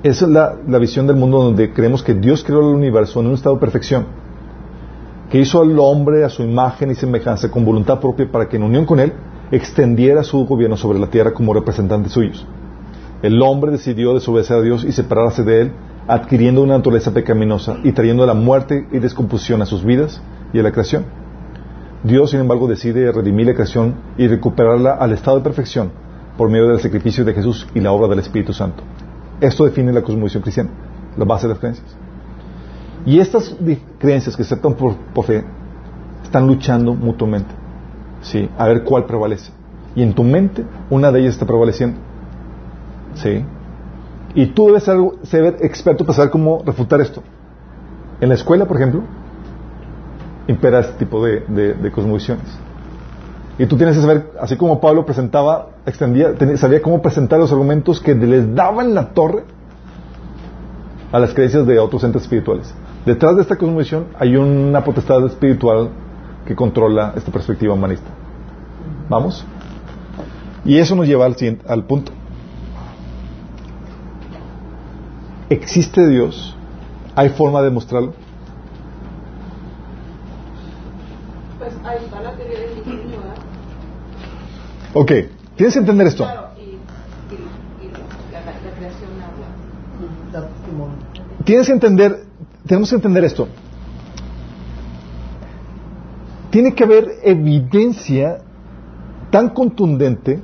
[0.09, 3.33] es la, la visión del mundo donde creemos que Dios creó el universo en un
[3.33, 4.05] estado de perfección,
[5.31, 8.63] que hizo al hombre a su imagen y semejanza con voluntad propia para que en
[8.63, 9.13] unión con Él
[9.51, 12.45] extendiera su gobierno sobre la tierra como representantes suyos.
[13.23, 15.71] El hombre decidió desobedecer a Dios y separarse de Él,
[16.07, 20.21] adquiriendo una naturaleza pecaminosa y trayendo la muerte y descomposición a sus vidas
[20.53, 21.05] y a la creación.
[22.03, 25.89] Dios, sin embargo, decide redimir la creación y recuperarla al estado de perfección
[26.37, 28.83] por medio del sacrificio de Jesús y la obra del Espíritu Santo.
[29.41, 30.69] Esto define la cosmovisión cristiana,
[31.17, 31.95] la base de las creencias.
[33.05, 33.55] Y estas
[33.99, 35.43] creencias que se aceptan por, por fe
[36.23, 37.53] están luchando mutuamente.
[38.21, 38.49] ¿sí?
[38.57, 39.51] A ver cuál prevalece.
[39.95, 41.97] Y en tu mente, una de ellas está prevaleciendo.
[43.15, 43.43] ¿sí?
[44.33, 47.21] Y tú debes ser, ser experto para saber cómo refutar esto.
[48.21, 49.01] En la escuela, por ejemplo,
[50.47, 52.45] impera este tipo de, de- de cosmovisiones.
[53.57, 58.01] Y tú tienes que saber, así como Pablo presentaba, extendía, sabía cómo presentar los argumentos
[58.01, 59.43] que les daban la torre
[61.11, 62.73] a las creencias de otros entes espirituales.
[63.05, 65.89] Detrás de esta cosmovisión hay una potestad espiritual
[66.45, 68.09] que controla esta perspectiva humanista.
[69.07, 69.45] ¿Vamos?
[70.65, 71.35] Y eso nos lleva al,
[71.67, 72.11] al punto.
[75.49, 76.57] ¿Existe Dios?
[77.15, 78.13] ¿Hay forma de demostrarlo?
[81.59, 82.64] Pues ahí está la teoría.
[84.97, 85.11] Ok,
[85.57, 86.25] tienes que entender esto.
[91.43, 92.23] Tienes que entender,
[92.65, 93.49] tenemos que entender esto.
[96.49, 98.37] Tiene que haber evidencia
[99.31, 100.39] tan contundente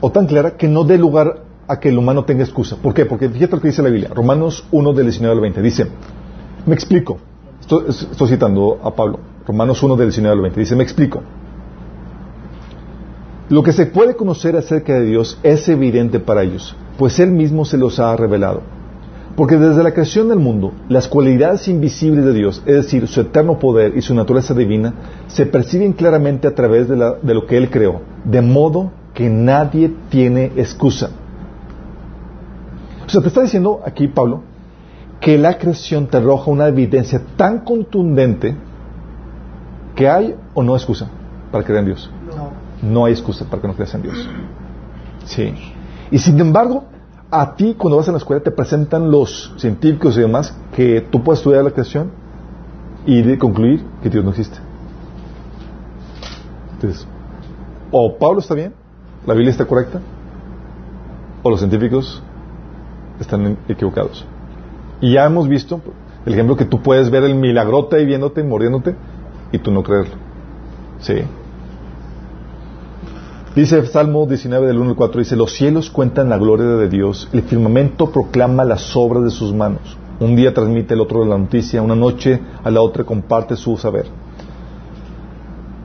[0.00, 2.76] o tan clara que no dé lugar a que el humano tenga excusa.
[2.76, 3.06] ¿Por qué?
[3.06, 4.10] Porque fíjate lo que dice la Biblia.
[4.12, 5.62] Romanos 1 del 19 al 20.
[5.62, 5.86] Dice,
[6.66, 7.18] me explico.
[7.60, 9.20] Estoy, estoy citando a Pablo.
[9.46, 10.58] Romanos 1 del 19 al 20.
[10.58, 11.22] Dice, me explico.
[13.50, 17.64] Lo que se puede conocer acerca de Dios es evidente para ellos, pues Él mismo
[17.64, 18.62] se los ha revelado.
[19.36, 23.58] Porque desde la creación del mundo, las cualidades invisibles de Dios, es decir, su eterno
[23.58, 24.94] poder y su naturaleza divina,
[25.26, 29.28] se perciben claramente a través de, la- de lo que Él creó, de modo que
[29.28, 31.10] nadie tiene excusa.
[33.06, 34.42] O sea, te está diciendo aquí, Pablo,
[35.20, 38.54] que la creación te arroja una evidencia tan contundente
[39.96, 41.08] que hay o no excusa
[41.50, 42.10] para creer en Dios.
[42.84, 43.04] No.
[43.04, 44.28] Hay excusa para que no creas en Dios.
[45.24, 45.54] Sí.
[46.10, 46.84] Y sin embargo,
[47.30, 51.22] a ti cuando vas a la escuela te presentan los científicos y demás que tú
[51.22, 52.10] puedes estudiar la creación
[53.06, 54.58] y concluir que Dios no existe.
[56.74, 57.06] Entonces,
[57.90, 58.74] o Pablo está bien,
[59.26, 60.00] la Biblia está correcta,
[61.42, 62.22] o los científicos
[63.20, 64.24] están equivocados.
[65.00, 65.80] Y ya hemos visto
[66.24, 68.96] el ejemplo que tú puedes ver el milagrote ahí viéndote, muriéndote,
[69.52, 70.14] y tú no creerlo.
[71.00, 71.22] Sí.
[73.54, 77.28] Dice Salmo 19 del 1 al 4, dice, los cielos cuentan la gloria de Dios,
[77.32, 79.96] el firmamento proclama las obras de sus manos.
[80.18, 84.06] Un día transmite el otro la noticia, una noche a la otra comparte su saber.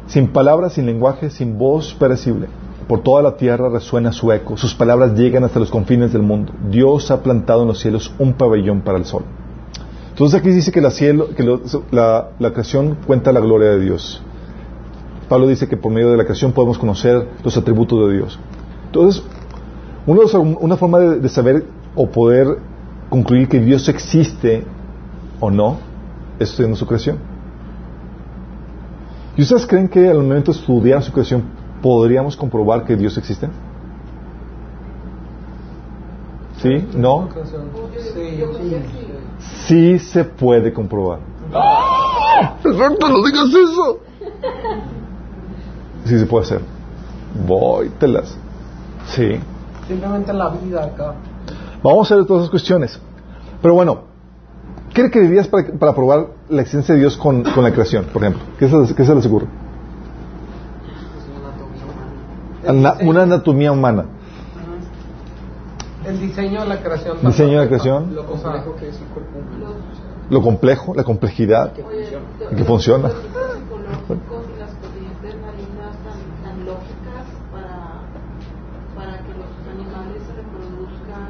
[0.08, 2.48] Sin palabras, sin lenguaje, sin voz perecible.
[2.88, 6.54] Por toda la tierra resuena su eco, sus palabras llegan hasta los confines del mundo.
[6.72, 9.26] Dios ha plantado en los cielos un pabellón para el sol.
[10.10, 11.44] Entonces aquí dice que, cielo, que
[11.92, 14.24] la creación cuenta la gloria de Dios.
[15.30, 18.40] Pablo dice que por medio de la creación podemos conocer los atributos de Dios.
[18.88, 19.24] Entonces,
[20.08, 20.22] uno
[20.60, 21.66] una forma de, de saber
[21.96, 22.58] o poder
[23.10, 24.66] concluir que Dios existe
[25.40, 25.78] o no
[26.40, 27.18] es estudiando su creación.
[29.38, 31.44] ¿Y ustedes creen que al momento de estudiar su creación
[31.82, 33.48] podríamos comprobar que Dios existe?
[36.58, 36.88] ¿Sí?
[36.96, 37.30] ¿No?
[39.66, 41.20] Sí, se puede comprobar.
[42.66, 44.00] Alberto, no digas eso.
[46.06, 46.62] Sí se puede hacer.
[47.48, 48.36] Voy, telas.
[49.08, 49.40] Sí.
[49.88, 51.14] Simplemente la vida acá.
[51.84, 53.00] Vamos a ver todas esas cuestiones.
[53.62, 54.02] Pero bueno,
[54.94, 58.44] ¿qué requerirías para, para probar la existencia de Dios con, con la creación, por ejemplo?
[58.58, 59.48] ¿Qué se, qué se les ocurre?
[62.68, 64.06] Ana- una anatomía humana.
[66.06, 67.18] El diseño de la creación.
[67.22, 69.74] Diseño de la creación, Lo complejo que es el cuerpo humano.
[70.30, 71.74] lo complejo, la complejidad.
[71.74, 73.10] Que funciona.
[73.10, 78.02] Los ciclos psicológicos y las corrientes marinas tan, tan lógicas para,
[78.96, 81.30] para que los animales se reproduzcan,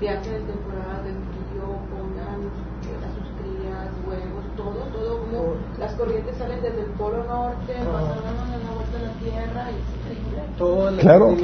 [0.00, 6.36] viajen en temporada de frío, pongan a sus crías, huevos, todo, todo como las corrientes
[6.38, 10.42] salen desde el polo norte, pasan en la vuelta de la tierra y es increíble.
[10.58, 11.36] Todo el Claro.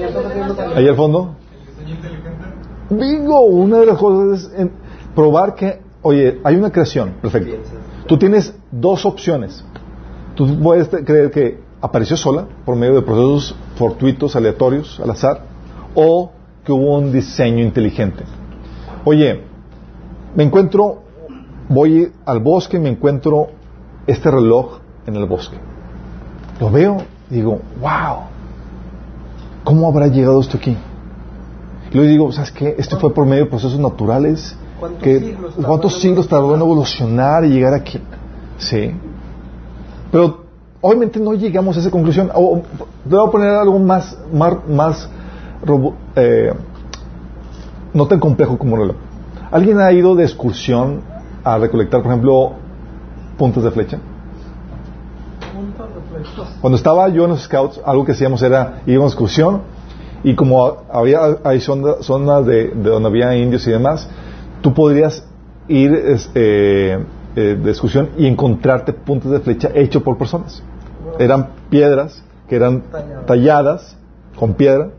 [0.74, 1.34] Ahí al fondo.
[2.90, 4.72] Digo, una de las cosas es en-
[5.14, 7.56] probar que, oye, hay una creación, perfecto.
[8.06, 9.64] Tú tienes dos opciones.
[10.34, 15.42] Tú puedes creer que apareció sola por medio de procesos fortuitos, aleatorios, al azar,
[15.94, 16.30] o
[16.64, 18.24] que hubo un diseño inteligente.
[19.08, 19.40] Oye,
[20.34, 20.98] me encuentro,
[21.68, 23.46] voy al bosque y me encuentro
[24.04, 25.56] este reloj en el bosque.
[26.58, 26.96] Lo veo
[27.30, 28.24] digo, wow,
[29.62, 30.76] ¿cómo habrá llegado esto aquí?
[31.92, 32.74] Y luego digo, ¿sabes qué?
[32.78, 34.56] Esto fue por medio de procesos naturales.
[34.80, 38.00] ¿Cuántos que- siglos tardó ¿Cuántos en siglos tardó en evolucionar y llegar aquí?
[38.58, 38.90] Sí.
[40.10, 40.40] Pero
[40.80, 42.28] obviamente no llegamos a esa conclusión.
[42.34, 42.60] O,
[43.08, 45.08] te voy a poner algo más, más, más
[46.16, 46.52] eh,
[47.96, 48.96] no tan complejo como un reloj.
[49.50, 51.00] ¿Alguien ha ido de excursión
[51.42, 52.52] a recolectar, por ejemplo,
[53.38, 53.98] de flecha?
[55.54, 56.58] Puntos de flechas.
[56.60, 59.62] Cuando estaba yo en los scouts, algo que hacíamos era ir a una excursión
[60.24, 64.08] y como había hay zonas de, de donde había indios y demás,
[64.60, 65.24] tú podrías
[65.68, 66.98] ir es, eh,
[67.36, 70.62] eh, de excursión y encontrarte puntas de flecha hechos por personas.
[71.18, 73.26] Eran piedras que eran Talladas.
[73.26, 73.96] talladas
[74.36, 74.90] con piedra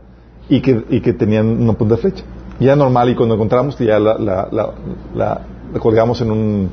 [0.48, 2.24] y que, y que tenían una punta de flecha.
[2.60, 4.70] Y era normal y cuando encontramos ya la, la, la,
[5.14, 5.40] la-
[5.80, 6.70] colgamos en un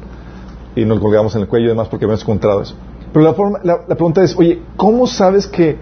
[0.76, 2.76] y nos colgamos en el cuello y demás porque habíamos encontrado eso.
[3.14, 5.78] Pero la, forma, la, pregunta es, oye, ¿cómo sabes que,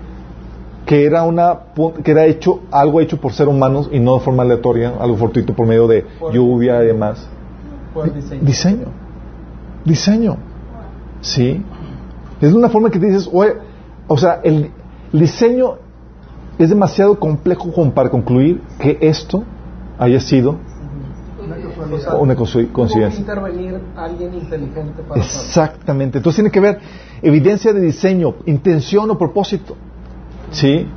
[0.85, 1.57] que era una
[2.03, 5.53] que era hecho algo hecho por seres humanos y no de forma aleatoria, algo fortuito
[5.53, 7.27] por medio de Por- lluvia y demás?
[7.93, 8.41] Por diseño.
[8.43, 8.85] Diseño.
[9.85, 10.37] Diseño.
[11.21, 11.63] Sí.
[12.41, 13.53] Es de una forma que te dices, oye,
[14.07, 14.69] o sea, el,
[15.13, 15.75] el diseño
[16.59, 19.43] es demasiado complejo como para concluir que esto
[19.97, 20.57] haya sido
[22.19, 23.19] Una Pues, coincidencia.
[23.19, 25.21] intervenir alguien inteligente para.
[25.21, 26.17] Exactamente.
[26.19, 26.79] Entonces tiene que ver
[27.21, 29.75] evidencia de diseño, intención o propósito.
[30.51, 30.87] ¿Sí?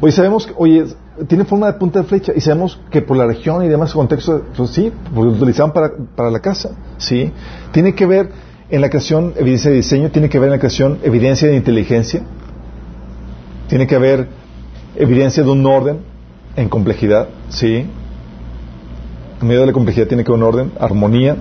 [0.00, 0.86] Hoy sabemos que, oye,
[1.26, 4.42] tiene forma de punta de flecha y sabemos que por la región y demás contexto,
[4.56, 6.70] pues sí, porque lo utilizaban para, para la casa.
[6.96, 7.30] ¿Sí?
[7.72, 8.30] Tiene que ver
[8.70, 12.22] en la creación evidencia de diseño, tiene que ver en la creación evidencia de inteligencia,
[13.68, 14.28] tiene que haber
[14.96, 15.98] evidencia de un orden
[16.60, 17.28] en complejidad.
[17.48, 17.86] ¿Sí?
[19.40, 21.36] En medio de la complejidad tiene que haber un orden, armonía,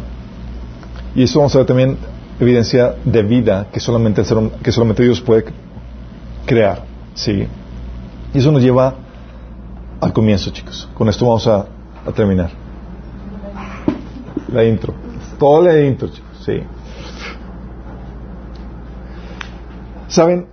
[1.15, 1.97] y eso vamos a ver también
[2.39, 5.45] evidencia de vida que solamente, el ser que solamente Dios puede
[6.45, 6.83] crear.
[7.13, 7.45] ¿sí?
[8.33, 8.95] Y eso nos lleva
[9.99, 10.87] al comienzo, chicos.
[10.93, 11.65] Con esto vamos a,
[12.05, 12.51] a terminar.
[14.53, 14.93] La intro.
[15.37, 16.29] Toda la intro, chicos.
[16.45, 16.61] Sí.
[20.07, 20.47] ¿Saben?